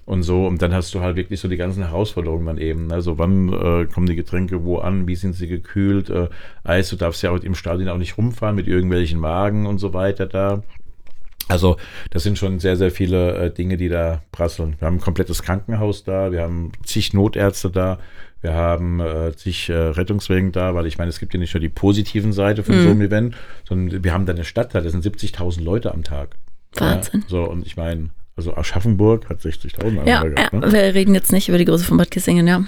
und 0.05 0.21
so. 0.21 0.45
Und 0.45 0.61
dann 0.61 0.73
hast 0.73 0.93
du 0.93 0.99
halt 0.99 1.15
wirklich 1.15 1.39
so 1.39 1.47
die 1.47 1.57
ganzen 1.57 1.83
Herausforderungen 1.83 2.45
dann 2.45 2.57
eben. 2.59 2.91
Also 2.91 3.17
wann 3.17 3.51
äh, 3.51 3.85
kommen 3.85 4.05
die 4.05 4.15
Getränke 4.15 4.63
wo 4.63 4.77
an? 4.77 5.07
Wie 5.07 5.15
sind 5.15 5.33
sie 5.33 5.47
gekühlt? 5.47 6.11
Äh, 6.11 6.27
Eis, 6.63 6.89
du 6.89 6.97
darfst 6.97 7.23
ja 7.23 7.31
auch 7.31 7.39
im 7.39 7.55
Stadion 7.55 7.89
auch 7.89 7.97
nicht 7.97 8.17
rumfahren 8.17 8.55
mit 8.55 8.67
irgendwelchen 8.67 9.23
Wagen 9.23 9.65
und 9.65 9.79
so 9.79 9.93
weiter 9.93 10.27
da. 10.27 10.61
Also 11.49 11.77
das 12.11 12.23
sind 12.23 12.37
schon 12.37 12.59
sehr, 12.59 12.77
sehr 12.77 12.91
viele 12.91 13.33
äh, 13.35 13.51
Dinge, 13.53 13.75
die 13.75 13.89
da 13.89 14.21
prasseln. 14.31 14.75
Wir 14.79 14.85
haben 14.85 14.95
ein 14.97 15.01
komplettes 15.01 15.43
Krankenhaus 15.43 16.03
da, 16.03 16.31
wir 16.31 16.41
haben 16.43 16.71
zig 16.85 17.13
Notärzte 17.13 17.69
da, 17.71 17.99
wir 18.41 18.53
haben 18.53 18.99
äh, 19.01 19.35
zig 19.35 19.67
äh, 19.69 19.73
Rettungswegen 19.73 20.51
da, 20.53 20.73
weil 20.75 20.85
ich 20.85 20.97
meine, 20.97 21.09
es 21.09 21.19
gibt 21.19 21.33
ja 21.33 21.39
nicht 21.39 21.53
nur 21.53 21.59
die 21.61 21.67
positiven 21.69 22.31
Seite 22.31 22.63
von 22.63 22.75
Mhm. 22.77 22.83
so 22.83 22.89
einem 22.91 23.01
Event, 23.01 23.35
sondern 23.67 24.03
wir 24.03 24.13
haben 24.13 24.25
da 24.25 24.33
eine 24.33 24.45
Stadt 24.45 24.73
da, 24.73 24.79
das 24.81 24.91
sind 24.93 25.03
70.000 25.03 25.61
Leute 25.63 25.93
am 25.93 26.03
Tag. 26.03 26.35
Wahnsinn. 26.75 27.21
Ja, 27.21 27.27
so, 27.29 27.43
und 27.45 27.65
ich 27.65 27.75
meine, 27.75 28.11
also 28.35 28.55
Aschaffenburg 28.55 29.27
hat 29.27 29.41
60.000 29.41 30.05
Ja, 30.07 30.23
ja, 30.23 30.23
gehabt, 30.23 30.53
ne? 30.53 30.71
wir 30.71 30.93
reden 30.93 31.13
jetzt 31.15 31.31
nicht 31.31 31.49
über 31.49 31.57
die 31.57 31.65
Größe 31.65 31.83
von 31.83 31.97
Bad 31.97 32.11
Kissingen, 32.11 32.47
ja. 32.47 32.63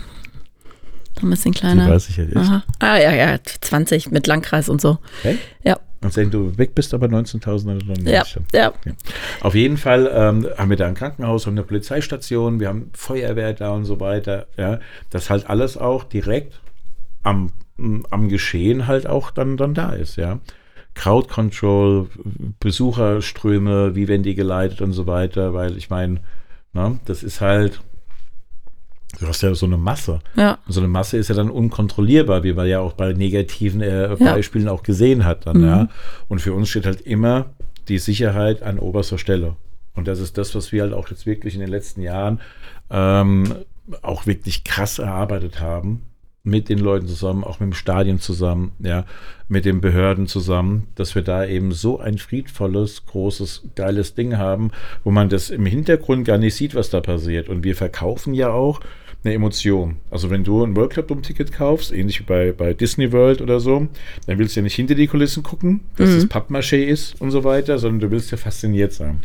Ein 1.21 1.29
bisschen 1.29 1.51
Die 1.51 1.59
kleiner. 1.59 1.87
weiß 1.89 2.09
ich 2.09 2.17
ja. 2.17 2.25
Aha. 2.35 2.63
Ah, 2.79 2.97
ja, 2.97 3.11
ja, 3.13 3.37
20 3.43 4.11
mit 4.11 4.25
Landkreis 4.27 4.69
und 4.69 4.81
so. 4.81 4.97
Okay? 5.19 5.37
Ja, 5.63 5.79
Und 6.03 6.15
wenn 6.15 6.31
du 6.31 6.57
weg 6.57 6.73
bist, 6.73 6.93
aber 6.93 7.07
19.000 7.07 8.09
ja, 8.09 8.23
ja. 8.85 8.95
Auf 9.41 9.53
jeden 9.53 9.77
Fall 9.77 10.09
ähm, 10.11 10.47
haben 10.57 10.69
wir 10.69 10.77
da 10.77 10.87
ein 10.87 10.95
Krankenhaus, 10.95 11.45
haben 11.45 11.53
eine 11.53 11.63
Polizeistation, 11.63 12.59
wir 12.59 12.69
haben 12.69 12.89
Feuerwehr 12.93 13.53
da 13.53 13.71
und 13.71 13.85
so 13.85 13.99
weiter. 13.99 14.47
Ja, 14.57 14.79
das 15.11 15.29
halt 15.29 15.47
alles 15.49 15.77
auch 15.77 16.03
direkt 16.03 16.59
am, 17.21 17.51
am 18.09 18.29
Geschehen 18.29 18.87
halt 18.87 19.05
auch 19.05 19.29
dann, 19.29 19.57
dann 19.57 19.73
da 19.75 19.91
ist, 19.91 20.15
ja. 20.15 20.39
Crowd 20.93 21.29
Control, 21.29 22.09
Besucherströme, 22.59 23.95
wie 23.95 24.07
werden 24.07 24.23
die 24.23 24.35
geleitet 24.35 24.81
und 24.81 24.91
so 24.91 25.07
weiter, 25.07 25.53
weil 25.53 25.77
ich 25.77 25.89
meine, 25.89 26.19
ne, 26.73 26.99
das 27.05 27.23
ist 27.23 27.41
halt, 27.41 27.81
du 29.19 29.27
hast 29.27 29.41
ja 29.41 29.53
so 29.53 29.65
eine 29.65 29.77
Masse. 29.77 30.19
Ja, 30.35 30.57
So 30.67 30.79
eine 30.79 30.87
Masse 30.87 31.17
ist 31.17 31.27
ja 31.29 31.35
dann 31.35 31.49
unkontrollierbar, 31.49 32.43
wie 32.43 32.53
man 32.53 32.67
ja 32.67 32.79
auch 32.79 32.93
bei 32.93 33.13
negativen 33.13 33.81
äh, 33.81 34.15
Beispielen 34.19 34.67
auch 34.67 34.83
gesehen 34.83 35.25
hat 35.25 35.45
dann, 35.47 35.57
Mhm. 35.57 35.63
ja. 35.65 35.87
Und 36.27 36.39
für 36.39 36.53
uns 36.53 36.69
steht 36.69 36.85
halt 36.85 37.01
immer 37.01 37.47
die 37.87 37.97
Sicherheit 37.99 38.63
an 38.63 38.79
oberster 38.79 39.17
Stelle. 39.17 39.55
Und 39.95 40.07
das 40.07 40.19
ist 40.19 40.37
das, 40.37 40.55
was 40.55 40.71
wir 40.71 40.83
halt 40.83 40.93
auch 40.93 41.09
jetzt 41.09 41.25
wirklich 41.25 41.53
in 41.55 41.59
den 41.59 41.69
letzten 41.69 42.01
Jahren 42.01 42.39
ähm, 42.89 43.53
auch 44.01 44.25
wirklich 44.25 44.63
krass 44.63 44.99
erarbeitet 44.99 45.59
haben. 45.59 46.03
Mit 46.43 46.69
den 46.69 46.79
Leuten 46.79 47.07
zusammen, 47.07 47.43
auch 47.43 47.59
mit 47.59 47.67
dem 47.69 47.73
Stadion 47.73 48.19
zusammen, 48.19 48.71
ja, 48.79 49.05
mit 49.47 49.63
den 49.63 49.79
Behörden 49.79 50.25
zusammen, 50.25 50.87
dass 50.95 51.13
wir 51.13 51.21
da 51.21 51.45
eben 51.45 51.71
so 51.71 51.99
ein 51.99 52.17
friedvolles, 52.17 53.05
großes, 53.05 53.67
geiles 53.75 54.15
Ding 54.15 54.37
haben, 54.39 54.71
wo 55.03 55.11
man 55.11 55.29
das 55.29 55.51
im 55.51 55.67
Hintergrund 55.67 56.25
gar 56.25 56.39
nicht 56.39 56.55
sieht, 56.55 56.73
was 56.73 56.89
da 56.89 56.99
passiert. 56.99 57.47
Und 57.47 57.63
wir 57.63 57.75
verkaufen 57.75 58.33
ja 58.33 58.49
auch 58.49 58.79
eine 59.23 59.33
Emotion. 59.33 59.97
Also 60.09 60.29
wenn 60.29 60.43
du 60.43 60.63
ein 60.63 60.75
World 60.75 60.93
Club 60.93 61.07
Dome 61.07 61.21
Ticket 61.21 61.51
kaufst, 61.51 61.91
ähnlich 61.91 62.19
wie 62.19 62.23
bei, 62.23 62.51
bei 62.51 62.73
Disney 62.73 63.11
World 63.11 63.41
oder 63.41 63.59
so, 63.59 63.87
dann 64.25 64.39
willst 64.39 64.55
du 64.55 64.61
ja 64.61 64.63
nicht 64.63 64.75
hinter 64.75 64.95
die 64.95 65.07
Kulissen 65.07 65.43
gucken, 65.43 65.81
dass 65.97 66.09
es 66.09 66.29
Pappmaché 66.29 66.83
ist 66.83 67.21
und 67.21 67.31
so 67.31 67.43
weiter, 67.43 67.77
sondern 67.77 67.99
du 67.99 68.11
willst 68.11 68.31
ja 68.31 68.37
fasziniert 68.37 68.93
sein. 68.93 69.19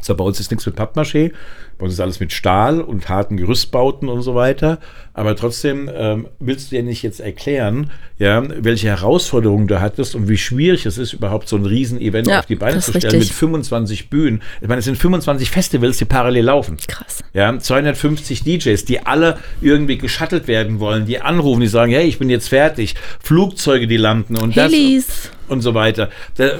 So, 0.00 0.14
bei 0.14 0.24
uns 0.24 0.38
ist 0.38 0.50
nichts 0.50 0.64
mit 0.64 0.76
Pappmaché, 0.76 1.32
bei 1.76 1.84
uns 1.84 1.94
ist 1.94 2.00
alles 2.00 2.20
mit 2.20 2.32
Stahl 2.32 2.80
und 2.80 3.08
harten 3.08 3.36
Gerüstbauten 3.36 4.08
und 4.08 4.22
so 4.22 4.34
weiter. 4.34 4.78
Aber 5.12 5.34
trotzdem 5.34 5.90
ähm, 5.92 6.28
willst 6.38 6.70
du 6.70 6.76
ja 6.76 6.82
nicht 6.82 7.02
jetzt 7.02 7.18
erklären, 7.20 7.90
ja, 8.18 8.42
welche 8.62 8.86
Herausforderungen 8.88 9.66
du 9.66 9.80
hattest 9.80 10.14
und 10.14 10.28
wie 10.28 10.36
schwierig 10.38 10.86
es 10.86 10.98
ist, 10.98 11.12
überhaupt 11.12 11.48
so 11.48 11.56
ein 11.56 11.66
Riesen-Event 11.66 12.28
Ja, 12.28 12.38
auf 12.40 12.46
die 12.46 12.54
Beine 12.54 12.76
das 12.76 12.86
zu 12.86 12.92
stellen 12.92 13.12
mit 13.12 13.22
richtig. 13.22 13.36
25 13.36 14.08
Bühnen. 14.10 14.42
Ich 14.60 14.68
meine, 14.68 14.78
es 14.78 14.84
sind 14.84 14.96
25 14.96 15.50
Festivals, 15.50 15.98
die 15.98 16.04
parallel 16.04 16.44
laufen. 16.44 16.76
krass. 16.86 17.18
Ja, 17.34 17.58
250 17.58 18.44
DJs, 18.44 18.84
die 18.84 19.04
alle 19.04 19.38
irgendwie 19.60 19.98
geschattelt 19.98 20.46
werden 20.48 20.78
wollen, 20.80 21.06
die 21.06 21.20
anrufen, 21.20 21.60
die 21.60 21.66
sagen, 21.68 21.92
hey, 21.92 22.06
ich 22.06 22.18
bin 22.18 22.30
jetzt 22.30 22.48
fertig. 22.48 22.94
Flugzeuge, 23.20 23.86
die 23.88 23.96
landen 23.96 24.36
und 24.36 24.56
das 24.56 24.72
Helis. 24.72 25.30
und 25.48 25.60
so 25.60 25.74
weiter. 25.74 26.08
Da, 26.36 26.50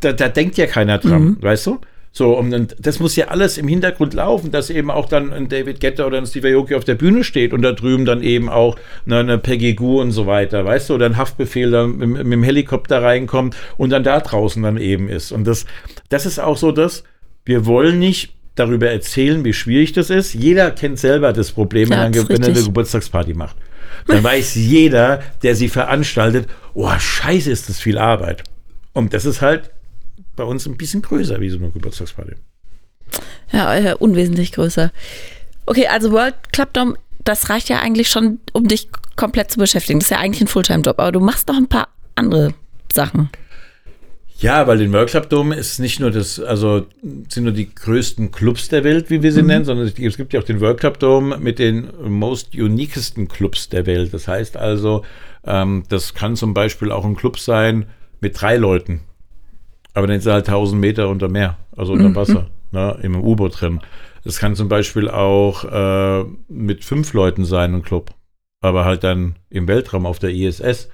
da, 0.00 0.12
da 0.12 0.28
denkt 0.28 0.56
ja 0.58 0.66
keiner 0.66 0.98
dran, 0.98 1.36
weißt 1.40 1.66
du? 1.66 1.80
So, 2.16 2.38
und 2.38 2.52
dann- 2.52 2.68
das 2.78 3.00
muss 3.00 3.16
ja 3.16 3.26
alles 3.26 3.58
im 3.58 3.66
Hintergrund 3.66 4.14
laufen, 4.14 4.52
dass 4.52 4.70
eben 4.70 4.88
auch 4.88 5.08
dann 5.08 5.32
ein 5.32 5.48
David 5.48 5.80
Guetta 5.80 6.06
oder 6.06 6.16
ein 6.18 6.26
Steve 6.26 6.54
Aoki 6.54 6.76
auf 6.76 6.84
der 6.84 6.94
Bühne 6.94 7.24
steht 7.24 7.52
und 7.52 7.62
da 7.62 7.72
drüben 7.72 8.04
dann 8.04 8.22
eben 8.22 8.48
auch 8.48 8.76
eine, 9.04 9.18
eine 9.18 9.38
Peggy 9.38 9.74
Goo 9.74 10.00
und 10.00 10.12
so 10.12 10.24
weiter, 10.28 10.64
weißt 10.64 10.90
du, 10.90 10.94
oder 10.94 11.06
ein 11.06 11.16
Haftbefehl 11.16 11.72
da 11.72 11.88
mit, 11.88 12.08
mit 12.08 12.32
dem 12.32 12.44
Helikopter 12.44 13.02
reinkommt 13.02 13.56
und 13.78 13.90
dann 13.90 14.04
da 14.04 14.20
draußen 14.20 14.62
dann 14.62 14.76
eben 14.76 15.08
ist. 15.08 15.32
Und 15.32 15.44
das, 15.44 15.66
das 16.08 16.24
ist 16.24 16.38
auch 16.38 16.56
so 16.56 16.70
das, 16.70 17.02
wir 17.44 17.66
wollen 17.66 17.98
nicht 17.98 18.32
darüber 18.54 18.88
erzählen, 18.90 19.44
wie 19.44 19.52
schwierig 19.52 19.92
das 19.94 20.08
ist. 20.08 20.34
Jeder 20.34 20.70
kennt 20.70 21.00
selber 21.00 21.32
das 21.32 21.50
Problem, 21.50 21.90
wenn 21.90 21.98
Ja, 21.98 22.04
er 22.04 22.10
das 22.12 22.28
wenn 22.28 22.42
er 22.42 22.50
eine. 22.50 22.62
Geburtstagsparty 22.62 23.34
macht. 23.34 23.56
Dann 24.06 24.22
weiß 24.22 24.54
jeder, 24.54 25.20
der 25.42 25.56
sie 25.56 25.68
veranstaltet, 25.68 26.46
oh, 26.74 26.88
scheiße, 26.96 27.50
ist 27.50 27.68
das 27.68 27.80
viel 27.80 27.98
Arbeit. 27.98 28.44
Und 28.92 29.12
das 29.14 29.24
ist 29.24 29.40
halt 29.42 29.70
bei 30.36 30.44
uns 30.44 30.66
ein 30.66 30.76
bisschen 30.76 31.02
größer 31.02 31.40
wie 31.40 31.50
so 31.50 31.58
eine 31.58 31.70
Geburtstagsparty. 31.70 32.34
Ja, 33.52 33.74
äh, 33.74 33.94
unwesentlich 33.94 34.52
größer. 34.52 34.92
Okay, 35.66 35.86
also 35.86 36.12
World 36.12 36.34
Club 36.52 36.72
Dome, 36.72 36.94
das 37.24 37.50
reicht 37.50 37.68
ja 37.68 37.80
eigentlich 37.80 38.08
schon, 38.08 38.40
um 38.52 38.68
dich 38.68 38.88
komplett 39.16 39.50
zu 39.50 39.58
beschäftigen. 39.58 40.00
Das 40.00 40.06
ist 40.06 40.10
ja 40.10 40.18
eigentlich 40.18 40.42
ein 40.42 40.48
Fulltime-Job, 40.48 40.98
aber 40.98 41.12
du 41.12 41.20
machst 41.20 41.48
noch 41.48 41.56
ein 41.56 41.68
paar 41.68 41.88
andere 42.14 42.54
Sachen. 42.92 43.30
Ja, 44.38 44.66
weil 44.66 44.78
den 44.78 44.92
World 44.92 45.10
Club 45.10 45.30
Dome 45.30 45.54
ist 45.54 45.78
nicht 45.78 46.00
nur 46.00 46.10
das, 46.10 46.40
also 46.40 46.86
sind 47.28 47.44
nur 47.44 47.52
die 47.52 47.72
größten 47.72 48.32
Clubs 48.32 48.68
der 48.68 48.82
Welt, 48.82 49.08
wie 49.08 49.22
wir 49.22 49.32
sie 49.32 49.42
nennen, 49.42 49.64
sondern 49.64 49.86
es 49.86 50.16
gibt 50.16 50.32
ja 50.32 50.40
auch 50.40 50.44
den 50.44 50.60
World 50.60 50.80
Club 50.80 50.98
Dome 50.98 51.38
mit 51.38 51.60
den 51.60 51.88
most 52.02 52.54
uniquesten 52.54 53.28
Clubs 53.28 53.68
der 53.68 53.86
Welt. 53.86 54.12
Das 54.12 54.26
heißt 54.26 54.56
also, 54.56 55.04
ähm, 55.46 55.84
das 55.88 56.14
kann 56.14 56.34
zum 56.34 56.52
Beispiel 56.52 56.90
auch 56.90 57.04
ein 57.04 57.16
Club 57.16 57.38
sein 57.38 57.86
mit 58.20 58.40
drei 58.40 58.56
Leuten. 58.56 59.00
Aber 59.94 60.06
dann 60.06 60.16
ist 60.16 60.26
er 60.26 60.34
halt 60.34 60.48
1000 60.48 60.80
Meter 60.80 61.08
unter 61.08 61.28
Meer, 61.28 61.56
also 61.76 61.92
unter 61.92 62.14
Wasser, 62.14 62.48
ne, 62.72 62.98
im 63.02 63.16
U-Boot 63.24 63.60
drin. 63.60 63.80
Es 64.24 64.38
kann 64.38 64.56
zum 64.56 64.68
Beispiel 64.68 65.08
auch 65.08 65.64
äh, 65.64 66.24
mit 66.48 66.84
fünf 66.84 67.12
Leuten 67.12 67.44
sein, 67.44 67.74
ein 67.74 67.82
Club. 67.82 68.10
Aber 68.60 68.84
halt 68.84 69.04
dann 69.04 69.36
im 69.50 69.68
Weltraum 69.68 70.06
auf 70.06 70.18
der 70.18 70.30
ISS. 70.30 70.88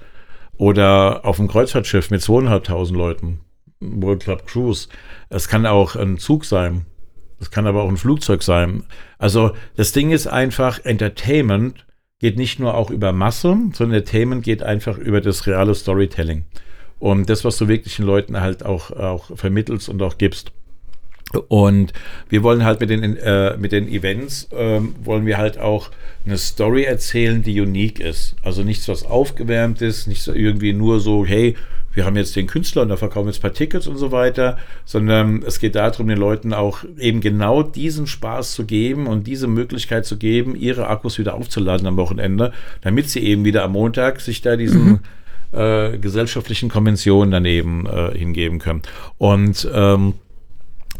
Oder 0.57 1.25
auf 1.25 1.37
dem 1.37 1.47
Kreuzfahrtschiff 1.47 2.11
mit 2.11 2.21
zweieinhalbtausend 2.21 2.97
Leuten. 2.97 3.39
World 3.79 4.23
Club 4.23 4.45
Cruise. 4.45 4.89
Es 5.29 5.47
kann 5.47 5.65
auch 5.65 5.95
ein 5.95 6.17
Zug 6.17 6.45
sein. 6.45 6.85
Es 7.39 7.49
kann 7.49 7.65
aber 7.65 7.81
auch 7.81 7.89
ein 7.89 7.97
Flugzeug 7.97 8.43
sein. 8.43 8.83
Also 9.17 9.51
das 9.75 9.93
Ding 9.93 10.11
ist 10.11 10.27
einfach, 10.27 10.83
Entertainment 10.83 11.85
geht 12.19 12.37
nicht 12.37 12.59
nur 12.59 12.75
auch 12.75 12.91
über 12.91 13.13
Masse, 13.13 13.57
sondern 13.73 13.97
Entertainment 13.97 14.43
geht 14.43 14.61
einfach 14.61 14.97
über 14.97 15.21
das 15.21 15.47
reale 15.47 15.73
Storytelling. 15.73 16.45
Und 17.01 17.31
das, 17.31 17.43
was 17.43 17.57
du 17.57 17.67
wirklich 17.67 17.95
den 17.95 18.05
Leuten 18.05 18.39
halt 18.41 18.63
auch, 18.63 18.91
auch 18.91 19.35
vermittelst 19.35 19.89
und 19.89 20.03
auch 20.03 20.19
gibst. 20.19 20.51
Und 21.47 21.93
wir 22.29 22.43
wollen 22.43 22.63
halt 22.63 22.79
mit 22.79 22.91
den, 22.91 23.17
äh, 23.17 23.57
mit 23.57 23.71
den 23.71 23.87
Events, 23.87 24.47
ähm, 24.51 24.93
wollen 25.03 25.25
wir 25.25 25.39
halt 25.39 25.57
auch 25.57 25.89
eine 26.27 26.37
Story 26.37 26.83
erzählen, 26.83 27.41
die 27.41 27.59
unique 27.59 27.99
ist. 27.99 28.35
Also 28.43 28.61
nichts, 28.61 28.87
was 28.87 29.03
aufgewärmt 29.03 29.81
ist, 29.81 30.05
nicht 30.05 30.21
so 30.21 30.31
irgendwie 30.31 30.73
nur 30.73 30.99
so, 30.99 31.25
hey, 31.25 31.55
wir 31.91 32.05
haben 32.05 32.15
jetzt 32.15 32.35
den 32.35 32.45
Künstler 32.45 32.83
und 32.83 32.89
da 32.89 32.97
verkaufen 32.97 33.25
wir 33.25 33.31
jetzt 33.31 33.39
ein 33.39 33.49
paar 33.49 33.53
Tickets 33.53 33.87
und 33.87 33.97
so 33.97 34.11
weiter, 34.11 34.59
sondern 34.85 35.41
es 35.41 35.59
geht 35.59 35.73
darum, 35.73 36.07
den 36.07 36.19
Leuten 36.19 36.53
auch 36.53 36.83
eben 36.99 37.19
genau 37.19 37.63
diesen 37.63 38.05
Spaß 38.05 38.53
zu 38.53 38.65
geben 38.65 39.07
und 39.07 39.25
diese 39.25 39.47
Möglichkeit 39.47 40.05
zu 40.05 40.17
geben, 40.17 40.55
ihre 40.55 40.87
Akkus 40.87 41.17
wieder 41.17 41.33
aufzuladen 41.33 41.87
am 41.87 41.97
Wochenende, 41.97 42.53
damit 42.81 43.09
sie 43.09 43.21
eben 43.21 43.43
wieder 43.43 43.63
am 43.63 43.71
Montag 43.71 44.21
sich 44.21 44.41
da 44.41 44.55
diesen 44.55 44.99
äh, 45.51 45.97
gesellschaftlichen 45.97 46.69
Konventionen 46.69 47.31
dann 47.31 47.45
eben 47.45 47.85
äh, 47.85 48.17
hingeben 48.17 48.59
können. 48.59 48.81
Und 49.17 49.69
ähm, 49.73 50.13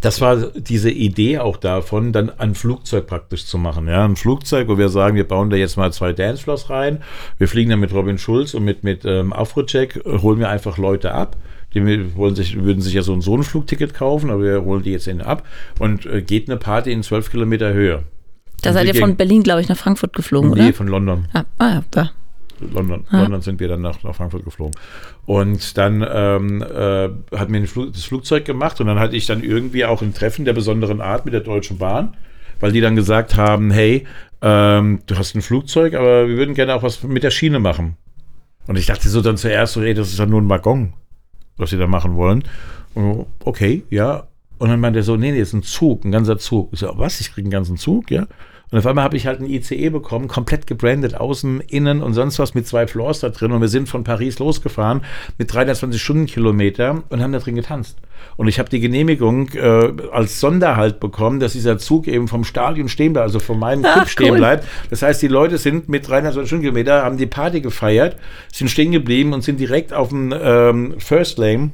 das 0.02 0.20
war 0.20 0.36
diese 0.56 0.90
Idee 0.90 1.38
auch 1.38 1.58
davon, 1.58 2.12
dann 2.12 2.32
ein 2.40 2.56
Flugzeug 2.56 3.06
praktisch 3.06 3.46
zu 3.46 3.60
machen. 3.60 3.88
Ja, 3.88 4.04
ein 4.04 4.16
Flugzeug, 4.16 4.68
wo 4.68 4.78
wir 4.78 4.90
sagen, 4.90 5.16
wir 5.16 5.28
bauen 5.28 5.52
da 5.52 5.56
jetzt 5.56 5.78
mal 5.78 5.94
zwei 5.94 6.12
Dancefloors 6.12 6.72
rein. 6.72 7.04
Wir 7.38 7.48
fliegen 7.48 7.70
dann 7.70 7.80
mit 7.80 7.94
Robin 7.94 8.18
Schulz 8.18 8.56
und 8.56 8.66
mit, 8.66 8.84
mit 8.84 9.06
ähm, 9.06 9.32
Afrocheck, 9.32 9.98
äh, 9.98 10.18
holen 10.20 10.40
wir 10.40 10.50
einfach 10.50 10.78
Leute 10.78 11.14
ab. 11.14 11.38
Die 11.74 12.16
wollen 12.18 12.36
sich, 12.36 12.62
würden 12.62 12.82
sich 12.82 12.94
ja 12.96 13.02
so 13.02 13.14
ein, 13.14 13.22
so 13.22 13.38
ein 13.38 13.44
Flugticket 13.44 13.94
kaufen, 13.94 14.30
aber 14.30 14.44
wir 14.44 14.66
holen 14.66 14.84
die 14.84 14.92
jetzt 14.92 15.08
in 15.08 15.22
ab 15.22 15.48
und 15.80 16.06
äh, 16.06 16.22
geht 16.22 16.50
eine 16.50 16.58
Party 16.58 16.92
in 16.92 17.04
12 17.04 17.32
Kilometer 17.32 17.72
Höhe. 17.72 18.04
Da 18.62 18.74
seid 18.74 18.88
ihr 18.88 18.96
von 18.96 19.16
Berlin, 19.16 19.44
glaube 19.44 19.62
ich, 19.62 19.70
nach 19.70 19.78
Frankfurt 19.78 20.14
geflogen, 20.14 20.52
Nee, 20.52 20.66
oder? 20.66 20.74
von 20.74 20.88
London. 20.88 21.28
Ah, 21.34 21.46
ah 21.58 21.70
ja, 21.70 21.84
da. 21.92 22.12
London, 22.74 23.06
London 23.10 23.42
sind 23.42 23.60
wir 23.60 23.68
dann 23.68 23.82
nach, 23.82 24.04
nach 24.04 24.16
Frankfurt 24.16 24.46
geflogen. 24.46 24.74
Und 25.26 25.78
dann 25.78 26.06
ähm, 26.08 26.62
äh, 26.62 27.10
hat 27.38 27.50
mir 27.50 27.66
Flug, 27.68 27.94
das 27.94 28.04
Flugzeug 28.04 28.46
gemacht 28.46 28.80
und 28.80 28.88
dann 28.88 29.00
hatte 29.00 29.16
ich 29.16 29.26
dann 29.26 29.44
irgendwie 29.44 29.86
auch 29.86 30.02
ein 30.02 30.14
Treffen 30.14 30.46
der 30.46 30.54
besonderen 30.54 31.02
Art 31.02 31.26
mit 31.26 31.34
der 31.34 31.42
Deutschen 31.42 31.78
Bahn, 31.78 32.16
weil 32.60 32.72
die 32.72 32.82
dann 32.82 32.96
gesagt 32.96 33.36
haben, 33.36 33.72
hey, 33.72 34.06
ähm, 34.42 35.02
du 35.06 35.18
hast 35.18 35.36
ein 35.36 35.42
Flugzeug, 35.42 35.94
aber 35.94 36.28
wir 36.28 36.38
würden 36.38 36.56
gerne 36.56 36.74
auch 36.74 36.84
was 36.84 37.04
mit 37.04 37.24
der 37.24 37.32
Schiene 37.32 37.60
machen. 37.60 37.98
Und 38.68 38.78
ich 38.78 38.86
dachte 38.86 39.10
so 39.10 39.22
dann 39.22 39.38
zuerst 39.38 39.74
so, 39.74 39.82
ey, 39.82 39.94
das 39.94 40.10
ist 40.10 40.20
ja 40.20 40.26
nur 40.26 40.42
ein 40.42 40.50
Waggon, 40.50 40.94
was 41.58 41.72
sie 41.72 41.78
da 41.78 41.88
machen 41.88 42.16
wollen. 42.16 42.44
Und, 42.94 43.28
okay, 43.44 43.84
ja. 43.90 44.28
Und 44.58 44.70
dann 44.70 44.80
meinte 44.80 45.00
er 45.00 45.04
so, 45.04 45.18
nee, 45.18 45.32
nee, 45.32 45.40
ist 45.40 45.54
ein 45.54 45.64
Zug, 45.64 46.06
ein 46.06 46.12
ganzer 46.12 46.38
Zug. 46.38 46.70
Ich 46.72 46.80
so, 46.80 46.92
was, 46.96 47.20
ich 47.20 47.32
kriege 47.32 47.46
einen 47.46 47.52
ganzen 47.52 47.78
Zug, 47.78 48.12
ja? 48.12 48.28
Und 48.72 48.78
auf 48.78 48.88
einmal 48.88 49.04
habe 49.04 49.18
ich 49.18 49.28
halt 49.28 49.42
ein 49.42 49.50
ICE 49.50 49.90
bekommen, 49.90 50.30
komplett 50.30 50.66
gebrandet, 50.66 51.16
außen, 51.16 51.60
innen 51.68 52.02
und 52.02 52.14
sonst 52.14 52.40
was 52.40 52.54
mit 52.54 52.66
zwei 52.66 52.88
Floors 52.88 53.20
da 53.20 53.30
drin. 53.30 53.52
Und 53.52 53.60
wir 53.60 53.68
sind 53.68 53.90
von 53.90 54.06
Paris 54.06 54.40
losgefahren 54.40 55.02
mit 55.38 55.54
320 55.54 56.02
Stundenkilometer 56.02 57.04
und 57.10 57.22
haben 57.22 57.34
da 57.34 57.40
drin 57.40 57.56
getanzt. 57.56 57.98
Und 58.38 58.48
ich 58.48 58.60
habe 58.60 58.70
die 58.70 58.80
Genehmigung 58.80 59.50
äh, 59.50 59.92
als 60.12 60.40
Sonderhalt 60.40 61.00
bekommen, 61.00 61.40
dass 61.40 61.54
dieser 61.54 61.78
Zug 61.80 62.08
eben 62.08 62.28
vom 62.28 62.44
Stadion 62.44 62.88
stehen 62.88 63.14
bleibt, 63.14 63.26
also 63.26 63.40
von 63.40 63.60
meinem 63.60 63.84
Club 63.84 64.08
stehen 64.08 64.32
cool. 64.32 64.38
bleibt. 64.38 64.66
Das 64.90 65.02
heißt, 65.02 65.22
die 65.22 65.28
Leute 65.28 65.58
sind 65.58 65.90
mit 65.90 66.08
320 66.08 66.48
Stundenkilometer, 66.48 67.04
haben 67.04 67.18
die 67.18 67.26
Party 67.26 67.62
gefeiert, 67.62 68.16
sind 68.54 68.70
stehen 68.70 68.92
geblieben 68.92 69.34
und 69.34 69.44
sind 69.44 69.60
direkt 69.60 69.92
auf 69.92 70.10
dem 70.10 70.34
ähm, 70.40 70.96
First 71.00 71.38
Lane 71.38 71.72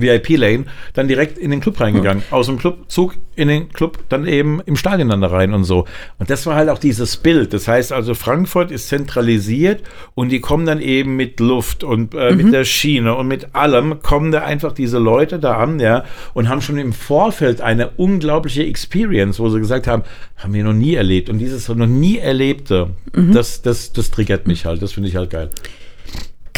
VIP-Lane, 0.00 0.64
dann 0.94 1.08
direkt 1.08 1.38
in 1.38 1.50
den 1.50 1.60
Club 1.60 1.80
reingegangen. 1.80 2.22
Aus 2.30 2.46
dem 2.46 2.58
Club, 2.58 2.84
Zug 2.88 3.14
in 3.36 3.48
den 3.48 3.72
Club, 3.72 3.98
dann 4.08 4.26
eben 4.26 4.60
im 4.66 4.76
Stadion 4.76 5.08
dann 5.08 5.20
da 5.20 5.28
rein 5.28 5.54
und 5.54 5.64
so. 5.64 5.84
Und 6.18 6.28
das 6.30 6.44
war 6.46 6.56
halt 6.56 6.68
auch 6.68 6.78
dieses 6.78 7.16
Bild. 7.16 7.52
Das 7.52 7.68
heißt 7.68 7.92
also, 7.92 8.14
Frankfurt 8.14 8.70
ist 8.70 8.88
zentralisiert 8.88 9.82
und 10.14 10.30
die 10.30 10.40
kommen 10.40 10.66
dann 10.66 10.80
eben 10.80 11.16
mit 11.16 11.38
Luft 11.40 11.84
und 11.84 12.14
äh, 12.14 12.34
mit 12.34 12.52
der 12.52 12.64
Schiene 12.64 13.14
und 13.14 13.28
mit 13.28 13.54
allem 13.54 14.02
kommen 14.02 14.32
da 14.32 14.42
einfach 14.42 14.72
diese 14.72 14.98
Leute 14.98 15.38
da 15.38 15.56
an, 15.56 15.80
ja, 15.80 16.04
und 16.34 16.48
haben 16.48 16.60
schon 16.60 16.78
im 16.78 16.92
Vorfeld 16.92 17.60
eine 17.60 17.90
unglaubliche 17.90 18.64
Experience, 18.64 19.38
wo 19.38 19.48
sie 19.48 19.58
gesagt 19.58 19.86
haben, 19.86 20.02
haben 20.36 20.54
wir 20.54 20.64
noch 20.64 20.72
nie 20.72 20.94
erlebt. 20.94 21.30
Und 21.30 21.38
dieses 21.38 21.68
noch 21.68 21.86
nie 21.86 22.18
Erlebte, 22.18 22.90
das, 23.12 23.62
das, 23.62 23.92
das 23.92 24.10
triggert 24.10 24.46
mich 24.46 24.64
halt. 24.64 24.82
Das 24.82 24.92
finde 24.92 25.08
ich 25.08 25.16
halt 25.16 25.30
geil. 25.30 25.50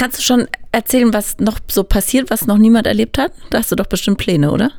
Kannst 0.01 0.17
du 0.17 0.23
schon 0.23 0.49
erzählen, 0.73 1.13
was 1.13 1.37
noch 1.41 1.59
so 1.71 1.85
passiert, 1.85 2.31
was 2.31 2.47
noch 2.47 2.57
niemand 2.57 2.87
erlebt 2.87 3.19
hat? 3.19 3.33
Da 3.51 3.59
hast 3.59 3.71
du 3.71 3.77
doch 3.77 3.85
bestimmt 3.85 4.17
Pläne, 4.17 4.51
oder? 4.51 4.71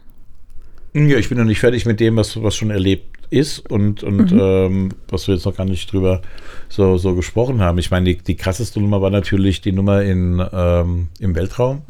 Ja, 0.96 1.16
ich 1.20 1.30
bin 1.30 1.38
noch 1.38 1.46
nicht 1.46 1.60
fertig 1.60 1.86
mit 1.86 2.00
dem, 2.00 2.16
was, 2.16 2.42
was 2.42 2.56
schon 2.56 2.72
erlebt 2.72 3.20
ist 3.30 3.60
und, 3.70 4.02
und 4.02 4.32
ähm, 4.32 4.90
was 5.10 5.28
wir 5.28 5.36
jetzt 5.36 5.46
noch 5.46 5.56
gar 5.56 5.68
nicht 5.68 5.94
drüber 5.94 6.24
so, 6.70 6.98
so 6.98 7.14
gesprochen 7.14 7.62
haben. 7.62 7.78
Ich 7.78 7.92
meine, 7.92 8.06
die, 8.06 8.18
die 8.18 8.36
krasseste 8.36 8.82
Nummer 8.82 9.04
war 9.04 9.12
natürlich 9.12 9.62
die 9.62 9.74
Nummer 9.74 10.02
in, 10.02 10.44
ähm, 10.52 11.10
im 11.20 11.36
Weltraum, 11.36 11.84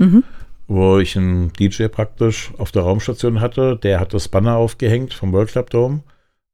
wo 0.68 1.00
ich 1.00 1.18
einen 1.18 1.54
DJ 1.54 1.86
praktisch 1.86 2.52
auf 2.58 2.74
der 2.74 2.82
Raumstation 2.82 3.40
hatte. 3.40 3.80
Der 3.82 4.02
hat 4.02 4.14
das 4.14 4.28
Banner 4.28 4.58
aufgehängt 4.58 5.14
vom 5.14 5.32
World 5.32 5.52
Club 5.52 5.70
Dome 5.70 6.04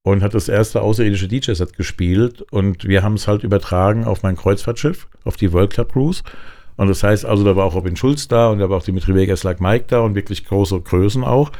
und 0.03 0.21
hat 0.21 0.35
das 0.35 0.47
erste 0.47 0.83
außerirdische 0.83 1.27
DJ-Set 1.27 1.75
gespielt. 1.75 2.43
Und 2.51 2.87
wir 2.87 3.01
haben 3.01 3.15
es 3.15 3.27
halt 3.27 3.43
übertragen 3.43 4.05
auf 4.05 4.21
mein 4.21 4.35
Kreuzfahrtschiff, 4.35 5.07
auf 5.23 5.37
die 5.37 5.51
World 5.53 5.73
Club 5.73 5.93
Cruise. 5.93 6.21
Und 6.77 6.87
das 6.87 7.03
heißt 7.03 7.25
also, 7.25 7.43
da 7.43 7.55
war 7.55 7.65
auch 7.65 7.75
Robin 7.75 7.95
Schulz 7.95 8.27
da 8.27 8.49
und 8.49 8.59
da 8.59 8.69
war 8.69 8.77
auch 8.77 8.83
Dimitri 8.83 9.13
Vegas 9.15 9.43
like 9.43 9.59
Mike 9.59 9.85
da 9.89 9.99
und 9.99 10.15
wirklich 10.15 10.45
große 10.45 10.79
Größen 10.79 11.23
auch. 11.23 11.51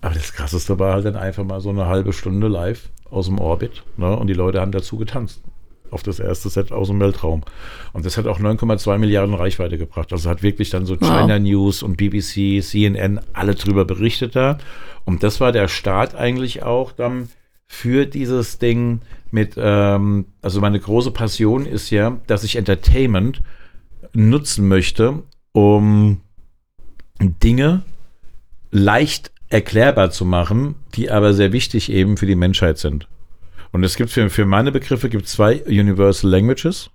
Aber 0.00 0.14
das 0.14 0.32
Krasseste 0.32 0.78
war 0.78 0.94
halt 0.94 1.06
dann 1.06 1.16
einfach 1.16 1.44
mal 1.44 1.60
so 1.60 1.70
eine 1.70 1.86
halbe 1.86 2.12
Stunde 2.12 2.48
live 2.48 2.90
aus 3.10 3.26
dem 3.26 3.38
Orbit. 3.38 3.82
Ne? 3.96 4.16
Und 4.16 4.26
die 4.26 4.34
Leute 4.34 4.60
haben 4.60 4.72
dazu 4.72 4.96
getanzt. 4.96 5.42
Auf 5.90 6.02
das 6.02 6.20
erste 6.20 6.50
Set 6.50 6.70
aus 6.70 6.88
dem 6.88 7.00
Weltraum. 7.00 7.42
Und 7.94 8.04
das 8.04 8.18
hat 8.18 8.26
auch 8.26 8.38
9,2 8.38 8.98
Milliarden 8.98 9.34
Reichweite 9.34 9.78
gebracht. 9.78 10.12
Also 10.12 10.28
hat 10.28 10.42
wirklich 10.42 10.68
dann 10.68 10.84
so 10.84 10.96
China 10.96 11.38
News 11.38 11.82
und 11.82 11.96
BBC, 11.96 12.62
CNN 12.62 13.20
alle 13.32 13.54
drüber 13.54 13.86
berichtet 13.86 14.36
da. 14.36 14.58
Und 15.06 15.22
das 15.22 15.40
war 15.40 15.50
der 15.50 15.66
Start 15.66 16.14
eigentlich 16.14 16.62
auch 16.62 16.92
dann 16.92 17.30
für 17.66 18.04
dieses 18.04 18.58
Ding 18.58 19.00
mit, 19.30 19.54
ähm, 19.56 20.26
also 20.42 20.60
meine 20.60 20.78
große 20.78 21.10
Passion 21.10 21.64
ist 21.64 21.90
ja, 21.90 22.18
dass 22.26 22.44
ich 22.44 22.56
Entertainment 22.56 23.40
nutzen 24.12 24.68
möchte, 24.68 25.22
um 25.52 26.20
Dinge 27.20 27.82
leicht 28.70 29.32
erklärbar 29.48 30.10
zu 30.10 30.24
machen, 30.24 30.74
die 30.94 31.10
aber 31.10 31.32
sehr 31.32 31.52
wichtig 31.52 31.90
eben 31.90 32.16
für 32.16 32.26
die 32.26 32.36
Menschheit 32.36 32.78
sind. 32.78 33.08
Und 33.72 33.84
es 33.84 33.96
gibt 33.96 34.10
für, 34.10 34.30
für 34.30 34.46
meine 34.46 34.72
Begriffe 34.72 35.08
gibt 35.08 35.26
zwei 35.26 35.62
Universal 35.64 36.30
Languages. 36.30 36.90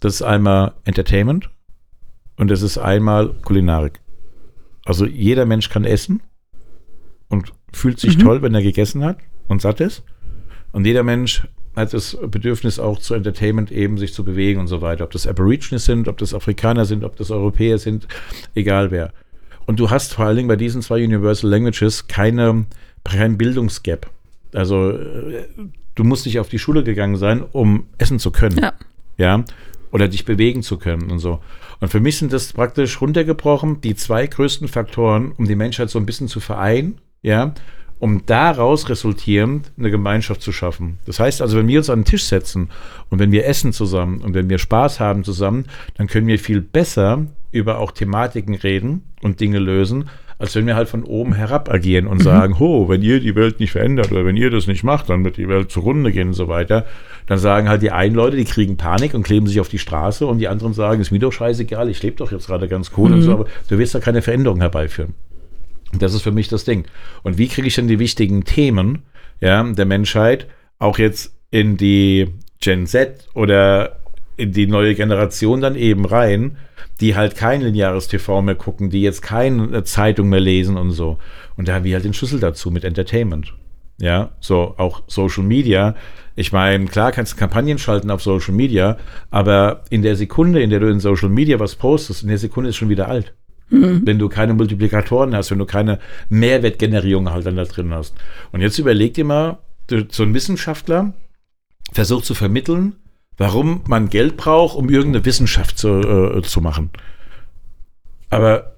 Das 0.00 0.14
ist 0.14 0.22
einmal 0.22 0.74
Entertainment 0.84 1.50
und 2.36 2.50
das 2.50 2.62
ist 2.62 2.78
einmal 2.78 3.34
Kulinarik. 3.42 4.00
Also 4.84 5.06
jeder 5.06 5.46
Mensch 5.46 5.68
kann 5.68 5.84
essen 5.84 6.22
und 7.28 7.52
fühlt 7.72 8.00
sich 8.00 8.18
toll, 8.18 8.42
wenn 8.42 8.54
er 8.54 8.62
gegessen 8.62 9.04
hat 9.04 9.18
und 9.48 9.62
satt 9.62 9.80
ist. 9.80 10.02
Und 10.72 10.86
jeder 10.86 11.02
Mensch 11.02 11.46
hat 11.74 11.94
das 11.94 12.18
Bedürfnis 12.26 12.78
auch 12.78 12.98
zu 12.98 13.14
Entertainment 13.14 13.70
eben 13.70 13.98
sich 13.98 14.12
zu 14.12 14.24
bewegen 14.24 14.60
und 14.60 14.66
so 14.66 14.80
weiter. 14.80 15.04
Ob 15.04 15.10
das 15.10 15.26
Aborigines 15.26 15.84
sind, 15.84 16.08
ob 16.08 16.18
das 16.18 16.34
Afrikaner 16.34 16.84
sind, 16.84 17.04
ob 17.04 17.16
das 17.16 17.30
Europäer 17.30 17.78
sind, 17.78 18.06
egal 18.54 18.90
wer. 18.90 19.12
Und 19.66 19.80
du 19.80 19.90
hast 19.90 20.14
vor 20.14 20.26
allen 20.26 20.36
Dingen 20.36 20.48
bei 20.48 20.56
diesen 20.56 20.82
zwei 20.82 21.04
Universal 21.04 21.50
Languages 21.50 22.08
keine, 22.08 22.66
kein 23.04 23.38
Bildungsgap. 23.38 24.10
Also 24.52 24.90
äh, 24.90 25.46
du 25.94 26.04
musst 26.04 26.26
nicht 26.26 26.40
auf 26.40 26.48
die 26.48 26.58
Schule 26.58 26.84
gegangen 26.84 27.16
sein, 27.16 27.42
um 27.52 27.86
essen 27.98 28.18
zu 28.18 28.30
können. 28.30 28.58
Ja. 28.58 28.72
Ja. 29.16 29.44
Oder 29.92 30.08
dich 30.08 30.24
bewegen 30.24 30.62
zu 30.62 30.78
können 30.78 31.10
und 31.10 31.18
so. 31.18 31.40
Und 31.80 31.88
für 31.88 32.00
mich 32.00 32.16
sind 32.16 32.32
das 32.32 32.52
praktisch 32.52 33.00
runtergebrochen 33.00 33.80
die 33.80 33.94
zwei 33.94 34.26
größten 34.26 34.68
Faktoren, 34.68 35.32
um 35.36 35.46
die 35.46 35.56
Menschheit 35.56 35.90
so 35.90 35.98
ein 35.98 36.06
bisschen 36.06 36.28
zu 36.28 36.40
vereinen, 36.40 36.98
ja, 37.22 37.54
um 38.02 38.26
daraus 38.26 38.88
resultierend 38.88 39.70
eine 39.78 39.92
Gemeinschaft 39.92 40.42
zu 40.42 40.50
schaffen. 40.50 40.98
Das 41.06 41.20
heißt 41.20 41.40
also, 41.40 41.56
wenn 41.56 41.68
wir 41.68 41.78
uns 41.78 41.88
an 41.88 42.00
den 42.00 42.04
Tisch 42.04 42.24
setzen 42.24 42.68
und 43.10 43.20
wenn 43.20 43.30
wir 43.30 43.46
essen 43.46 43.72
zusammen 43.72 44.22
und 44.22 44.34
wenn 44.34 44.50
wir 44.50 44.58
Spaß 44.58 44.98
haben 44.98 45.22
zusammen, 45.22 45.66
dann 45.96 46.08
können 46.08 46.26
wir 46.26 46.40
viel 46.40 46.60
besser 46.60 47.26
über 47.52 47.78
auch 47.78 47.92
Thematiken 47.92 48.56
reden 48.56 49.04
und 49.22 49.38
Dinge 49.38 49.60
lösen, 49.60 50.10
als 50.40 50.56
wenn 50.56 50.66
wir 50.66 50.74
halt 50.74 50.88
von 50.88 51.04
oben 51.04 51.32
herab 51.32 51.72
agieren 51.72 52.08
und 52.08 52.20
sagen, 52.20 52.58
ho, 52.58 52.88
wenn 52.88 53.02
ihr 53.02 53.20
die 53.20 53.36
Welt 53.36 53.60
nicht 53.60 53.70
verändert 53.70 54.10
oder 54.10 54.24
wenn 54.24 54.36
ihr 54.36 54.50
das 54.50 54.66
nicht 54.66 54.82
macht, 54.82 55.08
dann 55.08 55.22
wird 55.22 55.36
die 55.36 55.48
Welt 55.48 55.70
zugrunde 55.70 56.10
gehen 56.10 56.26
und 56.26 56.34
so 56.34 56.48
weiter. 56.48 56.86
Dann 57.26 57.38
sagen 57.38 57.68
halt 57.68 57.82
die 57.82 57.92
einen 57.92 58.16
Leute, 58.16 58.36
die 58.36 58.46
kriegen 58.46 58.76
Panik 58.76 59.14
und 59.14 59.22
kleben 59.22 59.46
sich 59.46 59.60
auf 59.60 59.68
die 59.68 59.78
Straße 59.78 60.26
und 60.26 60.40
die 60.40 60.48
anderen 60.48 60.72
sagen, 60.72 61.00
ist 61.00 61.12
mir 61.12 61.20
doch 61.20 61.30
scheißegal, 61.30 61.88
ich 61.88 62.02
lebe 62.02 62.16
doch 62.16 62.32
jetzt 62.32 62.48
gerade 62.48 62.66
ganz 62.66 62.90
cool 62.96 63.12
und 63.12 63.22
so, 63.22 63.32
aber 63.32 63.46
du 63.68 63.78
wirst 63.78 63.94
da 63.94 64.00
keine 64.00 64.22
Veränderung 64.22 64.58
herbeiführen. 64.58 65.14
Das 65.98 66.14
ist 66.14 66.22
für 66.22 66.32
mich 66.32 66.48
das 66.48 66.64
Ding. 66.64 66.84
Und 67.22 67.38
wie 67.38 67.48
kriege 67.48 67.66
ich 67.66 67.74
denn 67.74 67.88
die 67.88 67.98
wichtigen 67.98 68.44
Themen 68.44 69.02
ja, 69.40 69.62
der 69.62 69.84
Menschheit 69.84 70.46
auch 70.78 70.98
jetzt 70.98 71.34
in 71.50 71.76
die 71.76 72.28
Gen 72.60 72.86
Z 72.86 73.28
oder 73.34 74.00
in 74.36 74.52
die 74.52 74.66
neue 74.66 74.94
Generation 74.94 75.60
dann 75.60 75.76
eben 75.76 76.04
rein, 76.04 76.56
die 77.00 77.16
halt 77.16 77.36
kein 77.36 77.60
lineares 77.60 78.08
TV 78.08 78.40
mehr 78.42 78.54
gucken, 78.54 78.90
die 78.90 79.02
jetzt 79.02 79.22
keine 79.22 79.84
Zeitung 79.84 80.28
mehr 80.28 80.40
lesen 80.40 80.76
und 80.76 80.92
so. 80.92 81.18
Und 81.56 81.68
da 81.68 81.74
haben 81.74 81.84
wir 81.84 81.94
halt 81.94 82.04
den 82.04 82.14
Schlüssel 82.14 82.40
dazu 82.40 82.70
mit 82.70 82.84
Entertainment. 82.84 83.54
Ja, 84.00 84.30
so 84.40 84.74
auch 84.78 85.02
Social 85.06 85.44
Media. 85.44 85.94
Ich 86.34 86.52
meine, 86.52 86.86
klar 86.86 87.12
kannst 87.12 87.32
du 87.32 87.36
Kampagnen 87.36 87.78
schalten 87.78 88.10
auf 88.10 88.22
Social 88.22 88.54
Media, 88.54 88.96
aber 89.30 89.84
in 89.90 90.02
der 90.02 90.16
Sekunde, 90.16 90.62
in 90.62 90.70
der 90.70 90.80
du 90.80 90.88
in 90.88 90.98
Social 90.98 91.28
Media 91.28 91.60
was 91.60 91.76
postest, 91.76 92.22
in 92.22 92.28
der 92.28 92.38
Sekunde 92.38 92.70
ist 92.70 92.76
schon 92.76 92.88
wieder 92.88 93.08
alt. 93.08 93.34
Wenn 94.04 94.18
du 94.18 94.28
keine 94.28 94.54
Multiplikatoren 94.54 95.34
hast, 95.34 95.50
wenn 95.50 95.58
du 95.58 95.66
keine 95.66 95.98
Mehrwertgenerierung 96.28 97.30
halt 97.30 97.46
dann 97.46 97.56
da 97.56 97.64
drin 97.64 97.92
hast. 97.92 98.14
Und 98.52 98.60
jetzt 98.60 98.78
überleg 98.78 99.14
dir 99.14 99.24
mal, 99.24 99.58
so 100.10 100.22
ein 100.22 100.34
Wissenschaftler 100.34 101.12
versucht 101.92 102.24
zu 102.24 102.34
vermitteln, 102.34 102.96
warum 103.36 103.82
man 103.86 104.08
Geld 104.08 104.36
braucht, 104.36 104.76
um 104.76 104.88
irgendeine 104.88 105.24
Wissenschaft 105.24 105.78
zu, 105.78 105.88
äh, 105.88 106.42
zu 106.42 106.60
machen. 106.60 106.90
Aber 108.30 108.71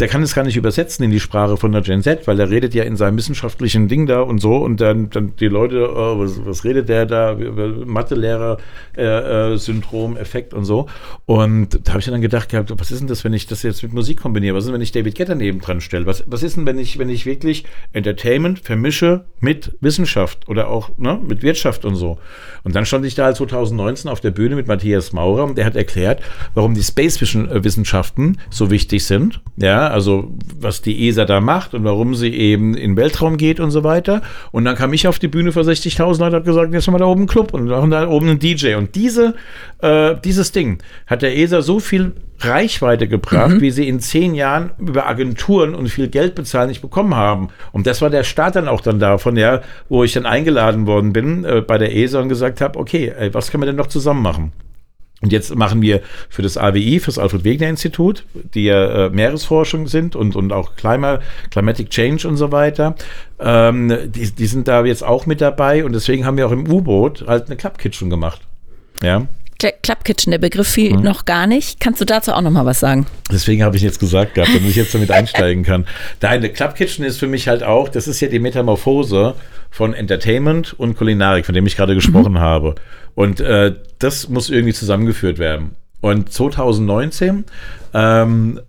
der 0.00 0.08
kann 0.08 0.22
es 0.22 0.34
gar 0.34 0.44
nicht 0.44 0.56
übersetzen 0.56 1.04
in 1.04 1.10
die 1.10 1.20
Sprache 1.20 1.56
von 1.56 1.72
der 1.72 1.80
Gen 1.82 2.02
Z, 2.02 2.26
weil 2.26 2.36
der 2.36 2.50
redet 2.50 2.74
ja 2.74 2.82
in 2.84 2.96
seinem 2.96 3.16
wissenschaftlichen 3.16 3.88
Ding 3.88 4.06
da 4.06 4.20
und 4.22 4.40
so 4.40 4.56
und 4.56 4.80
dann, 4.80 5.10
dann 5.10 5.36
die 5.36 5.46
Leute, 5.46 5.88
oh, 5.94 6.18
was, 6.18 6.44
was 6.44 6.64
redet 6.64 6.88
der 6.88 7.06
da, 7.06 7.36
Mathelehrer-Syndrom, 7.36 10.16
Effekt 10.16 10.52
und 10.54 10.64
so. 10.64 10.86
Und 11.26 11.86
da 11.86 11.92
habe 11.92 12.00
ich 12.00 12.06
dann 12.06 12.20
gedacht 12.20 12.48
gehabt, 12.48 12.72
was 12.76 12.90
ist 12.90 12.98
denn 13.00 13.06
das, 13.08 13.22
wenn 13.24 13.32
ich 13.32 13.46
das 13.46 13.62
jetzt 13.62 13.82
mit 13.82 13.92
Musik 13.92 14.20
kombiniere? 14.20 14.56
Was 14.56 14.64
ist 14.64 14.68
denn, 14.68 14.74
wenn 14.74 14.82
ich 14.82 14.92
David 14.92 15.16
Guetta 15.16 15.34
neben 15.34 15.60
dran 15.60 15.80
stelle? 15.80 16.06
Was, 16.06 16.24
was 16.26 16.42
ist 16.42 16.56
denn, 16.56 16.66
wenn 16.66 16.78
ich, 16.78 16.98
wenn 16.98 17.08
ich 17.08 17.24
wirklich 17.26 17.64
Entertainment 17.92 18.60
vermische 18.60 19.24
mit 19.40 19.76
Wissenschaft 19.80 20.48
oder 20.48 20.68
auch 20.68 20.96
ne, 20.98 21.20
mit 21.22 21.42
Wirtschaft 21.42 21.84
und 21.84 21.96
so? 21.96 22.18
Und 22.64 22.74
dann 22.74 22.86
stand 22.86 23.04
ich 23.04 23.14
da 23.14 23.26
halt 23.26 23.36
2019 23.36 24.10
auf 24.10 24.20
der 24.20 24.32
Bühne 24.32 24.56
mit 24.56 24.66
Matthias 24.66 25.12
Maurer 25.12 25.44
und 25.44 25.58
der 25.58 25.66
hat 25.66 25.76
erklärt, 25.76 26.22
warum 26.54 26.74
die 26.74 26.82
Space-Wissenschaften 26.82 28.38
so 28.50 28.70
wichtig 28.70 29.04
sind. 29.04 29.40
Ja, 29.56 29.83
also 29.90 30.32
was 30.58 30.82
die 30.82 31.08
ESA 31.08 31.24
da 31.24 31.40
macht 31.40 31.74
und 31.74 31.84
warum 31.84 32.14
sie 32.14 32.34
eben 32.34 32.74
in 32.74 32.92
den 32.92 32.96
Weltraum 32.96 33.36
geht 33.36 33.60
und 33.60 33.70
so 33.70 33.84
weiter. 33.84 34.22
Und 34.52 34.64
dann 34.64 34.76
kam 34.76 34.92
ich 34.92 35.08
auf 35.08 35.18
die 35.18 35.28
Bühne 35.28 35.52
vor 35.52 35.62
60.000 35.62 36.04
Leute 36.04 36.24
und 36.24 36.34
hat 36.34 36.44
gesagt, 36.44 36.72
jetzt 36.72 36.86
haben 36.86 36.94
wir 36.94 36.98
da 36.98 37.06
oben 37.06 37.22
einen 37.22 37.28
Club 37.28 37.54
und 37.54 37.68
da 37.68 37.76
haben 37.76 37.90
da 37.90 38.08
oben 38.08 38.28
einen 38.28 38.38
DJ. 38.38 38.74
Und 38.74 38.94
diese, 38.94 39.34
äh, 39.80 40.14
dieses 40.24 40.52
Ding 40.52 40.78
hat 41.06 41.22
der 41.22 41.36
ESA 41.36 41.62
so 41.62 41.80
viel 41.80 42.12
Reichweite 42.40 43.08
gebracht, 43.08 43.60
wie 43.60 43.70
sie 43.70 43.88
in 43.88 44.00
zehn 44.00 44.34
Jahren 44.34 44.70
über 44.78 45.06
Agenturen 45.06 45.74
und 45.74 45.88
viel 45.88 46.08
Geld 46.08 46.34
bezahlen 46.34 46.68
nicht 46.68 46.82
bekommen 46.82 47.14
haben. 47.14 47.48
Und 47.72 47.86
das 47.86 48.02
war 48.02 48.10
der 48.10 48.24
Start 48.24 48.56
dann 48.56 48.68
auch 48.68 48.80
dann 48.80 48.98
davon, 48.98 49.36
ja, 49.36 49.62
wo 49.88 50.04
ich 50.04 50.12
dann 50.12 50.26
eingeladen 50.26 50.86
worden 50.86 51.12
bin 51.12 51.44
äh, 51.44 51.60
bei 51.60 51.78
der 51.78 51.94
ESA 51.94 52.20
und 52.20 52.28
gesagt 52.28 52.60
habe, 52.60 52.78
okay, 52.78 53.12
ey, 53.16 53.32
was 53.32 53.50
können 53.50 53.62
wir 53.62 53.66
denn 53.66 53.76
noch 53.76 53.86
zusammen 53.86 54.22
machen? 54.22 54.52
Und 55.20 55.32
jetzt 55.32 55.54
machen 55.54 55.80
wir 55.80 56.02
für 56.28 56.42
das 56.42 56.58
AWI, 56.58 57.00
für 57.00 57.06
das 57.06 57.18
Alfred-Wegener-Institut, 57.18 58.24
die 58.34 58.64
ja 58.64 59.06
äh, 59.06 59.10
Meeresforschung 59.10 59.86
sind 59.86 60.16
und, 60.16 60.36
und 60.36 60.52
auch 60.52 60.76
Klima, 60.76 61.20
Climatic 61.50 61.88
Change 61.88 62.28
und 62.28 62.36
so 62.36 62.52
weiter, 62.52 62.94
ähm, 63.40 63.96
die, 64.06 64.30
die 64.30 64.46
sind 64.46 64.68
da 64.68 64.84
jetzt 64.84 65.02
auch 65.02 65.24
mit 65.24 65.40
dabei 65.40 65.84
und 65.84 65.94
deswegen 65.94 66.26
haben 66.26 66.36
wir 66.36 66.46
auch 66.46 66.52
im 66.52 66.70
U-Boot 66.70 67.24
halt 67.26 67.46
eine 67.46 67.56
Club 67.56 67.78
Kitchen 67.78 68.10
gemacht. 68.10 68.42
Ja. 69.02 69.26
Club 69.58 70.04
Kitchen, 70.04 70.30
der 70.30 70.38
Begriff 70.38 70.68
fiel 70.68 70.92
hm. 70.92 71.02
noch 71.02 71.24
gar 71.24 71.46
nicht. 71.46 71.80
Kannst 71.80 72.00
du 72.00 72.04
dazu 72.04 72.32
auch 72.32 72.42
noch 72.42 72.50
mal 72.50 72.66
was 72.66 72.80
sagen? 72.80 73.06
Deswegen 73.32 73.62
habe 73.62 73.76
ich 73.76 73.82
jetzt 73.82 73.98
gesagt 73.98 74.34
gehabt, 74.34 74.54
damit 74.54 74.68
ich 74.68 74.76
jetzt 74.76 74.94
damit 74.94 75.10
einsteigen 75.10 75.62
kann. 75.62 75.86
Deine 76.20 76.50
Club 76.50 76.74
Kitchen 76.74 77.04
ist 77.04 77.18
für 77.18 77.28
mich 77.28 77.48
halt 77.48 77.62
auch, 77.62 77.88
das 77.88 78.08
ist 78.08 78.20
ja 78.20 78.28
die 78.28 78.40
Metamorphose 78.40 79.34
von 79.70 79.94
Entertainment 79.94 80.78
und 80.78 80.96
Kulinarik, 80.96 81.46
von 81.46 81.54
dem 81.54 81.66
ich 81.66 81.76
gerade 81.76 81.94
gesprochen 81.94 82.34
mhm. 82.34 82.40
habe. 82.40 82.74
Und 83.14 83.40
äh, 83.40 83.74
das 83.98 84.28
muss 84.28 84.50
irgendwie 84.50 84.74
zusammengeführt 84.74 85.38
werden. 85.38 85.72
Und 86.00 86.32
2019 86.32 87.44
ähm, 87.94 88.60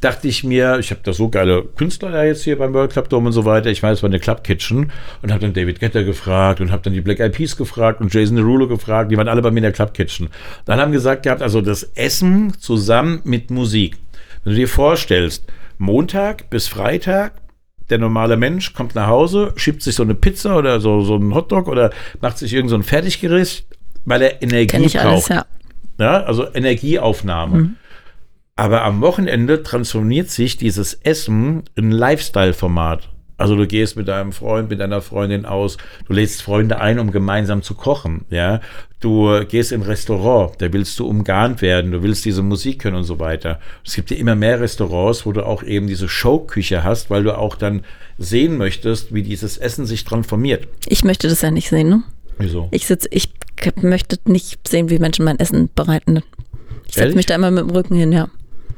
dachte 0.00 0.28
ich 0.28 0.44
mir, 0.44 0.78
ich 0.78 0.90
habe 0.90 1.00
da 1.02 1.12
so 1.12 1.28
geile 1.30 1.62
Künstler 1.62 2.10
da 2.10 2.24
jetzt 2.24 2.44
hier 2.44 2.58
beim 2.58 2.74
World 2.74 2.92
Club 2.92 3.08
Dome 3.08 3.28
und 3.28 3.32
so 3.32 3.44
weiter. 3.44 3.70
Ich 3.70 3.82
weiß, 3.82 3.98
es 3.98 4.02
war 4.02 4.10
eine 4.10 4.20
Club 4.20 4.44
Kitchen 4.44 4.92
und 5.22 5.32
habe 5.32 5.40
dann 5.40 5.54
David 5.54 5.80
Getter 5.80 6.04
gefragt 6.04 6.60
und 6.60 6.70
habe 6.70 6.82
dann 6.82 6.92
die 6.92 7.00
Black 7.00 7.20
Eyed 7.20 7.32
Peas 7.32 7.56
gefragt 7.56 8.00
und 8.00 8.12
Jason 8.12 8.36
Derulo 8.36 8.68
gefragt. 8.68 9.10
Die 9.10 9.16
waren 9.16 9.28
alle 9.28 9.42
bei 9.42 9.50
mir 9.50 9.58
in 9.58 9.62
der 9.64 9.72
Club 9.72 9.94
Kitchen. 9.94 10.28
Dann 10.64 10.80
haben 10.80 10.92
gesagt 10.92 11.22
gehabt, 11.22 11.42
also 11.42 11.60
das 11.60 11.82
Essen 11.94 12.52
zusammen 12.58 13.20
mit 13.24 13.50
Musik. 13.50 13.96
Wenn 14.44 14.52
du 14.52 14.58
dir 14.58 14.68
vorstellst, 14.68 15.44
Montag 15.78 16.50
bis 16.50 16.68
Freitag 16.68 17.32
der 17.90 17.98
normale 17.98 18.36
Mensch 18.36 18.72
kommt 18.74 18.94
nach 18.94 19.06
Hause, 19.06 19.52
schiebt 19.56 19.82
sich 19.82 19.94
so 19.94 20.02
eine 20.02 20.14
Pizza 20.14 20.56
oder 20.56 20.80
so, 20.80 21.02
so 21.02 21.14
einen 21.14 21.34
Hotdog 21.34 21.68
oder 21.68 21.90
macht 22.20 22.38
sich 22.38 22.52
irgend 22.52 22.70
so 22.70 22.76
ein 22.76 22.82
Fertiggericht, 22.82 23.66
weil 24.06 24.22
er 24.22 24.42
Energie 24.42 24.66
Kenn 24.68 24.84
ich 24.84 24.94
braucht. 24.94 25.06
Alles, 25.06 25.28
ja. 25.28 25.46
ja. 25.98 26.22
also 26.22 26.46
Energieaufnahme. 26.52 27.58
Mhm. 27.58 27.76
Aber 28.56 28.84
am 28.84 29.02
Wochenende 29.02 29.62
transformiert 29.62 30.30
sich 30.30 30.56
dieses 30.56 30.94
Essen 30.94 31.64
in 31.74 31.90
Lifestyle-Format. 31.90 33.10
Also 33.38 33.54
du 33.54 33.66
gehst 33.66 33.96
mit 33.96 34.08
deinem 34.08 34.32
Freund, 34.32 34.70
mit 34.70 34.80
deiner 34.80 35.02
Freundin 35.02 35.44
aus, 35.44 35.76
du 36.06 36.14
lädst 36.14 36.40
Freunde 36.40 36.80
ein, 36.80 36.98
um 36.98 37.10
gemeinsam 37.10 37.60
zu 37.62 37.74
kochen, 37.74 38.24
ja. 38.30 38.62
Du 38.98 39.44
gehst 39.46 39.72
in 39.72 39.82
ein 39.82 39.86
Restaurant, 39.86 40.54
da 40.56 40.72
willst 40.72 40.98
du 40.98 41.06
umgarnt 41.06 41.60
werden, 41.60 41.90
du 41.90 42.02
willst 42.02 42.24
diese 42.24 42.42
Musik 42.42 42.80
können 42.80 42.96
und 42.96 43.04
so 43.04 43.18
weiter. 43.18 43.60
Es 43.84 43.94
gibt 43.94 44.10
ja 44.10 44.16
immer 44.16 44.34
mehr 44.34 44.58
Restaurants, 44.58 45.26
wo 45.26 45.32
du 45.32 45.44
auch 45.44 45.62
eben 45.62 45.86
diese 45.86 46.08
Showküche 46.08 46.82
hast, 46.82 47.10
weil 47.10 47.24
du 47.24 47.36
auch 47.36 47.56
dann 47.56 47.84
sehen 48.16 48.56
möchtest, 48.56 49.12
wie 49.12 49.22
dieses 49.22 49.58
Essen 49.58 49.84
sich 49.84 50.04
transformiert. 50.04 50.66
Ich 50.86 51.04
möchte 51.04 51.28
das 51.28 51.42
ja 51.42 51.50
nicht 51.50 51.68
sehen, 51.68 51.90
ne? 51.90 52.02
Wieso? 52.38 52.68
Ich 52.70 52.86
sitze, 52.86 53.08
ich 53.10 53.28
möchte 53.82 54.18
nicht 54.24 54.66
sehen, 54.68 54.90
wie 54.90 54.98
Menschen 54.98 55.24
mein 55.24 55.38
Essen 55.38 55.70
bereiten. 55.74 56.22
Ich 56.86 56.94
setze 56.94 57.16
mich 57.16 57.26
da 57.26 57.34
immer 57.34 57.50
mit 57.50 57.64
dem 57.64 57.70
Rücken 57.70 57.96
hin, 57.96 58.12
ja. 58.12 58.28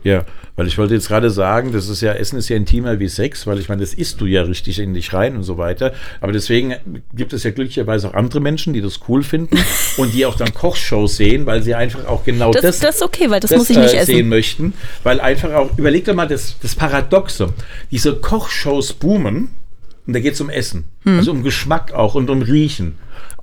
Ja, 0.05 0.24
weil 0.57 0.66
ich 0.66 0.79
wollte 0.79 0.95
jetzt 0.95 1.09
gerade 1.09 1.29
sagen, 1.29 1.72
das 1.72 1.89
ist 1.89 2.01
ja, 2.01 2.12
Essen 2.12 2.39
ist 2.39 2.49
ja 2.49 2.57
intimer 2.57 2.99
wie 2.99 3.09
Sex, 3.09 3.47
weil 3.47 3.59
ich 3.59 3.68
meine, 3.68 3.81
das 3.81 3.95
isst 3.95 4.20
du 4.20 4.26
ja 4.26 4.43
richtig 4.43 4.79
in 4.79 4.95
dich 4.95 5.12
rein 5.12 5.37
und 5.37 5.43
so 5.43 5.59
weiter. 5.59 5.93
Aber 6.20 6.33
deswegen 6.33 6.74
gibt 7.12 7.33
es 7.33 7.43
ja 7.43 7.51
glücklicherweise 7.51 8.09
auch 8.09 8.14
andere 8.14 8.41
Menschen, 8.41 8.72
die 8.72 8.81
das 8.81 9.01
cool 9.09 9.22
finden 9.22 9.59
und 9.99 10.14
die 10.14 10.24
auch 10.24 10.37
dann 10.37 10.55
Kochshows 10.55 11.16
sehen, 11.16 11.47
weil 11.47 11.62
sie 11.62 11.74
einfach 11.74 12.07
auch 12.07 12.24
genau 12.24 12.53
das, 12.53 12.62
das, 12.62 12.79
das 12.79 12.97
ist 12.97 13.03
okay, 13.03 13.29
weil 13.29 13.41
das, 13.41 13.51
das 13.51 13.59
muss 13.59 13.70
ich 13.70 13.76
nicht 13.76 13.95
äh, 13.95 14.05
sehen 14.05 14.29
möchten. 14.29 14.72
Weil 15.03 15.20
einfach 15.20 15.53
auch, 15.53 15.76
überleg 15.76 16.05
doch 16.05 16.14
mal 16.14 16.29
das, 16.29 16.57
das 16.62 16.74
Paradoxe. 16.74 17.53
Diese 17.91 18.14
Kochshows 18.16 18.93
boomen 18.95 19.51
und 20.09 20.14
da 20.14 20.20
geht 20.20 20.35
es 20.35 20.41
um 20.41 20.49
Essen. 20.49 20.85
Hm. 21.05 21.18
Also 21.18 21.31
um 21.33 21.43
Geschmack 21.43 21.93
auch 21.93 22.14
und 22.14 22.31
um 22.31 22.41
Riechen. 22.41 22.97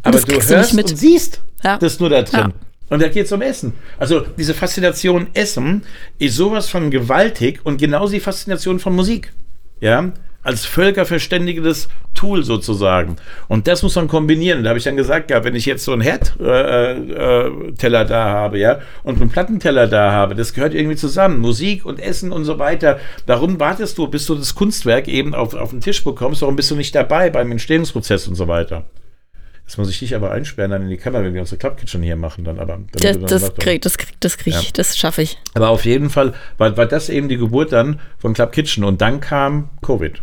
Aber 0.06 0.20
du 0.20 0.34
hörst 0.34 0.74
du 0.74 0.78
und 0.78 0.98
siehst 0.98 1.42
ja. 1.64 1.78
das 1.78 2.00
nur 2.00 2.10
da 2.10 2.22
drin. 2.22 2.40
Ja. 2.40 2.54
Und 2.90 3.02
da 3.02 3.08
geht 3.08 3.26
es 3.26 3.32
um 3.32 3.42
Essen. 3.42 3.74
Also 3.98 4.22
diese 4.38 4.54
Faszination 4.54 5.28
Essen 5.34 5.84
ist 6.20 6.36
sowas 6.36 6.70
von 6.70 6.92
gewaltig 6.92 7.60
und 7.64 7.78
genauso 7.78 8.14
die 8.14 8.20
Faszination 8.20 8.80
von 8.80 8.96
Musik. 8.96 9.34
Ja, 9.82 10.14
als 10.46 10.64
völkerverständigendes 10.64 11.90
Tool 12.14 12.44
sozusagen. 12.44 13.16
Und 13.48 13.68
das 13.68 13.82
muss 13.82 13.96
man 13.96 14.08
kombinieren. 14.08 14.64
Da 14.64 14.70
habe 14.70 14.78
ich 14.78 14.86
dann 14.86 14.96
gesagt, 14.96 15.32
ja, 15.32 15.44
wenn 15.44 15.56
ich 15.56 15.66
jetzt 15.66 15.84
so 15.84 15.92
einen 15.92 16.02
Herdteller 16.02 17.52
äh, 17.74 18.04
äh, 18.04 18.06
da 18.06 18.26
habe, 18.26 18.60
ja, 18.60 18.80
und 19.02 19.20
einen 19.20 19.32
Plattenteller 19.32 19.88
da 19.88 20.12
habe, 20.12 20.36
das 20.36 20.54
gehört 20.54 20.76
irgendwie 20.76 20.96
zusammen. 20.96 21.40
Musik 21.40 21.84
und 21.84 22.00
Essen 22.00 22.32
und 22.32 22.46
so 22.46 22.60
weiter. 22.60 23.00
Darum 23.26 23.60
wartest 23.60 23.98
du, 23.98 24.08
bis 24.08 24.28
du 24.28 24.36
das 24.36 24.54
Kunstwerk 24.54 25.08
eben 25.08 25.34
auf, 25.34 25.56
auf 25.56 25.72
den 25.72 25.82
Tisch 25.82 26.04
bekommst, 26.04 26.44
warum 26.44 26.56
bist 26.56 26.70
du 26.70 26.76
nicht 26.76 26.94
dabei 26.94 27.32
beim 27.32 27.52
Entstehungsprozess 27.52 28.28
und 28.28 28.36
so 28.36 28.48
weiter. 28.48 28.86
Jetzt 29.66 29.80
muss 29.80 29.90
ich 29.90 29.98
dich 29.98 30.14
aber 30.14 30.32
einsperren 30.32 30.72
dann 30.72 30.84
in 30.84 30.90
die 30.90 30.98
Kamera, 30.98 31.24
wenn 31.24 31.34
wir 31.34 31.42
unsere 31.42 31.58
Club 31.58 31.78
Kitchen 31.78 32.04
hier 32.04 32.16
machen, 32.16 32.44
dann 32.44 32.60
aber. 32.60 32.80
Das, 32.92 33.20
das 33.20 33.56
krieg, 33.56 33.82
das 33.82 33.98
krieg, 33.98 34.14
das 34.20 34.38
krieg 34.38 34.54
ich, 34.54 34.74
das 34.74 34.96
schaffe 34.96 35.24
ich. 35.24 35.40
Aber 35.56 35.70
auf 35.70 35.86
jeden 35.86 36.12
Fall 36.12 36.34
war, 36.58 36.78
war 36.78 36.86
das 36.86 37.10
eben 37.10 37.30
die 37.30 37.38
Geburt 37.38 37.72
dann 37.72 38.00
von 38.20 38.34
Club 38.36 38.52
Kitchen 38.52 38.84
und 38.84 39.02
dann 39.02 39.22
kam 39.22 39.70
Covid. 39.82 40.22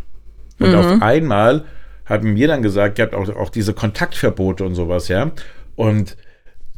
Und 0.60 0.70
mhm. 0.70 0.76
auf 0.76 1.02
einmal 1.02 1.64
haben 2.04 2.36
wir 2.36 2.46
dann 2.46 2.62
gesagt, 2.62 2.98
ihr 2.98 3.04
habt 3.04 3.14
auch, 3.14 3.28
auch 3.34 3.50
diese 3.50 3.74
Kontaktverbote 3.74 4.64
und 4.64 4.76
sowas, 4.76 5.08
ja. 5.08 5.32
Und 5.74 6.16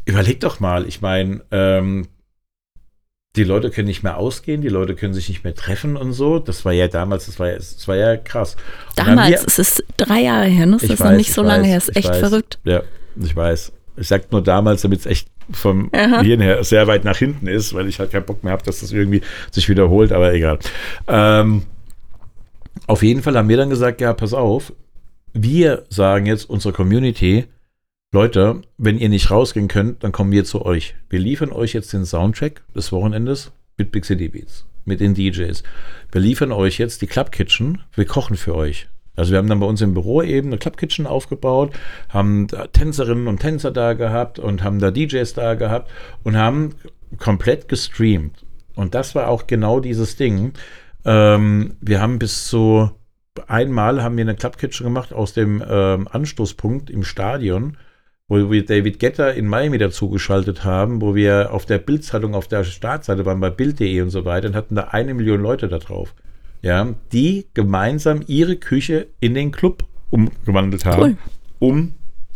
überleg 0.07 0.41
doch 0.41 0.59
mal, 0.59 0.87
ich 0.87 1.03
meine, 1.03 1.43
ähm, 1.51 2.09
die 3.37 3.45
Leute 3.45 3.70
können 3.70 3.89
nicht 3.89 4.03
mehr 4.03 4.16
ausgehen, 4.16 4.62
die 4.62 4.68
Leute 4.68 4.95
können 4.95 5.12
sich 5.12 5.28
nicht 5.28 5.43
mehr 5.43 5.55
treffen 5.55 5.97
und 5.97 6.12
so. 6.12 6.39
Das 6.39 6.64
war 6.64 6.72
ja 6.72 6.87
damals, 6.87 7.26
das 7.26 7.39
war 7.41 7.49
ja, 7.49 7.57
das 7.57 7.89
war 7.89 7.97
ja 7.97 8.16
krass. 8.16 8.57
Damals, 8.95 9.28
wir, 9.28 9.47
es 9.47 9.59
ist 9.59 9.85
drei 9.97 10.22
Jahre 10.22 10.47
her, 10.47 10.66
ne? 10.66 10.78
Das 10.80 10.85
ist 10.85 11.01
weiß, 11.01 11.11
noch 11.11 11.16
nicht 11.16 11.32
so 11.32 11.43
lange 11.43 11.66
her, 11.66 11.78
ist 11.78 11.97
echt 11.97 12.11
weiß, 12.11 12.18
verrückt. 12.18 12.59
Ja, 12.64 12.82
ich 13.20 13.35
weiß. 13.35 13.72
Ich 13.97 14.09
sag 14.09 14.30
nur 14.30 14.43
damals, 14.43 14.82
damit 14.82 15.01
es 15.01 15.07
echt 15.07 15.28
vom 15.53 15.91
Hirn 15.93 16.41
her 16.41 16.64
sehr 16.64 16.87
weit 16.87 17.05
nach 17.05 17.16
hinten 17.16 17.47
ist, 17.47 17.74
weil 17.74 17.89
ich 17.89 17.99
halt 17.99 18.12
keinen 18.12 18.24
Bock 18.24 18.43
mehr 18.45 18.53
habe, 18.53 18.62
dass 18.62 18.80
das 18.80 18.93
irgendwie 18.93 19.20
sich 19.51 19.68
wiederholt, 19.68 20.12
aber 20.12 20.32
egal. 20.32 20.59
Ähm, 21.07 21.62
auf 22.87 23.03
jeden 23.03 23.22
Fall 23.22 23.37
haben 23.37 23.49
wir 23.49 23.57
dann 23.57 23.70
gesagt, 23.70 24.01
ja, 24.01 24.12
pass 24.14 24.32
auf, 24.32 24.72
wir 25.32 25.85
sagen 25.89 26.26
jetzt 26.26 26.49
unserer 26.49 26.72
Community, 26.72 27.47
Leute, 28.15 28.62
wenn 28.79 28.97
ihr 28.97 29.09
nicht 29.09 29.33
rausgehen 29.33 29.67
könnt, 29.67 30.05
dann 30.05 30.12
kommen 30.12 30.31
wir 30.31 30.45
zu 30.45 30.65
euch. 30.65 30.95
Wir 31.11 31.19
liefern 31.19 31.51
euch 31.51 31.73
jetzt 31.73 31.93
den 31.93 32.05
Soundtrack 32.05 32.62
des 32.73 32.93
Wochenendes 32.93 33.51
mit 33.77 33.91
Big 33.91 34.05
City 34.05 34.29
Beats, 34.29 34.67
mit 34.85 35.01
den 35.01 35.15
DJs. 35.15 35.65
Wir 36.12 36.21
liefern 36.21 36.53
euch 36.53 36.79
jetzt 36.79 37.03
die 37.03 37.09
Club 37.09 37.33
Kitchen. 37.33 37.83
Wir 37.93 38.05
kochen 38.05 38.37
für 38.37 38.55
euch. 38.55 38.87
Also 39.17 39.33
wir 39.33 39.39
haben 39.39 39.49
dann 39.49 39.59
bei 39.59 39.67
uns 39.67 39.81
im 39.81 39.95
Büro 39.95 40.23
eben 40.23 40.51
eine 40.51 40.59
Club 40.59 40.77
Kitchen 40.77 41.09
aufgebaut, 41.09 41.73
haben 42.09 42.47
Tänzerinnen 42.73 43.27
und 43.27 43.41
Tänzer 43.41 43.73
da 43.73 43.95
gehabt 43.95 44.39
und 44.39 44.62
haben 44.62 44.79
da 44.79 44.93
DJs 44.93 45.33
da 45.33 45.55
gehabt 45.55 45.91
und 46.23 46.37
haben 46.37 46.77
komplett 47.19 47.67
gestreamt. 47.67 48.47
Und 48.77 48.95
das 48.95 49.17
war 49.17 49.27
auch 49.27 49.49
genau 49.49 49.81
dieses 49.81 50.15
Ding. 50.15 50.53
Ähm, 51.05 51.79
wir 51.81 52.01
haben 52.01 52.21
bis 52.21 52.47
zu 52.47 52.93
einmal 53.49 54.05
haben 54.05 54.17
wir 54.17 54.23
eine 54.23 54.37
Club 54.37 54.57
Kitchen 54.57 54.85
gemacht 54.85 55.12
aus 55.12 55.33
dem 55.33 55.61
ähm, 55.69 56.07
Anstoßpunkt 56.07 56.91
im 56.91 57.03
Stadion 57.03 57.77
wo 58.43 58.51
wir 58.51 58.64
David 58.64 58.99
Getter 58.99 59.35
in 59.35 59.47
Miami 59.47 59.78
dazugeschaltet 59.78 60.64
haben, 60.64 61.01
wo 61.01 61.14
wir 61.14 61.53
auf 61.53 61.66
der 61.66 61.78
Bildzeitung, 61.78 62.35
auf 62.35 62.49
der 62.49 62.64
Startseite 62.64 63.24
waren, 63.24 63.41
bei 63.41 63.51
Bild.de 63.51 64.01
und 64.01 64.11
so 64.11 64.24
weiter, 64.24 64.49
und 64.49 64.57
hatten 64.57 64.74
da 64.74 64.89
eine 64.91 65.14
Million 65.14 65.41
Leute 65.41 65.68
da 65.68 65.78
drauf. 65.78 66.14
Ja, 66.62 66.95
die 67.12 67.47
gemeinsam 67.55 68.22
ihre 68.26 68.57
Küche 68.57 69.09
in 69.20 69.35
den 69.35 69.53
Club 69.53 69.85
umgewandelt 70.11 70.85
haben, 70.85 71.03
cool. 71.03 71.16
um 71.59 71.93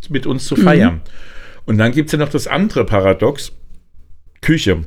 mit 0.09 0.27
uns 0.27 0.47
zu 0.47 0.55
feiern. 0.55 0.95
Mhm. 0.95 1.01
Und 1.67 1.79
dann 1.79 1.93
gibt 1.93 2.09
es 2.09 2.13
ja 2.13 2.19
noch 2.19 2.29
das 2.29 2.47
andere 2.47 2.85
Paradox: 2.85 3.53
Küche. 4.41 4.85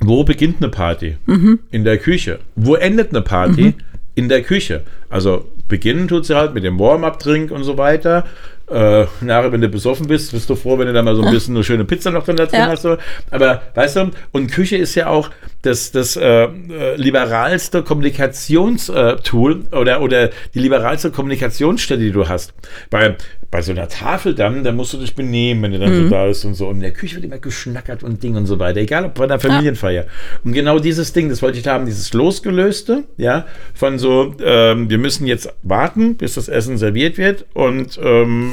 Wo 0.00 0.24
beginnt 0.24 0.56
eine 0.58 0.70
Party? 0.70 1.16
Mhm. 1.26 1.60
In 1.70 1.84
der 1.84 1.98
Küche. 1.98 2.38
Wo 2.54 2.74
endet 2.74 3.10
eine 3.10 3.22
Party? 3.22 3.62
Mhm. 3.62 3.74
In 4.14 4.28
der 4.28 4.42
Küche. 4.42 4.84
Also 5.08 5.50
beginnen 5.68 6.08
tut 6.08 6.24
sie 6.24 6.36
halt 6.36 6.54
mit 6.54 6.64
dem 6.64 6.78
Warm-up-Drink 6.78 7.50
und 7.50 7.64
so 7.64 7.78
weiter. 7.78 8.24
Äh, 8.70 9.06
nachher, 9.22 9.50
wenn 9.50 9.62
du 9.62 9.68
besoffen 9.68 10.08
bist, 10.08 10.32
bist 10.32 10.50
du 10.50 10.54
froh, 10.54 10.78
wenn 10.78 10.86
du 10.86 10.92
da 10.92 11.02
mal 11.02 11.14
so 11.14 11.22
ein 11.22 11.32
bisschen 11.32 11.54
eine 11.54 11.64
schöne 11.64 11.84
Pizza 11.84 12.10
noch 12.10 12.24
drin 12.24 12.36
da 12.36 12.46
drin 12.46 12.60
ja. 12.60 12.68
hast. 12.68 12.86
Aber 13.30 13.62
weißt 13.74 13.96
du, 13.96 14.10
und 14.32 14.50
Küche 14.50 14.76
ist 14.76 14.94
ja 14.94 15.06
auch 15.06 15.30
das, 15.62 15.90
das 15.90 16.16
äh, 16.16 16.44
äh 16.44 16.96
liberalste 16.96 17.82
Kommunikationstool 17.82 19.64
äh, 19.72 19.76
oder, 19.76 20.02
oder 20.02 20.30
die 20.54 20.60
liberalste 20.60 21.10
Kommunikationsstelle, 21.10 22.00
die 22.00 22.12
du 22.12 22.28
hast. 22.28 22.52
Bei, 22.90 23.16
bei 23.50 23.62
so 23.62 23.72
einer 23.72 23.88
Tafel 23.88 24.34
dann, 24.34 24.62
da 24.62 24.72
musst 24.72 24.92
du 24.92 24.98
dich 24.98 25.14
benehmen, 25.14 25.62
wenn 25.62 25.72
du 25.72 25.78
dann 25.78 25.90
mhm. 25.90 26.04
so 26.04 26.10
da 26.10 26.26
bist 26.26 26.44
und 26.44 26.54
so. 26.54 26.68
Und 26.68 26.76
in 26.76 26.82
der 26.82 26.92
Küche 26.92 27.14
wird 27.16 27.24
immer 27.24 27.38
geschnackert 27.38 28.02
und 28.02 28.22
Ding 28.22 28.36
und 28.36 28.46
so 28.46 28.58
weiter. 28.58 28.80
Egal 28.80 29.06
ob 29.06 29.14
bei 29.14 29.24
einer 29.24 29.40
Familienfeier. 29.40 30.04
Ja. 30.04 30.10
Und 30.44 30.52
genau 30.52 30.78
dieses 30.78 31.14
Ding, 31.14 31.30
das 31.30 31.40
wollte 31.40 31.58
ich 31.58 31.66
haben, 31.66 31.86
dieses 31.86 32.12
Losgelöste, 32.12 33.04
ja, 33.16 33.46
von 33.72 33.98
so, 33.98 34.34
ähm, 34.44 34.90
wir 34.90 34.98
müssen 34.98 35.26
jetzt 35.26 35.48
warten, 35.62 36.16
bis 36.16 36.34
das 36.34 36.48
Essen 36.48 36.76
serviert 36.76 37.16
wird 37.16 37.46
und 37.54 37.98
ähm, 38.02 38.52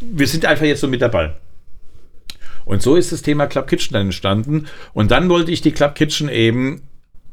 wir 0.00 0.26
sind 0.26 0.46
einfach 0.46 0.64
jetzt 0.64 0.80
so 0.80 0.88
mit 0.88 1.02
dabei. 1.02 1.34
Und 2.64 2.80
so 2.80 2.96
ist 2.96 3.12
das 3.12 3.22
Thema 3.22 3.46
Club 3.46 3.66
Kitchen 3.66 3.92
dann 3.92 4.06
entstanden. 4.06 4.66
Und 4.94 5.10
dann 5.10 5.28
wollte 5.28 5.50
ich 5.50 5.60
die 5.60 5.72
Club 5.72 5.94
Kitchen 5.94 6.28
eben 6.28 6.82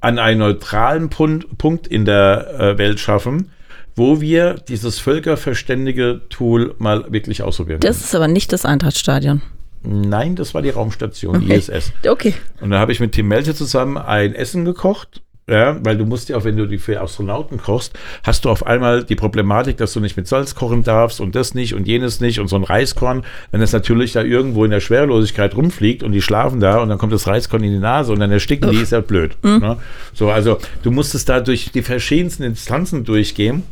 an 0.02 0.18
einen 0.18 0.39
neutralen 0.39 1.10
Punkt 1.10 1.88
in 1.88 2.06
der 2.06 2.60
äh, 2.60 2.78
Welt 2.78 3.00
schaffen, 3.00 3.52
wo 4.00 4.22
wir 4.22 4.54
dieses 4.54 4.97
völkerverständige 4.97 6.22
Tool 6.30 6.74
mal 6.80 7.12
wirklich 7.12 7.43
ausprobieren. 7.43 7.82
Das 7.82 8.00
ist 8.00 8.16
aber 8.16 8.30
nicht 8.30 8.54
das 8.54 8.64
Eintrachtstadion. 8.64 9.41
Nein, 9.84 10.38
das 10.38 10.54
war 10.54 10.62
die 10.62 10.70
Raumstation, 10.70 11.41
die 11.41 11.52
Okay. 11.52 11.58
ISS. 11.58 11.91
Okay. 12.08 12.34
Und 12.62 12.72
da 12.72 12.80
habe 12.80 12.93
ich 12.93 13.02
mit 13.02 13.12
Tim 13.12 13.28
Melzer 13.28 13.54
zusammen 13.54 13.97
ein 13.97 14.34
Essen 14.34 14.64
gekocht. 14.64 15.22
Ja, 15.50 15.84
weil 15.84 15.97
du 15.97 16.06
musst 16.06 16.30
ja 16.30 16.38
auch, 16.38 16.43
wenn 16.43 16.58
du 16.58 16.68
die 16.68 16.78
für 16.78 17.02
Astronauten 17.02 17.58
kochst, 17.58 17.97
hast 18.24 18.45
du 18.45 18.52
auf 18.52 18.68
einmal 18.68 19.04
die 19.04 19.16
Problematik, 19.16 19.78
dass 19.78 19.93
du 19.93 20.00
nicht 20.00 20.16
mit 20.16 20.28
Salz 20.28 20.54
kochen 20.54 20.84
darfst 20.84 21.20
und 21.20 21.36
das 21.36 21.56
nicht 21.56 21.74
und 21.74 21.88
jenes 21.88 22.22
nicht 22.22 22.39
und 22.39 22.47
so 22.50 22.56
ein 22.56 22.64
Reiskorn, 22.64 23.26
wenn 23.50 23.62
es 23.62 23.74
natürlich 23.74 24.14
da 24.14 24.22
irgendwo 24.22 24.64
in 24.64 24.70
der 24.70 24.80
Schwerelosigkeit 24.80 25.56
rumfliegt 25.56 26.04
und 26.04 26.12
die 26.12 26.22
schlafen 26.22 26.60
da 26.60 26.78
und 26.78 26.89
dann 26.89 27.00
kommt 27.00 27.14
das 27.14 27.26
Reiskorn 27.26 27.64
in 27.64 27.72
die 27.72 27.80
Nase 27.80 28.14
und 28.14 28.20
dann 28.20 28.32
ersticken 28.32 28.70
die, 28.70 28.78
ist 28.78 28.91
ja 28.91 29.02
blöd. 29.02 29.36
Ne? 29.43 29.78
So, 30.14 30.30
also 30.30 30.60
du 30.84 30.91
musstest 30.91 31.28
da 31.28 31.39
durch 31.39 31.72
die 31.72 31.82
verschiedensten 31.82 32.43
Instanzen 32.43 33.04
durchgehen 33.04 33.64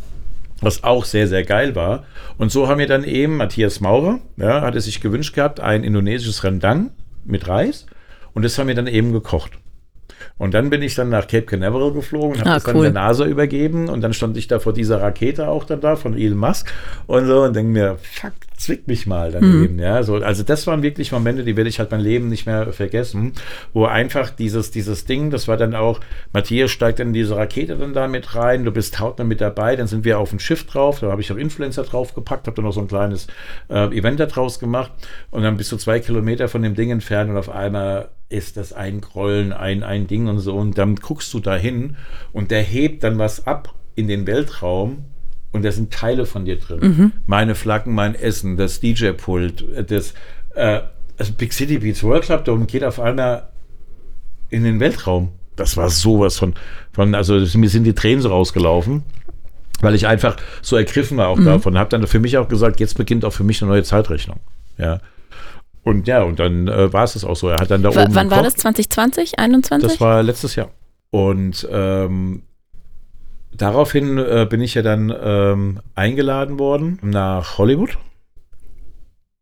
was 0.62 0.84
auch 0.84 1.06
sehr, 1.06 1.28
sehr 1.28 1.44
geil 1.44 1.76
war. 1.76 2.06
Und 2.38 2.52
so 2.52 2.68
haben 2.68 2.80
wir 2.80 2.88
dann 2.88 3.04
eben 3.04 3.38
Matthias 3.38 3.80
Maurer, 3.80 4.20
ja, 4.38 4.62
hatte 4.62 4.82
sich 4.82 5.02
gewünscht 5.02 5.36
gehabt, 5.36 5.60
ein 5.60 5.84
indonesisches 5.84 6.44
Rendang 6.44 6.92
mit 7.26 7.48
Reis. 7.48 7.86
Und 8.34 8.44
das 8.44 8.58
haben 8.58 8.68
wir 8.68 8.76
dann 8.76 8.88
eben 8.88 9.14
gekocht. 9.14 9.60
Und 10.38 10.54
dann 10.54 10.70
bin 10.70 10.82
ich 10.84 10.94
dann 10.96 11.10
nach 11.10 11.28
Cape 11.28 11.44
Canaveral 11.48 11.92
geflogen, 11.94 12.40
habe 12.40 12.50
Ah, 12.50 12.54
das 12.56 12.64
dann 12.64 12.76
cool. 12.76 12.84
der 12.84 12.94
NASA 12.94 13.26
übergeben 13.26 13.90
und 13.90 14.02
dann 14.02 14.14
stand 14.14 14.38
ich 14.38 14.48
da 14.48 14.60
vor 14.60 14.72
dieser 14.74 15.02
Rakete 15.02 15.48
auch 15.48 15.64
dann 15.64 15.82
da 15.82 15.96
von 15.96 16.16
Elon 16.18 16.38
Musk 16.38 16.72
und 17.08 17.26
so 17.26 17.42
und 17.44 17.56
denke 17.56 17.72
mir, 17.72 17.98
fuck, 18.02 18.34
zwick 18.56 18.88
mich 18.88 19.08
mal 19.08 19.32
daneben. 19.32 19.80
Ja, 19.80 20.04
so, 20.04 20.16
also 20.18 20.44
das 20.44 20.68
waren 20.68 20.84
wirklich 20.84 21.12
Momente, 21.12 21.44
die 21.44 21.58
werde 21.58 21.70
ich 21.70 21.80
halt 21.80 21.90
mein 21.92 22.02
Leben 22.02 22.28
nicht 22.30 22.46
mehr 22.46 22.72
vergessen, 22.72 23.34
wo 23.74 23.86
einfach 23.86 24.30
dieses, 24.30 24.70
dieses 24.72 25.06
Ding, 25.06 25.32
das 25.32 25.48
war 25.48 25.58
dann 25.58 25.74
auch, 25.76 26.00
Matthias 26.34 26.70
steigt 26.72 27.00
dann 27.00 27.08
in 27.08 27.14
diese 27.14 27.36
Rakete 27.36 27.76
dann 27.76 27.94
da 27.94 28.08
mit 28.08 28.36
rein, 28.36 28.64
du 28.64 28.72
bist 28.72 29.00
hautnah 29.00 29.26
mit 29.26 29.42
dabei, 29.42 29.76
dann 29.76 29.88
sind 29.88 30.06
wir 30.06 30.20
auf 30.20 30.34
ein 30.34 30.40
Schiff 30.40 30.66
drauf, 30.68 31.00
da 31.00 31.10
habe 31.12 31.22
ich 31.22 31.32
auch 31.32 31.38
Influencer 31.38 31.84
draufgepackt, 31.84 32.46
habe 32.48 32.56
dann 32.56 32.66
noch 32.66 32.74
so 32.74 32.82
ein 32.82 32.88
kleines 32.88 33.28
äh, 33.70 33.86
Event 33.98 34.20
da 34.20 34.28
draus 34.28 34.60
gemacht 34.60 34.92
und 35.32 35.42
dann 35.44 35.58
bist 35.58 35.72
du 35.72 35.78
zwei 35.78 36.00
Kilometer 36.00 36.48
von 36.48 36.62
dem 36.62 36.76
Ding 36.76 36.92
entfernt 36.92 37.30
und 37.32 37.38
auf 37.38 37.50
einmal 37.50 38.10
ist 38.30 38.58
das 38.58 38.74
ein 38.74 39.02
Grollen, 39.02 39.54
ein, 39.54 39.84
ein 39.84 40.08
Ding 40.08 40.28
und 40.28 40.40
so. 40.40 40.56
Und 40.56 40.78
dann 40.78 40.96
guckst 40.96 41.34
du 41.34 41.40
da 41.40 41.56
hin 41.56 41.96
und 42.34 42.52
der 42.52 42.62
hebt 42.62 43.04
dann 43.04 43.18
was 43.18 43.48
ab 43.48 43.74
in 43.96 44.08
den 44.08 44.28
Weltraum 44.28 45.06
und 45.52 45.64
da 45.64 45.72
sind 45.72 45.92
Teile 45.92 46.26
von 46.26 46.46
dir 46.46 46.58
drin. 46.58 46.80
Meine 47.26 47.56
Flaggen, 47.56 47.96
mein 47.96 48.16
Essen, 48.16 48.58
das 48.58 48.80
DJ-Pult, 48.80 49.90
das 49.90 50.14
äh, 50.56 50.82
also 51.18 51.34
Big 51.34 51.54
City 51.54 51.80
Beats 51.80 52.04
World 52.04 52.24
Club 52.24 52.46
Dome 52.46 52.66
geht 52.66 52.84
auf 52.84 53.00
einmal 53.00 53.50
in 54.50 54.64
den 54.64 54.80
Weltraum. 54.80 55.30
Das 55.56 55.76
war 55.76 55.90
sowas 55.90 56.38
von, 56.38 56.54
von 56.92 57.16
also 57.16 57.34
mir 57.58 57.70
sind 57.70 57.84
die 57.84 57.94
Tränen 57.94 58.22
so 58.22 58.30
rausgelaufen. 58.30 59.04
Weil 59.80 59.94
ich 59.94 60.08
einfach 60.08 60.38
so 60.64 60.76
ergriffen 60.76 61.18
war 61.18 61.28
auch 61.28 61.40
davon. 61.40 61.78
Habe 61.78 61.92
dann 61.92 62.08
für 62.08 62.20
mich 62.20 62.38
auch 62.40 62.48
gesagt, 62.48 62.80
jetzt 62.80 62.98
beginnt 62.98 63.24
auch 63.24 63.34
für 63.34 63.44
mich 63.44 63.62
eine 63.62 63.70
neue 63.70 63.84
Zeitrechnung. 63.84 64.40
Ja. 64.80 65.02
Und 65.88 66.06
ja, 66.06 66.22
und 66.24 66.38
dann 66.38 66.68
äh, 66.68 66.92
war 66.92 67.06
es 67.06 67.14
das 67.14 67.24
auch 67.24 67.38
so. 67.38 67.48
Er 67.48 67.60
hat 67.62 67.72
dann 67.72 67.82
da 67.82 67.96
W 67.96 68.02
oben. 68.02 68.14
wann 68.14 68.30
war 68.30 68.44
das? 68.44 68.56
gekocht. 68.56 68.76
2020? 68.76 69.40
21? 69.40 69.90
Das 69.90 70.02
war 70.02 70.22
letztes 70.22 70.56
Jahr. 70.56 70.70
Und 71.12 71.66
ähm, 71.72 72.42
daraufhin 73.54 74.18
äh, 74.18 74.46
bin 74.50 74.60
ich 74.60 74.74
ja 74.74 74.82
dann 74.82 75.14
ähm, 75.18 75.80
eingeladen 75.96 76.60
worden 76.60 77.00
nach 77.04 77.58
Hollywood 77.58 77.98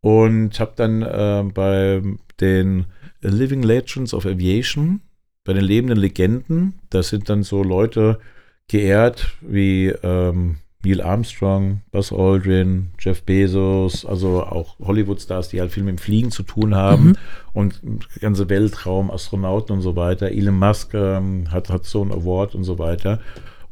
und 0.02 0.60
habe 0.60 0.74
dann 0.76 1.02
äh, 1.02 1.52
bei 1.52 2.04
den 2.40 2.86
Living 3.22 3.64
Legends 3.64 4.14
of 4.14 4.28
Aviation, 4.28 5.02
bei 5.46 5.54
den 5.54 5.64
lebenden 5.64 5.98
Legenden, 5.98 6.76
da 6.92 7.02
sind 7.02 7.28
dann 7.28 7.42
so 7.42 7.64
Leute 7.64 8.20
geehrt 8.68 9.36
wie 9.42 9.88
ähm, 9.88 10.58
Neil 10.86 11.02
Armstrong, 11.02 11.82
Buzz 11.92 12.12
Aldrin, 12.14 12.88
Jeff 13.00 13.24
Bezos, 13.24 14.06
also 14.06 14.44
auch 14.44 14.78
Hollywood-Stars, 14.80 15.50
die 15.50 15.60
halt 15.60 15.72
viel 15.72 15.84
mit 15.84 15.96
dem 15.96 15.98
Fliegen 15.98 16.32
zu 16.32 16.44
tun 16.44 16.76
haben 16.76 17.08
Mhm. 17.10 17.16
und 17.54 17.82
ganze 18.22 18.48
Weltraum, 18.50 19.12
Astronauten 19.12 19.76
und 19.76 19.82
so 19.82 19.96
weiter. 19.96 20.30
Elon 20.32 20.58
Musk 20.60 20.94
ähm, 20.94 21.52
hat, 21.52 21.70
hat 21.70 21.86
so 21.86 22.02
einen 22.02 22.12
Award 22.12 22.56
und 22.56 22.64
so 22.64 22.80
weiter 22.80 23.20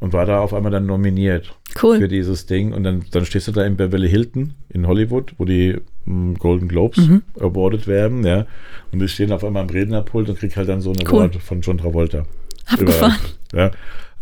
und 0.00 0.12
war 0.12 0.26
da 0.26 0.40
auf 0.40 0.52
einmal 0.52 0.72
dann 0.72 0.86
nominiert 0.86 1.54
für 1.76 1.86
Cool. 1.86 2.08
dieses 2.08 2.46
Ding. 2.46 2.72
Und 2.72 2.84
dann, 2.84 3.04
dann 3.12 3.24
stehst 3.24 3.48
du 3.48 3.52
da 3.52 3.64
in 3.64 3.76
Beverly 3.76 4.08
Hilton 4.10 4.54
in 4.68 4.86
Hollywood, 4.86 5.32
wo 5.38 5.44
die 5.44 5.76
mm, 6.04 6.34
Golden 6.34 6.68
Globes 6.68 6.98
Mhm. 6.98 7.22
awarded 7.40 7.86
werden, 7.86 8.24
ja. 8.26 8.46
Und 8.92 9.00
wir 9.00 9.08
stehen 9.08 9.32
auf 9.32 9.42
einmal 9.44 9.62
am 9.62 9.70
Rednerpult 9.70 10.28
und 10.28 10.38
krieg 10.38 10.56
halt 10.56 10.68
dann 10.68 10.80
so 10.80 10.90
einen 10.90 11.06
Cool. 11.08 11.20
Award 11.20 11.36
von 11.36 11.60
John 11.62 11.78
Travolta. 11.78 12.26
Abgefahren. 12.66 13.14
Ja. 13.52 13.70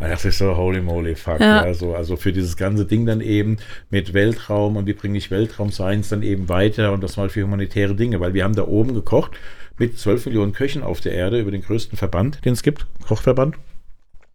Da 0.03 0.09
dachte 0.09 0.28
ich 0.30 0.36
so, 0.36 0.57
holy 0.57 0.80
moly, 0.80 1.14
fuck. 1.14 1.38
Ja. 1.38 1.64
Ja. 1.64 1.74
so, 1.74 1.94
also 1.94 2.16
für 2.16 2.32
dieses 2.32 2.57
ganze 2.57 2.84
Ding 2.86 3.07
dann 3.07 3.20
eben 3.20 3.59
mit 3.88 4.12
Weltraum 4.14 4.76
und 4.76 4.86
wie 4.86 4.94
bringe 4.94 5.16
ich 5.16 5.30
Weltraum-Science 5.30 6.09
dann 6.09 6.22
eben 6.24 6.48
weiter 6.48 6.92
und 6.92 7.05
das 7.05 7.16
mal 7.16 7.28
für 7.28 7.44
humanitäre 7.44 7.94
Dinge, 7.94 8.18
weil 8.18 8.34
wir 8.34 8.42
haben 8.42 8.57
da 8.57 8.66
oben 8.66 8.94
gekocht 8.94 9.30
mit 9.78 9.96
12 9.98 10.26
Millionen 10.26 10.53
Köchen 10.55 10.82
auf 10.82 11.00
der 11.00 11.12
Erde 11.12 11.38
über 11.40 11.53
den 11.53 11.62
größten 11.62 11.96
Verband, 11.96 12.44
den 12.44 12.53
es 12.53 12.62
gibt, 12.64 12.86
Kochverband. 13.07 13.55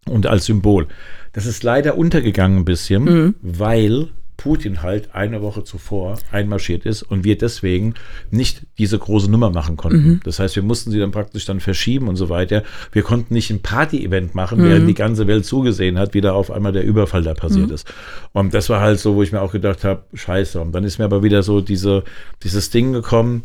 Und 0.08 0.26
als 0.26 0.46
Symbol. 0.46 0.86
Das 1.34 1.44
ist 1.44 1.62
leider 1.62 1.98
untergegangen 1.98 2.60
ein 2.60 2.64
bisschen, 2.64 3.04
Mhm. 3.04 3.34
weil 3.42 4.08
Putin 4.38 4.82
halt 4.82 5.14
eine 5.16 5.42
Woche 5.42 5.64
zuvor 5.64 6.16
einmarschiert 6.30 6.86
ist 6.86 7.02
und 7.02 7.24
wir 7.24 7.36
deswegen 7.36 7.94
nicht 8.30 8.62
diese 8.78 8.96
große 8.96 9.28
Nummer 9.30 9.50
machen 9.50 9.76
konnten. 9.76 10.08
Mhm. 10.08 10.20
Das 10.24 10.38
heißt, 10.38 10.54
wir 10.54 10.62
mussten 10.62 10.92
sie 10.92 11.00
dann 11.00 11.10
praktisch 11.10 11.44
dann 11.44 11.58
verschieben 11.58 12.06
und 12.08 12.14
so 12.14 12.28
weiter. 12.28 12.62
Wir 12.92 13.02
konnten 13.02 13.34
nicht 13.34 13.50
ein 13.50 13.62
Party-Event 13.62 14.36
machen, 14.36 14.60
Mhm. 14.60 14.64
während 14.64 14.88
die 14.88 14.94
ganze 14.94 15.26
Welt 15.26 15.44
zugesehen 15.44 15.98
hat, 15.98 16.14
wie 16.14 16.20
da 16.20 16.32
auf 16.32 16.52
einmal 16.52 16.70
der 16.72 16.84
Überfall 16.84 17.22
da 17.24 17.32
Mhm. 17.32 17.36
passiert 17.36 17.70
ist. 17.72 17.92
Und 18.32 18.54
das 18.54 18.70
war 18.70 18.80
halt 18.80 19.00
so, 19.00 19.16
wo 19.16 19.22
ich 19.24 19.32
mir 19.32 19.42
auch 19.42 19.50
gedacht 19.52 19.82
habe, 19.84 20.04
scheiße. 20.14 20.60
Und 20.60 20.70
dann 20.72 20.84
ist 20.84 20.98
mir 20.98 21.04
aber 21.04 21.24
wieder 21.24 21.42
so 21.42 21.60
diese, 21.60 22.04
dieses 22.44 22.70
Ding 22.70 22.92
gekommen, 22.92 23.42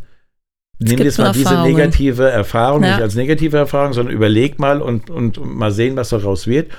Nimm 0.79 0.99
jetzt 0.99 1.17
mal 1.19 1.31
diese 1.31 1.61
negative 1.61 2.29
Erfahrung, 2.29 2.83
Ja. 2.83 2.91
nicht 2.95 3.01
als 3.01 3.15
negative 3.15 3.55
Erfahrung, 3.57 3.93
sondern 3.93 4.13
überleg 4.13 4.59
mal 4.59 4.81
und, 4.81 5.09
und 5.09 5.39
mal 5.43 5.71
sehen, 5.71 5.95
was 5.95 6.09
daraus 6.09 6.45
wird. 6.47 6.71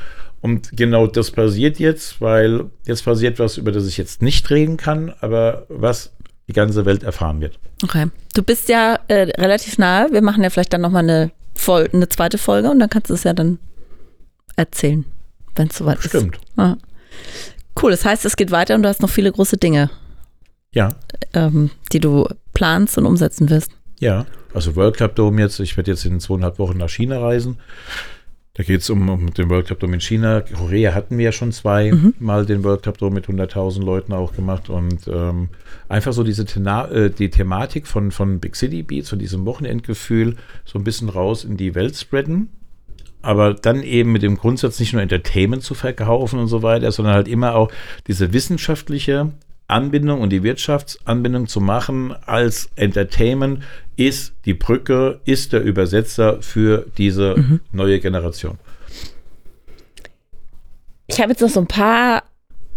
Und 0.45 0.77
genau 0.77 1.07
das 1.07 1.31
passiert 1.31 1.79
jetzt, 1.79 2.21
weil 2.21 2.67
jetzt 2.85 3.03
passiert 3.07 3.39
was, 3.39 3.57
über 3.57 3.73
das 3.73 3.87
ich 3.87 3.97
jetzt 3.97 4.21
nicht 4.21 4.51
reden 4.51 4.77
kann, 4.77 5.15
aber 5.21 5.65
was 5.71 6.13
die 6.49 6.53
ganze 6.53 6.85
Welt 6.85 7.03
erfahren 7.03 7.41
wird. 7.41 7.59
Okay. 7.83 8.09
Du 8.35 8.43
bist 8.43 8.69
ja 8.69 8.99
äh, 9.09 9.23
relativ 9.41 9.79
nahe. 9.79 10.13
Wir 10.13 10.21
machen 10.21 10.43
ja 10.43 10.51
vielleicht 10.51 10.75
dann 10.75 10.83
nochmal 10.83 11.03
eine, 11.05 11.31
eine 11.93 12.09
zweite 12.11 12.37
Folge 12.37 12.71
und 12.71 12.79
dann 12.79 12.91
kannst 12.91 13.09
du 13.09 13.15
es 13.15 13.25
ja 13.25 13.33
dann 13.33 13.59
erzählen, 14.57 15.07
wenn 15.57 15.69
es 15.69 15.79
soweit 15.79 16.03
Stimmt. 16.03 16.37
ist. 16.37 16.43
Ja. 16.59 16.77
Cool, 17.81 17.93
das 17.93 18.05
heißt, 18.05 18.27
es 18.27 18.37
geht 18.37 18.51
weiter 18.51 18.75
und 18.75 18.83
du 18.83 18.89
hast 18.91 19.01
noch 19.01 19.09
viele 19.09 19.33
große 19.33 19.57
Dinge, 19.57 19.89
Ja, 20.73 20.95
ähm, 21.33 21.71
die 21.93 22.01
du 22.01 22.29
planst 22.53 22.99
und 22.99 23.07
umsetzen 23.07 23.49
wirst. 23.49 23.71
ja. 23.99 24.27
Also 24.53 24.77
World 24.77 24.99
Cup 24.99 25.17
Dome 25.17 25.41
jetzt, 25.43 25.59
ich 25.59 25.77
werde 25.77 25.91
jetzt 25.91 26.05
in 26.05 26.21
zweieinhalb 26.21 26.61
Wochen 26.61 26.77
nach 26.79 26.89
China 26.89 27.19
reisen. 27.19 27.59
Da 28.57 28.63
geht 28.63 28.83
es 28.83 28.91
um, 28.91 29.09
um 29.09 29.35
den 29.35 29.51
World 29.51 29.67
Cup 29.67 29.81
Dome 29.81 29.95
in 29.95 30.01
China. 30.01 30.41
Korea 30.41 30.95
hatten 30.95 31.19
wir 31.19 31.25
ja 31.25 31.33
schon 31.33 31.51
zweimal 31.51 32.47
den 32.47 32.63
World 32.63 32.85
Cup 32.85 32.99
Dome 32.99 33.17
mit 33.17 33.27
100.000 33.27 33.83
Leuten 33.83 34.13
auch 34.13 34.33
gemacht. 34.33 34.71
Und 34.71 35.09
ähm, 35.09 35.49
einfach 35.89 36.13
so 36.13 36.23
diese 36.23 36.45
Thena 36.45 36.89
äh, 36.89 37.11
die 37.11 37.31
Thematik 37.31 37.89
von, 37.89 38.13
von 38.13 38.39
Big 38.39 38.55
City 38.55 38.85
Beats, 38.85 39.11
von 39.11 39.19
diesem 39.19 39.45
Wochenendgefühl, 39.45 40.37
so 40.65 40.79
ein 40.79 40.85
bisschen 40.85 41.09
raus 41.09 41.43
in 41.43 41.57
die 41.57 41.75
Welt 41.75 41.97
spreaden. 41.97 42.49
Aber 43.23 43.55
dann 43.55 43.83
eben 43.83 44.13
mit 44.13 44.23
dem 44.23 44.37
Grundsatz 44.37 44.79
nicht 44.79 44.93
nur 44.93 45.03
Entertainment 45.03 45.65
zu 45.65 45.75
verkaufen 45.75 46.39
und 46.39 46.47
so 46.47 46.63
weiter, 46.63 46.93
sondern 46.93 47.15
halt 47.15 47.27
immer 47.27 47.57
auch 47.57 47.73
diese 48.07 48.33
wissenschaftliche 48.33 49.33
Anbindung 49.67 50.21
und 50.21 50.31
die 50.31 50.43
Wirtschaftsanbindung 50.43 51.47
zu 51.49 51.61
machen 51.61 52.15
als 52.27 52.69
Entertainment 52.77 53.63
ist 53.97 54.35
die 54.45 54.55
Brücke, 54.55 55.21
ist 55.25 55.53
der 55.53 55.63
Übersetzer 55.63 56.43
für 56.43 56.87
diese 56.99 57.61
neue 57.73 58.01
Generation. 58.01 58.59
Ich 61.07 61.21
habe 61.21 61.31
jetzt 61.31 61.41
noch 61.41 61.49
so 61.49 61.61
ein 61.61 61.67
paar, 61.67 62.25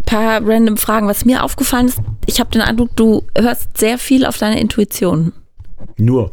paar 0.05 0.41
random 0.45 0.77
Fragen. 0.77 1.07
Was 1.07 1.25
mir 1.25 1.43
aufgefallen 1.43 1.88
ist, 1.88 1.99
ich 2.25 2.39
habe 2.39 2.51
den 2.51 2.61
Eindruck, 2.61 2.95
du 2.95 3.23
hörst 3.38 3.77
sehr 3.77 3.97
viel 3.97 4.25
auf 4.25 4.38
deine 4.38 4.59
Intuition. 4.59 5.33
Nur. 5.97 6.31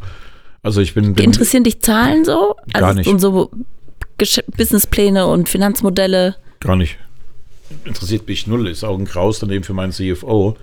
Also 0.61 0.81
ich 0.81 0.93
bin, 0.93 1.13
bin 1.13 1.25
Interessieren 1.25 1.63
dich 1.63 1.81
Zahlen 1.81 2.25
so? 2.25 2.55
Also 2.73 2.85
Gar 2.85 2.93
nicht. 2.95 3.07
Und 3.07 3.19
so 3.19 3.51
Businesspläne 4.57 5.27
und 5.27 5.49
Finanzmodelle? 5.49 6.35
gar 6.59 6.75
nicht. 6.75 6.97
Interessiert 7.85 8.27
mich 8.27 8.47
null. 8.47 8.67
Ist 8.67 8.83
auch 8.83 8.97
ein 8.97 9.05
Graus 9.05 9.39
daneben 9.39 9.63
für 9.63 9.73
meinen 9.73 9.91
CFO. 9.91 10.55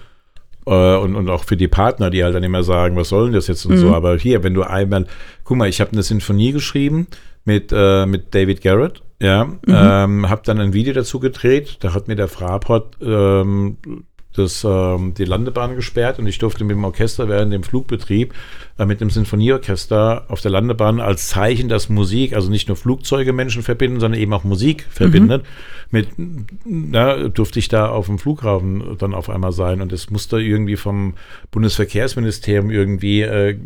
Äh, 0.66 0.96
und, 0.96 1.16
und 1.16 1.28
auch 1.28 1.44
für 1.44 1.56
die 1.56 1.68
Partner, 1.68 2.10
die 2.10 2.22
halt 2.22 2.34
dann 2.34 2.44
immer 2.44 2.62
sagen, 2.62 2.96
was 2.96 3.08
soll 3.08 3.24
denn 3.24 3.34
das 3.34 3.48
jetzt 3.48 3.64
und 3.66 3.76
so. 3.78 3.94
Aber 3.94 4.16
hier, 4.16 4.42
wenn 4.44 4.54
du 4.54 4.62
einmal, 4.62 5.06
guck 5.44 5.56
mal, 5.56 5.68
ich 5.68 5.80
habe 5.80 5.92
eine 5.92 6.02
Sinfonie 6.02 6.52
geschrieben 6.52 7.08
mit, 7.44 7.72
äh, 7.72 8.06
mit 8.06 8.34
David 8.34 8.60
Garrett, 8.60 9.02
ja, 9.20 9.48
ähm, 9.68 10.28
habe 10.28 10.42
dann 10.44 10.58
ein 10.58 10.72
Video 10.72 10.92
dazu 10.92 11.20
gedreht, 11.20 11.76
da 11.80 11.94
hat 11.94 12.08
mir 12.08 12.16
der 12.16 12.26
Fraport 12.26 12.96
ähm, 13.00 13.76
das, 14.34 14.64
ähm, 14.64 15.14
die 15.14 15.24
Landebahn 15.24 15.76
gesperrt 15.76 16.18
und 16.18 16.26
ich 16.26 16.38
durfte 16.38 16.64
mit 16.64 16.76
dem 16.76 16.84
Orchester 16.84 17.28
während 17.28 17.52
dem 17.52 17.62
Flugbetrieb 17.62 18.34
äh, 18.78 18.86
mit 18.86 19.00
dem 19.00 19.10
Sinfonieorchester 19.10 20.24
auf 20.28 20.40
der 20.40 20.50
Landebahn 20.50 21.00
als 21.00 21.28
Zeichen, 21.28 21.68
dass 21.68 21.88
Musik, 21.88 22.34
also 22.34 22.50
nicht 22.50 22.68
nur 22.68 22.76
Flugzeuge 22.76 23.32
Menschen 23.32 23.62
verbinden, 23.62 24.00
sondern 24.00 24.20
eben 24.20 24.32
auch 24.32 24.44
Musik 24.44 24.86
verbindet. 24.90 25.42
Mhm. 25.42 25.48
Mit, 25.90 26.08
na, 26.64 27.28
durfte 27.28 27.58
ich 27.58 27.68
da 27.68 27.90
auf 27.90 28.06
dem 28.06 28.18
Flughafen 28.18 28.96
dann 28.98 29.12
auf 29.12 29.28
einmal 29.28 29.52
sein 29.52 29.82
und 29.82 29.92
es 29.92 30.08
musste 30.08 30.40
irgendwie 30.40 30.76
vom 30.76 31.14
Bundesverkehrsministerium 31.50 32.70
irgendwie 32.70 33.20
äh, 33.20 33.58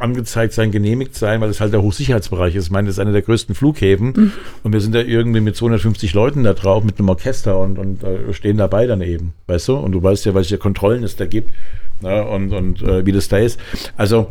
angezeigt 0.00 0.52
sein, 0.52 0.72
genehmigt 0.72 1.14
sein, 1.14 1.40
weil 1.40 1.48
es 1.48 1.60
halt 1.60 1.72
der 1.72 1.82
Hochsicherheitsbereich 1.82 2.56
ist. 2.56 2.66
Ich 2.66 2.70
meine, 2.72 2.88
das 2.88 2.96
ist 2.96 2.98
einer 2.98 3.12
der 3.12 3.22
größten 3.22 3.54
Flughäfen 3.54 4.12
mhm. 4.16 4.32
und 4.64 4.72
wir 4.72 4.80
sind 4.80 4.96
da 4.96 5.00
irgendwie 5.00 5.40
mit 5.40 5.54
250 5.54 6.12
Leuten 6.12 6.42
da 6.42 6.54
drauf 6.54 6.82
mit 6.82 6.98
einem 6.98 7.08
Orchester 7.08 7.60
und, 7.60 7.78
und 7.78 8.02
äh, 8.02 8.32
stehen 8.32 8.56
dabei 8.56 8.88
daneben, 8.88 9.32
weißt 9.46 9.68
du? 9.68 9.76
Und 9.76 9.92
du 9.92 9.99
weißt 10.02 10.24
ja, 10.26 10.34
welche 10.34 10.58
Kontrollen 10.58 11.02
es 11.02 11.16
da 11.16 11.26
gibt 11.26 11.52
ne? 12.00 12.24
und, 12.24 12.52
und 12.52 12.82
äh, 12.82 13.04
wie 13.06 13.12
das 13.12 13.28
da 13.28 13.38
ist. 13.38 13.58
Also 13.96 14.28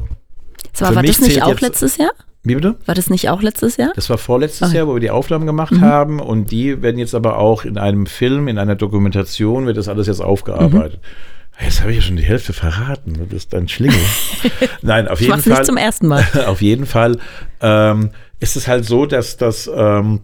so, 0.73 0.85
war 0.85 1.03
das 1.03 1.19
nicht 1.19 1.43
auch 1.43 1.59
letztes 1.59 1.97
Jahr? 1.97 2.11
Wie 2.43 2.55
bitte? 2.55 2.75
War 2.85 2.95
das 2.95 3.09
nicht 3.09 3.29
auch 3.29 3.41
letztes 3.41 3.77
Jahr? 3.77 3.91
Das 3.95 4.09
war 4.09 4.17
vorletztes 4.17 4.69
okay. 4.69 4.77
Jahr, 4.77 4.87
wo 4.87 4.93
wir 4.93 5.01
die 5.01 5.11
Aufnahmen 5.11 5.45
gemacht 5.45 5.73
mhm. 5.73 5.81
haben 5.81 6.19
und 6.19 6.51
die 6.51 6.81
werden 6.81 6.97
jetzt 6.97 7.13
aber 7.13 7.37
auch 7.37 7.65
in 7.65 7.77
einem 7.77 8.05
Film, 8.05 8.47
in 8.47 8.57
einer 8.57 8.75
Dokumentation, 8.75 9.65
wird 9.65 9.77
das 9.77 9.89
alles 9.89 10.07
jetzt 10.07 10.21
aufgearbeitet. 10.21 11.01
Mhm. 11.01 11.65
Jetzt 11.65 11.81
habe 11.81 11.91
ich 11.91 11.97
ja 11.97 12.03
schon 12.03 12.15
die 12.15 12.23
Hälfte 12.23 12.53
verraten. 12.53 13.15
Du 13.15 13.25
bist 13.25 13.53
ein 13.53 13.67
Schlingel. 13.67 13.99
Nein, 14.81 15.09
auf 15.09 15.19
jeden 15.19 15.41
Fall. 15.41 15.51
nicht 15.51 15.65
zum 15.65 15.75
ersten 15.75 16.07
Mal. 16.07 16.25
auf 16.47 16.61
jeden 16.61 16.85
Fall 16.85 17.17
ähm, 17.59 18.11
ist 18.39 18.55
es 18.55 18.69
halt 18.69 18.85
so, 18.85 19.05
dass 19.05 19.35
das 19.35 19.69
ähm, 19.73 20.21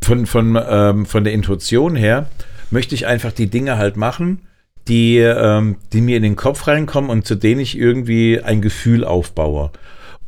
von, 0.00 0.26
von, 0.26 0.56
ähm, 0.68 1.06
von 1.06 1.24
der 1.24 1.32
Intuition 1.32 1.96
her 1.96 2.28
möchte 2.70 2.94
ich 2.94 3.06
einfach 3.06 3.32
die 3.32 3.48
Dinge 3.48 3.78
halt 3.78 3.96
machen, 3.96 4.42
die, 4.88 5.18
ähm, 5.18 5.76
die 5.92 6.00
mir 6.00 6.16
in 6.16 6.22
den 6.22 6.36
Kopf 6.36 6.66
reinkommen 6.66 7.10
und 7.10 7.26
zu 7.26 7.34
denen 7.34 7.60
ich 7.60 7.78
irgendwie 7.78 8.40
ein 8.40 8.62
Gefühl 8.62 9.04
aufbaue. 9.04 9.70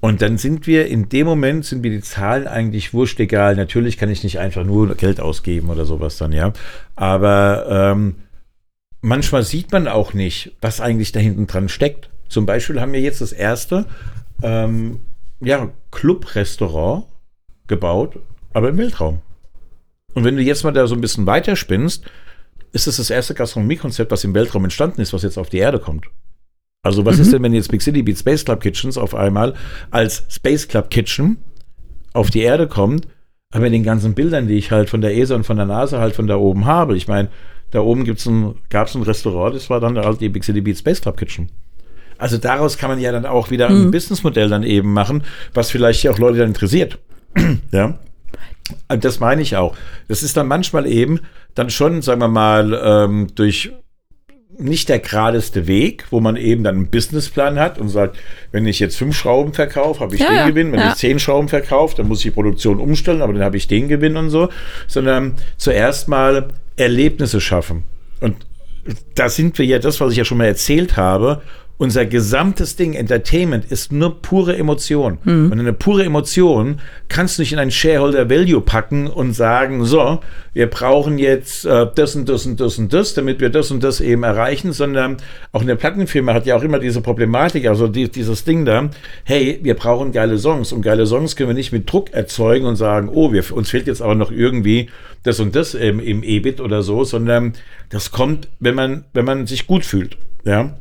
Und 0.00 0.22
dann 0.22 0.38
sind 0.38 0.66
wir 0.66 0.86
in 0.86 1.10
dem 1.10 1.26
Moment, 1.26 1.66
sind 1.66 1.82
mir 1.82 1.90
die 1.90 2.00
Zahlen 2.00 2.46
eigentlich 2.46 2.94
wurscht 2.94 3.20
egal. 3.20 3.54
Natürlich 3.54 3.98
kann 3.98 4.08
ich 4.08 4.24
nicht 4.24 4.38
einfach 4.38 4.64
nur 4.64 4.94
Geld 4.94 5.20
ausgeben 5.20 5.68
oder 5.68 5.84
sowas 5.84 6.16
dann, 6.16 6.32
ja. 6.32 6.52
Aber 6.96 7.66
ähm, 7.68 8.14
manchmal 9.02 9.42
sieht 9.42 9.72
man 9.72 9.88
auch 9.88 10.14
nicht, 10.14 10.56
was 10.62 10.80
eigentlich 10.80 11.12
da 11.12 11.20
hinten 11.20 11.46
dran 11.46 11.68
steckt. 11.68 12.08
Zum 12.28 12.46
Beispiel 12.46 12.80
haben 12.80 12.94
wir 12.94 13.00
jetzt 13.00 13.20
das 13.20 13.32
erste 13.32 13.84
ähm, 14.42 15.00
ja, 15.40 15.68
Club-Restaurant 15.90 17.04
gebaut, 17.66 18.18
aber 18.54 18.70
im 18.70 18.78
Weltraum. 18.78 19.20
Und 20.14 20.24
wenn 20.24 20.36
du 20.36 20.42
jetzt 20.42 20.64
mal 20.64 20.72
da 20.72 20.86
so 20.86 20.94
ein 20.94 21.00
bisschen 21.00 21.26
weiterspinnst, 21.26 22.04
ist 22.72 22.86
es 22.86 22.96
das 22.96 23.10
erste 23.10 23.34
Gastronomiekonzept, 23.34 24.10
was 24.10 24.24
im 24.24 24.34
Weltraum 24.34 24.64
entstanden 24.64 25.00
ist, 25.00 25.12
was 25.12 25.22
jetzt 25.22 25.38
auf 25.38 25.48
die 25.48 25.58
Erde 25.58 25.78
kommt. 25.78 26.06
Also 26.82 27.04
was 27.04 27.16
mhm. 27.16 27.22
ist 27.22 27.32
denn, 27.32 27.42
wenn 27.42 27.54
jetzt 27.54 27.70
Big 27.70 27.82
City 27.82 28.02
Beat 28.02 28.18
Space 28.18 28.44
Club 28.44 28.60
Kitchens 28.60 28.96
auf 28.96 29.14
einmal 29.14 29.54
als 29.90 30.24
Space 30.28 30.66
Club 30.66 30.90
Kitchen 30.90 31.38
auf 32.12 32.30
die 32.30 32.40
Erde 32.40 32.68
kommt, 32.68 33.06
aber 33.52 33.66
in 33.66 33.72
den 33.72 33.82
ganzen 33.82 34.14
Bildern, 34.14 34.46
die 34.46 34.56
ich 34.56 34.70
halt 34.70 34.88
von 34.88 35.00
der 35.00 35.16
ESA 35.16 35.34
und 35.34 35.44
von 35.44 35.56
der 35.56 35.66
NASA 35.66 36.00
halt 36.00 36.14
von 36.14 36.26
da 36.26 36.36
oben 36.36 36.66
habe, 36.66 36.96
ich 36.96 37.08
meine, 37.08 37.28
da 37.70 37.80
oben 37.80 38.04
gibt's 38.04 38.26
ein, 38.26 38.54
gab 38.68 38.88
es 38.88 38.94
ein 38.94 39.02
Restaurant, 39.02 39.54
das 39.54 39.70
war 39.70 39.80
dann 39.80 39.98
halt 39.98 40.20
die 40.20 40.28
Big 40.28 40.44
City 40.44 40.60
Beat 40.60 40.78
Space 40.78 41.00
Club 41.00 41.16
Kitchen. 41.16 41.50
Also 42.18 42.36
daraus 42.36 42.76
kann 42.76 42.90
man 42.90 43.00
ja 43.00 43.12
dann 43.12 43.26
auch 43.26 43.50
wieder 43.50 43.70
mhm. 43.70 43.86
ein 43.86 43.90
Businessmodell 43.90 44.48
dann 44.48 44.62
eben 44.62 44.92
machen, 44.92 45.24
was 45.54 45.70
vielleicht 45.70 46.02
ja 46.02 46.10
auch 46.10 46.18
Leute 46.18 46.38
dann 46.38 46.48
interessiert. 46.48 46.98
ja. 47.72 47.98
Das 48.88 49.20
meine 49.20 49.42
ich 49.42 49.56
auch. 49.56 49.76
Das 50.08 50.22
ist 50.22 50.36
dann 50.36 50.48
manchmal 50.48 50.86
eben 50.86 51.20
dann 51.54 51.70
schon, 51.70 52.02
sagen 52.02 52.20
wir 52.20 52.28
mal, 52.28 52.80
ähm, 52.82 53.28
durch 53.34 53.72
nicht 54.58 54.88
der 54.88 54.98
geradeste 54.98 55.66
Weg, 55.66 56.04
wo 56.10 56.20
man 56.20 56.36
eben 56.36 56.64
dann 56.64 56.76
einen 56.76 56.90
Businessplan 56.90 57.58
hat 57.58 57.78
und 57.78 57.88
sagt, 57.88 58.18
wenn 58.52 58.66
ich 58.66 58.78
jetzt 58.78 58.96
fünf 58.96 59.16
Schrauben 59.16 59.54
verkaufe, 59.54 60.00
habe 60.00 60.14
ich 60.14 60.20
ja, 60.20 60.44
den 60.44 60.48
Gewinn. 60.48 60.72
Wenn 60.72 60.80
ja. 60.80 60.90
ich 60.90 60.96
zehn 60.96 61.18
Schrauben 61.18 61.48
verkaufe, 61.48 61.96
dann 61.96 62.08
muss 62.08 62.18
ich 62.18 62.24
die 62.24 62.30
Produktion 62.30 62.78
umstellen, 62.78 63.22
aber 63.22 63.32
dann 63.32 63.42
habe 63.42 63.56
ich 63.56 63.68
den 63.68 63.88
Gewinn 63.88 64.16
und 64.16 64.30
so. 64.30 64.50
Sondern 64.86 65.36
zuerst 65.56 66.08
mal 66.08 66.48
Erlebnisse 66.76 67.40
schaffen. 67.40 67.84
Und 68.20 68.36
da 69.14 69.28
sind 69.28 69.58
wir 69.58 69.64
ja 69.64 69.78
das, 69.78 70.00
was 70.00 70.12
ich 70.12 70.18
ja 70.18 70.24
schon 70.24 70.38
mal 70.38 70.46
erzählt 70.46 70.96
habe 70.96 71.42
unser 71.80 72.04
gesamtes 72.04 72.76
Ding, 72.76 72.92
Entertainment, 72.92 73.64
ist 73.64 73.90
nur 73.90 74.20
pure 74.20 74.54
Emotion. 74.54 75.16
Mhm. 75.24 75.50
Und 75.50 75.58
eine 75.58 75.72
pure 75.72 76.04
Emotion 76.04 76.78
kannst 77.08 77.38
du 77.38 77.42
nicht 77.42 77.54
in 77.54 77.58
ein 77.58 77.70
Shareholder 77.70 78.28
Value 78.28 78.60
packen 78.60 79.06
und 79.06 79.32
sagen, 79.32 79.86
so, 79.86 80.20
wir 80.52 80.68
brauchen 80.68 81.16
jetzt 81.16 81.64
äh, 81.64 81.86
das 81.94 82.14
und 82.14 82.28
das 82.28 82.44
und 82.44 82.60
das 82.60 82.76
und 82.76 82.92
das, 82.92 83.14
damit 83.14 83.40
wir 83.40 83.48
das 83.48 83.70
und 83.70 83.82
das 83.82 84.02
eben 84.02 84.24
erreichen, 84.24 84.74
sondern 84.74 85.16
auch 85.52 85.62
eine 85.62 85.74
Plattenfirma 85.74 86.34
hat 86.34 86.44
ja 86.44 86.54
auch 86.54 86.62
immer 86.62 86.80
diese 86.80 87.00
Problematik, 87.00 87.66
also 87.66 87.88
die, 87.88 88.10
dieses 88.10 88.44
Ding 88.44 88.66
da, 88.66 88.90
hey, 89.24 89.58
wir 89.62 89.72
brauchen 89.72 90.12
geile 90.12 90.36
Songs 90.36 90.72
und 90.72 90.82
geile 90.82 91.06
Songs 91.06 91.34
können 91.34 91.48
wir 91.48 91.54
nicht 91.54 91.72
mit 91.72 91.90
Druck 91.90 92.12
erzeugen 92.12 92.66
und 92.66 92.76
sagen, 92.76 93.08
oh, 93.10 93.32
wir, 93.32 93.42
uns 93.54 93.70
fehlt 93.70 93.86
jetzt 93.86 94.02
aber 94.02 94.14
noch 94.14 94.30
irgendwie 94.30 94.90
das 95.22 95.40
und 95.40 95.56
das 95.56 95.72
im, 95.72 95.98
im 95.98 96.24
EBIT 96.24 96.60
oder 96.60 96.82
so, 96.82 97.04
sondern 97.04 97.54
das 97.88 98.10
kommt, 98.10 98.48
wenn 98.58 98.74
man, 98.74 99.06
wenn 99.14 99.24
man 99.24 99.46
sich 99.46 99.66
gut 99.66 99.86
fühlt. 99.86 100.18
Ja. 100.44 100.74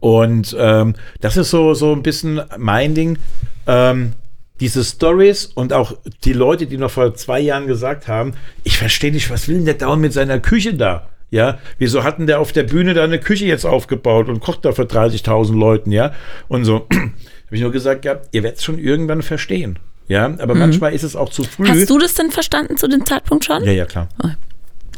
Und 0.00 0.54
ähm, 0.58 0.94
das 1.20 1.36
ist 1.36 1.50
so, 1.50 1.74
so 1.74 1.92
ein 1.92 2.02
bisschen 2.02 2.40
mein 2.58 2.94
Ding. 2.94 3.18
Ähm, 3.66 4.12
diese 4.60 4.84
Stories 4.84 5.46
und 5.46 5.72
auch 5.72 5.94
die 6.24 6.34
Leute, 6.34 6.66
die 6.66 6.76
noch 6.76 6.90
vor 6.90 7.14
zwei 7.14 7.40
Jahren 7.40 7.66
gesagt 7.66 8.08
haben, 8.08 8.34
ich 8.62 8.76
verstehe 8.76 9.10
nicht, 9.10 9.30
was 9.30 9.48
will 9.48 9.56
denn 9.56 9.64
der 9.64 9.74
Down 9.74 10.00
mit 10.00 10.12
seiner 10.12 10.38
Küche 10.38 10.74
da? 10.74 11.08
Ja, 11.30 11.58
wieso 11.78 12.02
hatten 12.02 12.26
der 12.26 12.40
auf 12.40 12.52
der 12.52 12.64
Bühne 12.64 12.92
da 12.92 13.04
eine 13.04 13.20
Küche 13.20 13.46
jetzt 13.46 13.64
aufgebaut 13.64 14.28
und 14.28 14.40
kocht 14.40 14.64
da 14.64 14.72
für 14.72 14.82
30.000 14.82 15.56
Leuten, 15.56 15.92
ja? 15.92 16.12
Und 16.48 16.64
so 16.64 16.86
habe 16.90 17.12
ich 17.52 17.60
nur 17.60 17.70
gesagt, 17.70 18.04
ja, 18.04 18.20
ihr 18.32 18.42
werdet 18.42 18.58
es 18.58 18.64
schon 18.64 18.78
irgendwann 18.78 19.22
verstehen. 19.22 19.78
Ja, 20.08 20.24
aber 20.24 20.54
mhm. 20.54 20.60
manchmal 20.60 20.92
ist 20.92 21.04
es 21.04 21.14
auch 21.14 21.28
zu 21.28 21.44
früh. 21.44 21.68
Hast 21.68 21.88
du 21.88 21.98
das 21.98 22.14
denn 22.14 22.32
verstanden 22.32 22.76
zu 22.76 22.88
dem 22.88 23.06
Zeitpunkt 23.06 23.44
schon? 23.44 23.62
Ja, 23.64 23.72
ja, 23.72 23.84
klar. 23.86 24.08
Oh. 24.22 24.28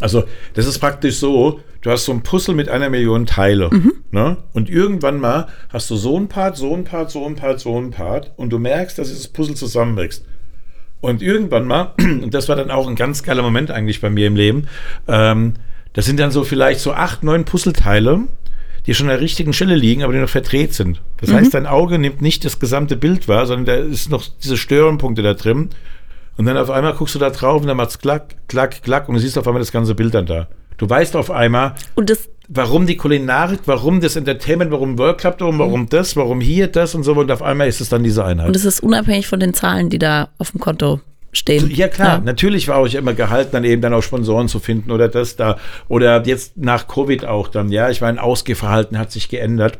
Also, 0.03 0.25
das 0.55 0.67
ist 0.67 0.79
praktisch 0.79 1.17
so, 1.17 1.61
du 1.81 1.91
hast 1.91 2.05
so 2.05 2.13
ein 2.13 2.23
Puzzle 2.23 2.55
mit 2.55 2.69
einer 2.69 2.91
Million 2.91 3.27
Teile. 3.27 3.71
Mhm. 3.71 3.93
Ne? 4.11 4.37
Und 4.53 4.69
irgendwann 4.69 5.21
mal 5.21 5.49
hast 5.69 5.91
du 5.91 5.97
so 5.97 6.19
ein 6.19 6.29
Part, 6.29 6.57
so 6.57 6.75
ein 6.75 6.85
Part, 6.85 7.11
so 7.11 7.27
ein 7.27 7.37
Part, 7.37 7.61
so 7.61 7.79
ein 7.79 7.91
Part 7.91 8.33
und 8.37 8.51
du 8.51 8.59
merkst, 8.59 8.99
dass 8.99 9.09
dieses 9.09 9.29
Puzzle 9.29 9.55
zusammenwächst. 9.55 10.25
Und 11.01 11.21
irgendwann 11.23 11.67
mal, 11.67 11.95
und 11.99 12.33
das 12.35 12.49
war 12.49 12.57
dann 12.57 12.71
auch 12.71 12.89
ein 12.89 12.97
ganz 12.97 13.23
geiler 13.23 13.43
Moment 13.43 13.71
eigentlich 13.71 14.01
bei 14.01 14.11
mir 14.11 14.27
im 14.27 14.37
Leben, 14.37 14.69
ähm, 15.09 15.55
das 15.93 16.07
sind 16.07 16.19
dann 16.19 16.31
so 16.31 16.45
vielleicht 16.45 16.81
so 16.81 16.93
acht, 16.93 17.23
neun 17.23 17.45
Puzzleteile, 17.45 18.21
die 18.87 18.95
schon 18.95 19.07
an 19.07 19.13
der 19.13 19.21
richtigen 19.21 19.53
Stelle 19.53 19.77
liegen, 19.77 20.03
aber 20.03 20.13
die 20.13 20.19
noch 20.19 20.29
verdreht 20.29 20.75
sind. 20.75 21.03
Das 21.21 21.31
mhm. 21.31 21.35
heißt, 21.35 21.55
dein 21.55 21.67
Auge 21.67 21.99
nimmt 21.99 22.23
nicht 22.23 22.45
das 22.45 22.59
gesamte 22.59 22.97
Bild 22.97 23.29
wahr, 23.29 23.47
sondern 23.47 23.67
da 23.67 23.75
ist 23.75 24.11
noch 24.11 24.25
diese 24.43 24.57
Störenpunkte 24.57 25.23
da 25.23 25.35
drin. 25.35 25.71
Und 26.37 26.47
dann 26.47 26.57
auf 26.57 26.71
einmal 26.71 26.95
guckst 26.95 27.15
du 27.15 27.19
da 27.19 27.31
drauf 27.31 27.61
und 27.61 27.69
dann 27.69 27.77
macht's 27.77 27.99
klack, 27.99 28.35
klack, 28.49 28.83
klack 28.83 29.09
und 29.09 29.15
du 29.15 29.21
siehst 29.21 29.37
auf 29.37 29.47
einmal 29.47 29.61
das 29.61 29.73
ganze 29.73 29.95
Bild 29.95 30.15
dann 30.15 30.27
da. 30.27 30.49
Du 30.79 30.89
weißt 30.89 31.15
auf 31.17 31.31
einmal, 31.31 31.75
warum 32.49 32.87
die 32.87 32.97
Kulinarik, 32.97 33.61
warum 33.67 34.01
das 34.01 34.17
Entertainment, 34.17 34.71
warum 34.71 34.99
World 34.99 35.19
Club 35.19 35.39
darum, 35.39 35.59
warum 35.59 35.89
das, 35.89 36.17
warum 36.17 36.41
hier 36.41 36.67
das 36.67 36.95
und 36.95 37.03
so. 37.03 37.13
Und 37.13 37.31
auf 37.31 37.43
einmal 37.43 37.69
ist 37.69 37.81
es 37.81 37.89
dann 37.89 38.03
diese 38.03 38.25
Einheit. 38.25 38.49
Und 38.49 38.57
es 38.57 38.65
ist 38.65 38.81
unabhängig 38.81 39.29
von 39.29 39.41
den 39.41 39.55
Zahlen, 39.55 39.91
die 39.91 39.99
da 39.99 40.31
auf 40.39 40.51
dem 40.51 40.61
Konto 40.61 41.01
stehen. 41.33 41.71
Ja 41.71 41.89
klar, 41.89 42.19
ja. 42.19 42.21
natürlich 42.21 42.69
war 42.69 42.85
ich 42.85 42.95
immer 42.95 43.15
gehalten, 43.15 43.51
dann 43.53 43.65
eben 43.65 43.81
dann 43.81 43.95
auch 43.95 44.03
Sponsoren 44.03 44.49
zu 44.49 44.59
finden 44.59 44.91
oder 44.91 45.09
das 45.09 45.37
da. 45.37 45.59
Oder 45.89 46.27
jetzt 46.27 46.57
nach 46.57 46.89
Covid 46.89 47.25
auch 47.25 47.49
dann, 47.49 47.71
ja. 47.71 47.91
Ich 47.91 48.01
meine, 48.01 48.23
Ausgehverhalten 48.23 48.99
hat 48.99 49.13
sich 49.13 49.29
geändert. 49.29 49.79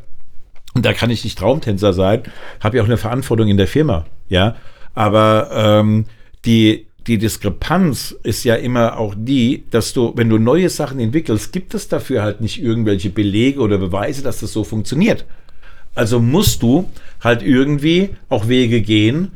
Und 0.73 0.85
da 0.85 0.93
kann 0.93 1.11
ich 1.11 1.23
nicht 1.23 1.37
Traumtänzer 1.37 1.93
sein. 1.93 2.23
Habe 2.59 2.77
ja 2.77 2.83
auch 2.83 2.87
eine 2.87 2.97
Verantwortung 2.97 3.47
in 3.47 3.57
der 3.57 3.67
Firma, 3.67 4.05
ja. 4.29 4.55
Aber 4.95 5.49
ähm, 5.53 6.05
die, 6.45 6.87
die 7.07 7.17
Diskrepanz 7.17 8.15
ist 8.23 8.43
ja 8.43 8.55
immer 8.55 8.97
auch 8.97 9.13
die, 9.17 9.65
dass 9.71 9.93
du, 9.93 10.13
wenn 10.15 10.29
du 10.29 10.37
neue 10.37 10.69
Sachen 10.69 10.99
entwickelst, 10.99 11.51
gibt 11.51 11.73
es 11.73 11.87
dafür 11.87 12.23
halt 12.23 12.41
nicht 12.41 12.61
irgendwelche 12.61 13.09
Belege 13.09 13.59
oder 13.59 13.77
Beweise, 13.77 14.23
dass 14.23 14.39
das 14.39 14.53
so 14.53 14.63
funktioniert. 14.63 15.25
Also 15.95 16.19
musst 16.19 16.63
du 16.63 16.89
halt 17.21 17.43
irgendwie 17.43 18.11
auch 18.29 18.47
Wege 18.47 18.81
gehen, 18.81 19.31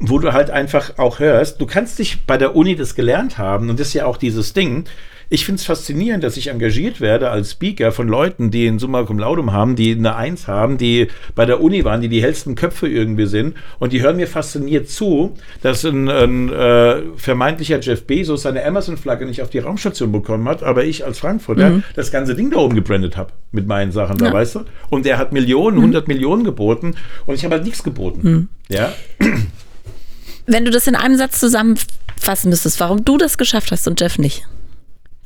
wo 0.00 0.18
du 0.18 0.32
halt 0.32 0.50
einfach 0.50 0.98
auch 0.98 1.18
hörst, 1.18 1.60
du 1.60 1.66
kannst 1.66 1.98
dich 1.98 2.26
bei 2.26 2.36
der 2.36 2.56
Uni 2.56 2.76
das 2.76 2.94
gelernt 2.94 3.38
haben 3.38 3.70
und 3.70 3.80
das 3.80 3.88
ist 3.88 3.94
ja 3.94 4.06
auch 4.06 4.16
dieses 4.16 4.52
Ding, 4.52 4.84
ich 5.28 5.44
finde 5.44 5.58
es 5.60 5.64
faszinierend, 5.64 6.22
dass 6.22 6.36
ich 6.36 6.48
engagiert 6.48 7.00
werde 7.00 7.30
als 7.30 7.52
Speaker 7.52 7.92
von 7.92 8.08
Leuten, 8.08 8.50
die 8.50 8.66
ein 8.66 8.78
Summa 8.78 9.02
Cum 9.04 9.18
Laudum 9.18 9.52
haben, 9.52 9.76
die 9.76 9.92
eine 9.92 10.16
Eins 10.16 10.48
haben, 10.48 10.78
die 10.78 11.08
bei 11.34 11.46
der 11.46 11.60
Uni 11.60 11.84
waren, 11.84 12.00
die 12.00 12.08
die 12.08 12.22
hellsten 12.22 12.54
Köpfe 12.54 12.88
irgendwie 12.88 13.26
sind. 13.26 13.56
Und 13.78 13.92
die 13.92 14.02
hören 14.02 14.16
mir 14.16 14.26
fasziniert 14.26 14.88
zu, 14.88 15.34
dass 15.62 15.84
ein, 15.84 16.08
ein 16.08 16.52
äh, 16.52 17.02
vermeintlicher 17.16 17.80
Jeff 17.80 18.06
Bezos 18.06 18.42
seine 18.42 18.64
Amazon-Flagge 18.64 19.26
nicht 19.26 19.42
auf 19.42 19.50
die 19.50 19.58
Raumstation 19.58 20.12
bekommen 20.12 20.48
hat, 20.48 20.62
aber 20.62 20.84
ich 20.84 21.04
als 21.04 21.18
Frankfurter 21.18 21.70
mhm. 21.70 21.82
das 21.94 22.10
ganze 22.10 22.34
Ding 22.34 22.50
da 22.50 22.58
oben 22.58 22.74
gebrandet 22.74 23.16
habe 23.16 23.32
mit 23.52 23.66
meinen 23.66 23.92
Sachen 23.92 24.18
da, 24.18 24.32
weißt 24.32 24.56
du? 24.56 24.60
Und 24.90 25.06
der 25.06 25.18
hat 25.18 25.32
Millionen, 25.32 25.76
mhm. 25.76 25.84
100 25.84 26.08
Millionen 26.08 26.44
geboten 26.44 26.94
und 27.26 27.34
ich 27.34 27.44
habe 27.44 27.54
halt 27.54 27.64
nichts 27.64 27.82
geboten. 27.82 28.20
Mhm. 28.22 28.48
Ja. 28.68 28.92
Wenn 30.46 30.64
du 30.64 30.70
das 30.70 30.86
in 30.86 30.94
einem 30.94 31.16
Satz 31.16 31.40
zusammenfassen 31.40 32.50
müsstest, 32.50 32.80
warum 32.80 33.04
du 33.04 33.16
das 33.16 33.38
geschafft 33.38 33.70
hast 33.70 33.88
und 33.88 34.00
Jeff 34.00 34.18
nicht? 34.18 34.46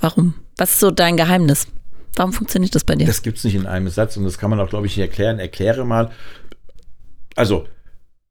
Warum? 0.01 0.34
Was 0.57 0.72
ist 0.72 0.80
so 0.80 0.90
dein 0.90 1.16
Geheimnis? 1.16 1.66
Warum 2.14 2.32
funktioniert 2.32 2.74
das 2.74 2.84
bei 2.84 2.94
dir? 2.94 3.07
Das 3.07 3.22
gibt 3.22 3.38
es 3.38 3.44
nicht 3.44 3.55
in 3.55 3.66
einem 3.66 3.88
Satz 3.88 4.16
und 4.16 4.24
das 4.24 4.38
kann 4.38 4.51
man 4.51 4.61
auch, 4.61 4.68
glaube 4.68 4.86
ich, 4.86 4.96
nicht 4.96 5.07
erklären. 5.07 5.38
Erkläre 5.38 5.84
mal. 5.84 6.11
Also, 7.36 7.66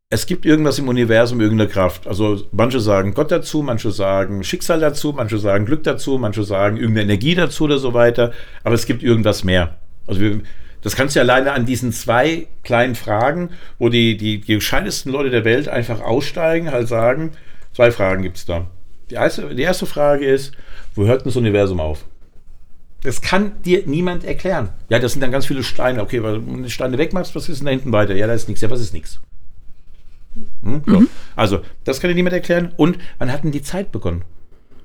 es 0.09 0.25
gibt 0.25 0.45
irgendwas 0.45 0.79
im 0.79 0.87
Universum, 0.87 1.41
irgendeine 1.41 1.69
Kraft. 1.69 2.07
Also 2.07 2.43
manche 2.51 2.79
sagen 2.79 3.13
Gott 3.13 3.31
dazu, 3.31 3.61
manche 3.61 3.91
sagen 3.91 4.43
Schicksal 4.43 4.79
dazu, 4.79 5.13
manche 5.13 5.37
sagen 5.37 5.65
Glück 5.65 5.83
dazu, 5.83 6.17
manche 6.17 6.43
sagen 6.43 6.77
irgendeine 6.77 7.03
Energie 7.03 7.35
dazu 7.35 7.65
oder 7.65 7.77
so 7.77 7.93
weiter. 7.93 8.31
Aber 8.63 8.75
es 8.75 8.85
gibt 8.85 9.03
irgendwas 9.03 9.43
mehr. 9.43 9.77
Also 10.05 10.21
wir, 10.21 10.41
das 10.81 10.95
kannst 10.95 11.17
du 11.17 11.19
alleine 11.19 11.51
an 11.51 11.65
diesen 11.65 11.91
zwei 11.91 12.47
kleinen 12.63 12.95
Fragen, 12.95 13.49
wo 13.79 13.89
die, 13.89 14.15
die, 14.15 14.39
die 14.39 14.55
gescheitesten 14.55 15.11
Leute 15.11 15.29
der 15.29 15.43
Welt 15.43 15.67
einfach 15.67 15.99
aussteigen, 15.99 16.71
halt 16.71 16.87
sagen, 16.87 17.31
zwei 17.73 17.91
Fragen 17.91 18.23
gibt 18.23 18.37
es 18.37 18.45
da. 18.45 18.67
Die 19.09 19.15
erste, 19.15 19.55
die 19.55 19.63
erste 19.63 19.85
Frage 19.85 20.25
ist, 20.25 20.53
wo 20.97 21.05
hört 21.05 21.21
denn 21.21 21.29
das 21.29 21.35
Universum 21.35 21.79
auf? 21.79 22.05
Das 23.03 23.21
kann 23.21 23.61
dir 23.61 23.83
niemand 23.85 24.23
erklären. 24.23 24.69
Ja, 24.89 24.99
das 24.99 25.13
sind 25.13 25.21
dann 25.21 25.31
ganz 25.31 25.45
viele 25.45 25.63
Steine. 25.63 26.01
Okay, 26.01 26.23
wenn 26.23 26.63
du 26.63 26.69
Steine 26.69 26.97
wegmachst, 26.97 27.35
was 27.35 27.47
ist 27.47 27.59
denn 27.59 27.65
da 27.65 27.71
hinten 27.71 27.91
weiter? 27.91 28.15
Ja, 28.15 28.27
da 28.27 28.33
ist 28.33 28.47
nichts. 28.47 28.61
Ja, 28.61 28.69
was 28.69 28.81
ist 28.81 28.93
nichts? 28.93 29.19
Hm? 30.63 30.81
So. 30.85 30.99
Mhm. 31.01 31.09
Also, 31.35 31.61
das 31.83 32.01
kann 32.01 32.09
dir 32.09 32.15
niemand 32.15 32.33
erklären. 32.33 32.73
Und 32.75 32.97
wann 33.19 33.31
hatten 33.31 33.51
die 33.51 33.61
Zeit 33.61 33.91
begonnen? 33.91 34.23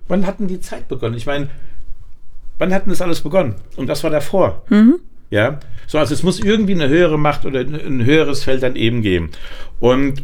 Wann 0.09 0.27
hatten 0.27 0.47
die 0.47 0.61
Zeit 0.61 0.89
begonnen? 0.89 1.17
Ich 1.17 1.27
meine, 1.27 1.49
wann 2.59 2.75
hatten 2.75 2.91
das 2.91 3.01
alles 3.01 3.23
begonnen? 3.23 3.55
Und 3.77 3.87
das 3.87 4.05
war 4.05 4.11
davor. 4.11 4.63
Mhm. 4.69 5.01
Ja, 5.31 5.61
so, 5.87 5.99
also 5.99 6.13
es 6.13 6.23
muss 6.23 6.41
irgendwie 6.41 6.75
eine 6.75 6.89
höhere 6.89 7.19
Macht 7.19 7.47
oder 7.47 7.61
ein 7.61 8.05
höheres 8.05 8.45
Feld 8.45 8.63
dann 8.63 8.77
eben 8.77 9.01
geben. 9.01 9.31
Und 9.81 10.23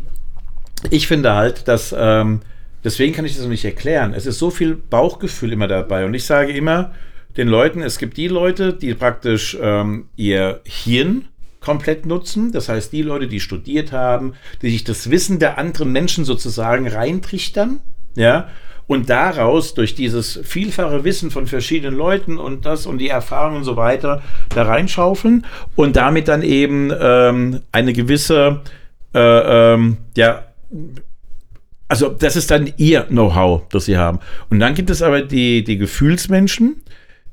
ich 0.90 1.06
finde 1.06 1.34
halt, 1.34 1.66
dass, 1.66 1.94
ähm, 1.98 2.42
deswegen 2.84 3.14
kann 3.14 3.24
ich 3.24 3.34
das 3.34 3.42
noch 3.42 3.50
nicht 3.50 3.64
erklären. 3.64 4.14
Es 4.14 4.26
ist 4.26 4.38
so 4.38 4.50
viel 4.50 4.74
Bauchgefühl 4.74 5.52
immer 5.52 5.68
dabei. 5.68 6.04
Und 6.04 6.14
ich 6.14 6.24
sage 6.24 6.52
immer 6.52 6.92
den 7.36 7.48
Leuten, 7.48 7.82
es 7.82 7.98
gibt 7.98 8.16
die 8.16 8.28
Leute, 8.28 8.72
die 8.72 8.94
praktisch 8.94 9.56
ähm, 9.60 10.08
ihr 10.16 10.60
Hirn 10.64 11.28
komplett 11.60 12.06
nutzen. 12.06 12.52
Das 12.52 12.68
heißt, 12.68 12.92
die 12.92 13.02
Leute, 13.02 13.28
die 13.28 13.40
studiert 13.40 13.92
haben, 13.92 14.34
die 14.62 14.70
sich 14.70 14.84
das 14.84 15.10
Wissen 15.10 15.38
der 15.38 15.58
anderen 15.58 15.92
Menschen 15.92 16.24
sozusagen 16.24 16.86
reintrichtern, 16.88 17.80
ja, 18.14 18.48
und 18.88 19.10
daraus 19.10 19.74
durch 19.74 19.94
dieses 19.94 20.40
vielfache 20.42 21.04
Wissen 21.04 21.30
von 21.30 21.46
verschiedenen 21.46 21.94
Leuten 21.94 22.38
und 22.38 22.64
das 22.64 22.86
und 22.86 22.98
die 22.98 23.10
Erfahrungen 23.10 23.58
und 23.58 23.64
so 23.64 23.76
weiter 23.76 24.22
da 24.48 24.62
reinschaufeln 24.62 25.44
und 25.76 25.94
damit 25.94 26.26
dann 26.26 26.42
eben 26.42 26.90
ähm, 26.98 27.60
eine 27.70 27.92
gewisse, 27.92 28.62
äh, 29.14 29.74
ähm, 29.74 29.98
ja, 30.16 30.44
also 31.88 32.10
das 32.10 32.36
ist 32.36 32.50
dann 32.50 32.72
ihr 32.76 33.04
Know-how, 33.04 33.62
das 33.70 33.86
sie 33.86 33.96
haben. 33.96 34.20
Und 34.50 34.60
dann 34.60 34.74
gibt 34.74 34.90
es 34.90 35.02
aber 35.02 35.22
die, 35.22 35.64
die 35.64 35.78
Gefühlsmenschen, 35.78 36.82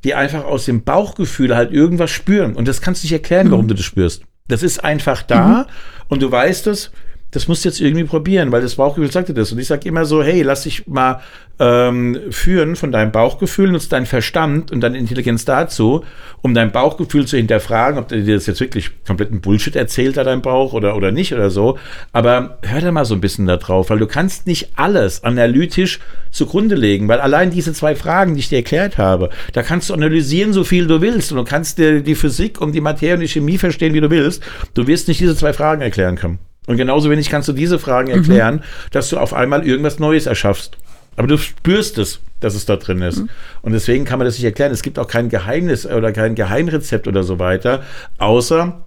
die 0.04 0.16
einfach 0.16 0.46
aus 0.46 0.66
dem 0.66 0.84
Bauchgefühl 0.84 1.56
halt 1.56 1.72
irgendwas 1.72 2.12
spüren. 2.12 2.56
Und 2.56 2.68
das 2.68 2.82
kannst 2.82 3.04
du 3.04 3.06
nicht 3.06 3.14
erklären, 3.14 3.52
warum 3.52 3.66
mhm. 3.66 3.70
du 3.70 3.76
das 3.76 3.86
spürst. 3.86 4.24
Das 4.48 4.64
ist 4.64 4.84
einfach 4.84 5.24
da 5.24 5.48
mhm. 5.48 5.66
und 6.08 6.22
du 6.22 6.32
weißt 6.32 6.68
es, 6.68 6.92
das 7.36 7.50
musst 7.50 7.66
du 7.66 7.70
jetzt 7.70 7.82
irgendwie 7.82 8.06
probieren, 8.06 8.52
weil 8.54 8.62
das 8.62 8.76
Bauchgefühl 8.76 9.12
sagte 9.12 9.34
das. 9.34 9.52
Und 9.52 9.60
ich 9.60 9.68
sage 9.68 9.90
immer 9.90 10.06
so, 10.06 10.24
hey, 10.24 10.42
lass 10.42 10.64
dich 10.64 10.88
mal 10.88 11.22
ähm, 11.60 12.18
führen 12.32 12.78
von 12.78 12.92
deinem 12.94 13.12
Bauchgefühl, 13.12 13.72
nutzt 13.72 13.92
deinen 13.92 14.06
Verstand 14.06 14.72
und 14.72 14.82
deine 14.82 14.98
Intelligenz 14.98 15.44
dazu, 15.44 16.04
um 16.42 16.54
dein 16.54 16.72
Bauchgefühl 16.72 17.28
zu 17.28 17.36
hinterfragen, 17.36 18.00
ob 18.00 18.08
dir 18.08 18.36
das 18.36 18.46
jetzt 18.46 18.62
wirklich 18.62 18.92
kompletten 19.06 19.42
Bullshit 19.42 19.76
erzählt 19.76 20.18
hat, 20.18 20.28
dein 20.28 20.42
Bauch 20.42 20.72
oder, 20.72 20.96
oder 20.96 21.12
nicht 21.12 21.34
oder 21.34 21.50
so. 21.50 21.78
Aber 22.14 22.58
hör 22.62 22.80
da 22.80 22.92
mal 22.92 23.06
so 23.06 23.16
ein 23.16 23.22
bisschen 23.22 23.48
da 23.48 23.58
drauf, 23.58 23.90
weil 23.90 24.00
du 24.00 24.08
kannst 24.08 24.48
nicht 24.48 24.70
alles 24.78 25.24
analytisch 25.24 26.00
zugrunde 26.32 26.76
legen, 26.76 27.10
weil 27.10 27.20
allein 27.20 27.52
diese 27.52 27.74
zwei 27.74 27.96
Fragen, 27.96 28.36
die 28.36 28.40
ich 28.40 28.50
dir 28.50 28.58
erklärt 28.58 28.98
habe, 28.98 29.30
da 29.52 29.62
kannst 29.62 29.90
du 29.90 29.94
analysieren, 29.94 30.54
so 30.54 30.64
viel 30.64 30.88
du 30.88 31.02
willst 31.02 31.32
und 31.34 31.38
du 31.38 31.44
kannst 31.44 31.78
dir 31.80 32.02
die 32.02 32.16
Physik 32.16 32.62
und 32.62 32.74
die 32.74 32.82
Materie 32.82 33.16
und 33.16 33.22
die 33.22 33.28
Chemie 33.28 33.58
verstehen, 33.58 33.94
wie 33.94 34.02
du 34.02 34.10
willst. 34.10 34.42
Du 34.74 34.88
wirst 34.88 35.10
nicht 35.10 35.20
diese 35.20 35.36
zwei 35.36 35.52
Fragen 35.52 35.82
erklären 35.82 36.16
können. 36.16 36.40
Und 36.68 36.78
genauso 36.78 37.10
wenig 37.10 37.30
kannst 37.30 37.48
du 37.48 37.54
diese 37.54 37.80
Fragen 37.80 38.10
mhm. 38.10 38.18
erklären, 38.18 38.56
mhm. 38.56 38.62
dass 38.92 39.10
du 39.10 39.18
auf 39.18 39.34
einmal 39.34 39.66
irgendwas 39.66 40.00
Neues 40.00 40.26
erschaffst. 40.26 40.78
Aber 41.16 41.28
du 41.28 41.38
spürst 41.38 41.98
es, 41.98 42.20
dass 42.40 42.56
es 42.56 42.66
da 42.66 42.76
drin 42.76 43.02
ist. 43.02 43.20
Mhm. 43.20 43.30
Und 43.62 43.72
deswegen 43.74 44.06
kann 44.06 44.20
man 44.20 44.26
das 44.26 44.36
nicht 44.36 44.46
erklären. 44.46 44.72
Es 44.72 44.82
gibt 44.82 45.00
auch 45.00 45.08
kein 45.08 45.30
Geheimnis 45.30 45.86
oder 45.86 46.12
kein 46.12 46.36
Geheimrezept 46.36 47.08
oder 47.08 47.24
so 47.24 47.40
weiter. 47.40 47.84
Außer, 48.18 48.84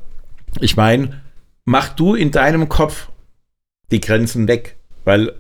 ich 0.61 0.77
meine, 0.77 1.23
mach 1.65 1.89
du 1.91 2.15
in 2.15 2.31
deinem 2.31 2.69
Kopf 2.69 3.09
die 3.91 4.01
Grenzen 4.01 4.49
weg. 4.49 4.77
Weil 5.05 5.33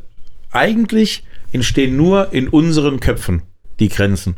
eigentlich 0.50 1.24
entstehen 1.52 1.96
nur 1.96 2.32
in 2.32 2.48
unseren 2.48 3.00
Köpfen 3.00 3.42
die 3.80 3.88
Grenzen. 3.88 4.36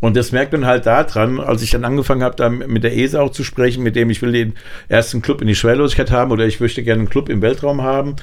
Und 0.00 0.16
das 0.16 0.32
merkt 0.32 0.52
man 0.52 0.66
halt 0.66 0.86
daran, 0.86 1.40
als 1.40 1.62
ich 1.62 1.70
dann 1.70 1.84
angefangen 1.84 2.22
habe, 2.22 2.36
da 2.36 2.48
mit 2.48 2.82
der 2.82 2.96
ESA 2.96 3.20
auch 3.20 3.32
zu 3.32 3.44
sprechen, 3.44 3.82
mit 3.82 3.96
dem 3.96 4.08
ich 4.10 4.22
will 4.22 4.32
den 4.32 4.54
ersten 4.88 5.20
Club 5.20 5.42
in 5.42 5.46
die 5.46 5.54
Schwerlosigkeit 5.54 6.10
haben 6.10 6.32
oder 6.32 6.46
ich 6.46 6.58
möchte 6.58 6.82
gerne 6.82 7.00
einen 7.00 7.10
Club 7.10 7.28
im 7.28 7.42
Weltraum 7.42 7.82
haben. 7.82 8.16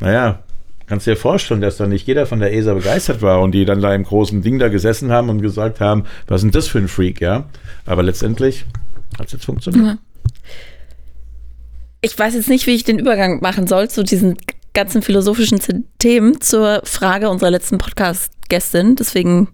Naja, 0.00 0.40
kannst 0.88 1.06
dir 1.06 1.16
vorstellen, 1.16 1.60
dass 1.60 1.76
da 1.76 1.86
nicht 1.86 2.06
jeder 2.08 2.26
von 2.26 2.40
der 2.40 2.52
ESA 2.52 2.74
begeistert 2.74 3.22
war 3.22 3.40
und 3.42 3.52
die 3.52 3.64
dann 3.64 3.80
da 3.80 3.94
im 3.94 4.02
großen 4.02 4.42
Ding 4.42 4.58
da 4.58 4.68
gesessen 4.68 5.12
haben 5.12 5.28
und 5.28 5.40
gesagt 5.40 5.80
haben, 5.80 6.04
was 6.26 6.40
denn 6.40 6.50
das 6.50 6.66
für 6.66 6.78
ein 6.78 6.88
Freak, 6.88 7.20
ja? 7.20 7.44
Aber 7.86 8.02
letztendlich 8.02 8.64
hat 9.16 9.26
es 9.26 9.32
jetzt 9.32 9.44
funktioniert. 9.44 9.98
Ich 12.00 12.18
weiß 12.18 12.34
jetzt 12.34 12.48
nicht, 12.48 12.66
wie 12.66 12.74
ich 12.74 12.82
den 12.82 12.98
Übergang 12.98 13.40
machen 13.40 13.68
soll 13.68 13.88
zu 13.88 14.02
diesen 14.02 14.36
ganzen 14.72 15.02
philosophischen 15.02 15.60
Themen 15.98 16.40
zur 16.40 16.80
Frage 16.84 17.30
unserer 17.30 17.50
letzten 17.50 17.78
Podcast-Gästin. 17.78 18.96
Deswegen 18.96 19.48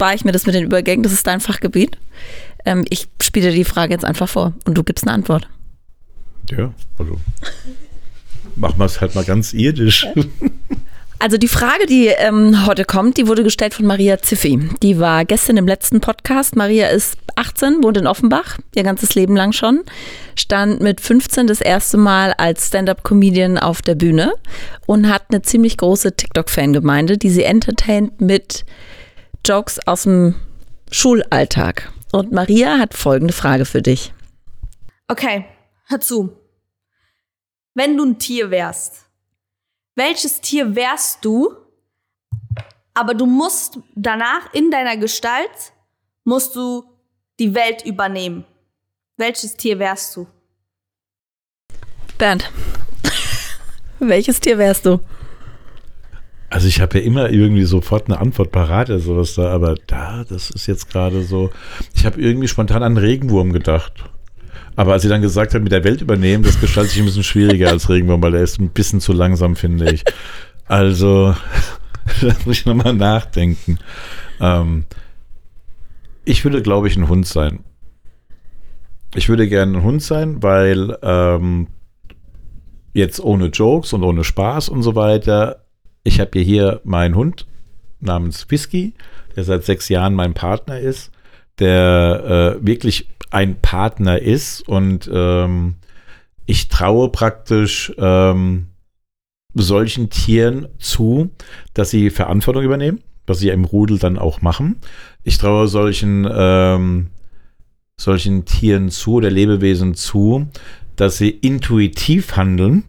spare 0.00 0.14
ich 0.14 0.24
mir 0.24 0.32
das 0.32 0.46
mit 0.46 0.54
den 0.54 0.64
Übergängen. 0.64 1.02
Das 1.02 1.12
ist 1.12 1.26
dein 1.26 1.40
Fachgebiet. 1.40 1.98
Ähm, 2.64 2.86
ich 2.88 3.08
spiele 3.20 3.50
dir 3.50 3.54
die 3.54 3.64
Frage 3.64 3.92
jetzt 3.92 4.06
einfach 4.06 4.30
vor 4.30 4.54
und 4.64 4.72
du 4.72 4.82
gibst 4.82 5.06
eine 5.06 5.12
Antwort. 5.12 5.46
Ja, 6.50 6.72
also 6.98 7.20
machen 8.56 8.78
wir 8.78 8.86
es 8.86 9.02
halt 9.02 9.14
mal 9.14 9.24
ganz 9.24 9.52
irdisch. 9.52 10.06
Also 11.22 11.36
die 11.36 11.48
Frage, 11.48 11.84
die 11.84 12.06
ähm, 12.06 12.64
heute 12.64 12.86
kommt, 12.86 13.18
die 13.18 13.28
wurde 13.28 13.42
gestellt 13.42 13.74
von 13.74 13.84
Maria 13.84 14.22
Ziffi. 14.22 14.70
Die 14.82 14.98
war 14.98 15.26
gestern 15.26 15.58
im 15.58 15.66
letzten 15.66 16.00
Podcast. 16.00 16.56
Maria 16.56 16.88
ist 16.88 17.18
18, 17.36 17.82
wohnt 17.82 17.98
in 17.98 18.06
Offenbach, 18.06 18.56
ihr 18.74 18.84
ganzes 18.84 19.14
Leben 19.14 19.36
lang 19.36 19.52
schon. 19.52 19.80
Stand 20.34 20.80
mit 20.80 21.02
15 21.02 21.46
das 21.46 21.60
erste 21.60 21.98
Mal 21.98 22.32
als 22.38 22.68
Stand-up-Comedian 22.68 23.58
auf 23.58 23.82
der 23.82 23.96
Bühne 23.96 24.32
und 24.86 25.10
hat 25.10 25.24
eine 25.28 25.42
ziemlich 25.42 25.76
große 25.76 26.16
TikTok-Fangemeinde, 26.16 27.18
die 27.18 27.28
sie 27.28 27.42
entertaint 27.42 28.22
mit 28.22 28.64
Jokes 29.44 29.78
aus 29.86 30.02
dem 30.02 30.34
Schulalltag. 30.90 31.92
Und 32.12 32.32
Maria 32.32 32.78
hat 32.78 32.94
folgende 32.94 33.32
Frage 33.32 33.64
für 33.64 33.82
dich. 33.82 34.12
Okay, 35.08 35.44
hör 35.86 36.00
zu. 36.00 36.36
Wenn 37.74 37.96
du 37.96 38.04
ein 38.04 38.18
Tier 38.18 38.50
wärst, 38.50 39.06
welches 39.94 40.40
Tier 40.40 40.74
wärst 40.74 41.24
du? 41.24 41.56
Aber 42.94 43.14
du 43.14 43.26
musst 43.26 43.78
danach 43.94 44.52
in 44.52 44.70
deiner 44.70 44.96
Gestalt 44.96 45.72
musst 46.24 46.56
du 46.56 46.84
die 47.38 47.54
Welt 47.54 47.84
übernehmen. 47.84 48.44
Welches 49.16 49.56
Tier 49.56 49.78
wärst 49.78 50.16
du? 50.16 50.26
Bernd, 52.18 52.50
welches 53.98 54.40
Tier 54.40 54.58
wärst 54.58 54.84
du? 54.84 55.00
Also 56.50 56.66
ich 56.66 56.80
habe 56.80 56.98
ja 56.98 57.04
immer 57.04 57.30
irgendwie 57.30 57.62
sofort 57.62 58.08
eine 58.08 58.18
Antwort 58.18 58.50
parat, 58.50 58.90
also 58.90 59.16
was 59.16 59.34
da, 59.34 59.52
aber 59.52 59.76
da, 59.86 60.24
das 60.28 60.50
ist 60.50 60.66
jetzt 60.66 60.90
gerade 60.90 61.22
so. 61.22 61.50
Ich 61.94 62.04
habe 62.04 62.20
irgendwie 62.20 62.48
spontan 62.48 62.82
an 62.82 62.96
Regenwurm 62.96 63.52
gedacht. 63.52 64.04
Aber 64.74 64.92
als 64.92 65.02
sie 65.02 65.08
dann 65.08 65.22
gesagt 65.22 65.54
hat, 65.54 65.62
mit 65.62 65.70
der 65.70 65.84
Welt 65.84 66.00
übernehmen, 66.00 66.42
das 66.42 66.60
gestaltet 66.60 66.92
sich 66.92 67.00
ein 67.00 67.06
bisschen 67.06 67.22
schwieriger 67.22 67.70
als 67.70 67.88
Regenwurm, 67.88 68.22
weil 68.22 68.32
der 68.32 68.42
ist 68.42 68.58
ein 68.58 68.70
bisschen 68.70 69.00
zu 69.00 69.12
langsam, 69.12 69.54
finde 69.54 69.92
ich. 69.92 70.04
Also, 70.66 71.36
da 72.20 72.34
muss 72.44 72.58
ich 72.58 72.66
nochmal 72.66 72.94
nachdenken. 72.94 73.78
Ähm, 74.40 74.84
ich 76.24 76.44
würde, 76.44 76.62
glaube 76.62 76.88
ich, 76.88 76.96
ein 76.96 77.08
Hund 77.08 77.26
sein. 77.26 77.60
Ich 79.14 79.28
würde 79.28 79.48
gerne 79.48 79.78
ein 79.78 79.84
Hund 79.84 80.02
sein, 80.02 80.42
weil 80.42 80.96
ähm, 81.02 81.68
jetzt 82.92 83.20
ohne 83.20 83.46
Jokes 83.46 83.92
und 83.92 84.02
ohne 84.02 84.24
Spaß 84.24 84.68
und 84.68 84.82
so 84.82 84.94
weiter, 84.94 85.64
ich 86.02 86.20
habe 86.20 86.38
hier 86.40 86.80
meinen 86.84 87.14
Hund 87.14 87.46
namens 88.00 88.46
Whisky, 88.48 88.94
der 89.36 89.44
seit 89.44 89.64
sechs 89.64 89.88
Jahren 89.88 90.14
mein 90.14 90.34
Partner 90.34 90.78
ist, 90.78 91.10
der 91.58 92.56
äh, 92.60 92.66
wirklich 92.66 93.08
ein 93.30 93.60
Partner 93.60 94.20
ist 94.20 94.66
und 94.68 95.08
ähm, 95.12 95.76
ich 96.46 96.68
traue 96.68 97.10
praktisch 97.10 97.92
ähm, 97.98 98.66
solchen 99.54 100.10
Tieren 100.10 100.68
zu, 100.78 101.30
dass 101.74 101.90
sie 101.90 102.10
Verantwortung 102.10 102.64
übernehmen, 102.64 103.00
was 103.26 103.38
sie 103.38 103.48
ja 103.48 103.54
im 103.54 103.64
Rudel 103.64 103.98
dann 103.98 104.18
auch 104.18 104.42
machen. 104.42 104.80
Ich 105.22 105.38
traue 105.38 105.68
solchen, 105.68 106.28
ähm, 106.32 107.08
solchen 107.96 108.44
Tieren 108.46 108.88
zu 108.88 109.14
oder 109.14 109.30
Lebewesen 109.30 109.94
zu, 109.94 110.48
dass 110.96 111.18
sie 111.18 111.30
intuitiv 111.30 112.36
handeln 112.36 112.84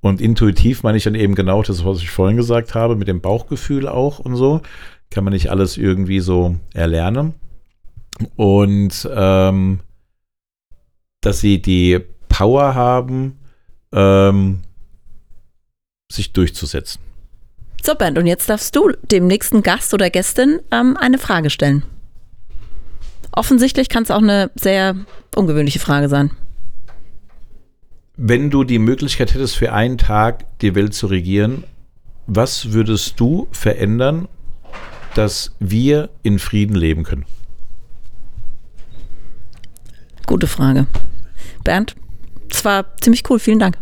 und 0.00 0.20
intuitiv 0.20 0.82
meine 0.82 0.98
ich 0.98 1.04
dann 1.04 1.14
eben 1.14 1.34
genau 1.34 1.62
das, 1.62 1.84
was 1.84 1.98
ich 1.98 2.10
vorhin 2.10 2.36
gesagt 2.36 2.74
habe, 2.74 2.96
mit 2.96 3.08
dem 3.08 3.20
Bauchgefühl 3.20 3.88
auch 3.88 4.18
und 4.18 4.36
so. 4.36 4.60
Kann 5.10 5.24
man 5.24 5.32
nicht 5.32 5.50
alles 5.50 5.76
irgendwie 5.76 6.20
so 6.20 6.56
erlernen. 6.74 7.34
und 8.36 9.08
ähm, 9.14 9.80
dass 11.20 11.40
sie 11.40 11.60
die 11.60 12.00
Power 12.28 12.74
haben, 12.74 13.38
ähm, 13.92 14.60
sich 16.10 16.32
durchzusetzen. 16.32 17.00
So, 17.82 17.94
Bernd, 17.94 18.18
und 18.18 18.26
jetzt 18.26 18.48
darfst 18.48 18.74
du 18.76 18.92
dem 19.10 19.26
nächsten 19.26 19.62
Gast 19.62 19.92
oder 19.94 20.10
Gästin 20.10 20.60
ähm, 20.70 20.96
eine 20.96 21.18
Frage 21.18 21.50
stellen. 21.50 21.84
Offensichtlich 23.32 23.88
kann 23.88 24.02
es 24.02 24.10
auch 24.10 24.22
eine 24.22 24.50
sehr 24.54 24.96
ungewöhnliche 25.34 25.78
Frage 25.78 26.08
sein. 26.08 26.30
Wenn 28.18 28.48
du 28.48 28.64
die 28.64 28.78
Möglichkeit 28.78 29.34
hättest, 29.34 29.56
für 29.56 29.74
einen 29.74 29.98
Tag 29.98 30.46
die 30.60 30.74
Welt 30.74 30.94
zu 30.94 31.06
regieren, 31.06 31.64
was 32.26 32.72
würdest 32.72 33.20
du 33.20 33.46
verändern, 33.52 34.26
dass 35.14 35.54
wir 35.60 36.08
in 36.22 36.38
Frieden 36.38 36.74
leben 36.74 37.04
können? 37.04 37.26
Gute 40.24 40.46
Frage. 40.46 40.86
Bernd, 41.62 41.94
es 42.50 42.64
war 42.64 42.96
ziemlich 43.02 43.28
cool. 43.28 43.38
Vielen 43.38 43.58
Dank. 43.58 43.76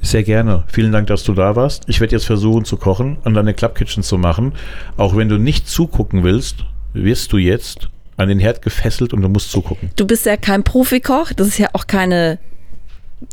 Sehr 0.00 0.22
gerne. 0.22 0.64
Vielen 0.68 0.90
Dank, 0.90 1.08
dass 1.08 1.22
du 1.24 1.34
da 1.34 1.54
warst. 1.54 1.84
Ich 1.86 2.00
werde 2.00 2.16
jetzt 2.16 2.24
versuchen 2.24 2.64
zu 2.64 2.78
kochen 2.78 3.18
und 3.24 3.34
deine 3.34 3.52
Club 3.52 3.74
Kitchen 3.74 4.02
zu 4.02 4.16
machen. 4.16 4.54
Auch 4.96 5.16
wenn 5.16 5.28
du 5.28 5.36
nicht 5.36 5.68
zugucken 5.68 6.24
willst, 6.24 6.64
wirst 6.94 7.30
du 7.34 7.36
jetzt 7.36 7.90
an 8.16 8.30
den 8.30 8.38
Herd 8.38 8.62
gefesselt 8.62 9.12
und 9.12 9.20
du 9.20 9.28
musst 9.28 9.50
zugucken. 9.50 9.90
Du 9.96 10.06
bist 10.06 10.24
ja 10.24 10.38
kein 10.38 10.64
Profikoch. 10.64 11.34
Das 11.34 11.46
ist 11.46 11.58
ja 11.58 11.68
auch 11.74 11.86
keine 11.86 12.38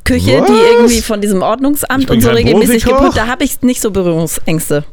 Küche, 0.03 0.41
Was? 0.41 0.47
die 0.47 0.53
irgendwie 0.73 1.01
von 1.01 1.21
diesem 1.21 1.41
Ordnungsamt 1.41 2.09
und 2.09 2.21
so 2.21 2.29
regelmäßig 2.29 2.85
geprüft. 2.85 3.17
Da 3.17 3.27
habe 3.27 3.43
ich 3.43 3.61
nicht 3.61 3.81
so 3.81 3.91
Berührungsängste. 3.91 4.83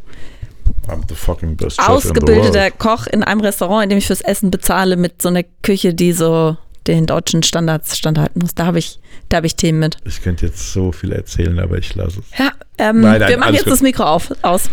I'm 0.89 1.03
the 1.09 1.15
fucking 1.15 1.57
best 1.57 1.77
chef 1.77 1.87
in 1.89 2.01
the 2.01 2.09
Ausgebildeter. 2.09 2.71
Koch 2.71 3.07
in 3.07 3.23
einem 3.23 3.41
Restaurant, 3.41 3.85
in 3.85 3.89
dem 3.91 3.99
ich 3.99 4.07
fürs 4.07 4.21
Essen 4.21 4.51
bezahle, 4.51 4.97
mit 4.97 5.21
so 5.23 5.29
einer 5.29 5.43
Küche, 5.63 5.95
die 5.95 6.13
so 6.13 6.57
den 6.87 7.07
deutschen 7.07 7.43
Standards 7.43 7.97
standhalten 7.97 8.43
muss. 8.43 8.55
Da 8.55 8.67
habe 8.67 8.79
ich, 8.79 8.99
da 9.31 9.39
habe 9.39 9.47
ich 9.47 9.57
Themen 9.57 9.79
mit. 9.79 9.97
Ich 10.05 10.23
könnte 10.23 10.47
jetzt 10.47 10.73
so 10.73 10.93
viel 10.93 11.13
erzählen, 11.13 11.59
aber 11.59 11.79
ich 11.79 11.95
lasse 11.95 12.21
es. 12.21 12.39
Ja, 12.39 12.53
ähm, 12.79 13.01
Nein, 13.01 13.21
nein, 13.21 13.31
wir 13.31 13.39
machen 13.39 13.55
jetzt 13.55 13.65
gut. 13.65 13.73
das 13.73 13.81
Mikro 13.83 14.05
auf, 14.05 14.33
aus. 14.43 14.69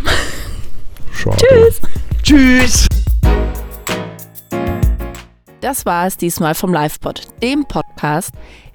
Schade. 1.12 1.36
Tschüss. 1.38 1.80
Tschüss. 2.22 2.86
Das 5.60 5.86
war 5.86 6.06
es 6.06 6.16
diesmal 6.16 6.54
vom 6.54 6.72
LivePod, 6.74 7.22
dem 7.42 7.64
Podcast, 7.66 8.32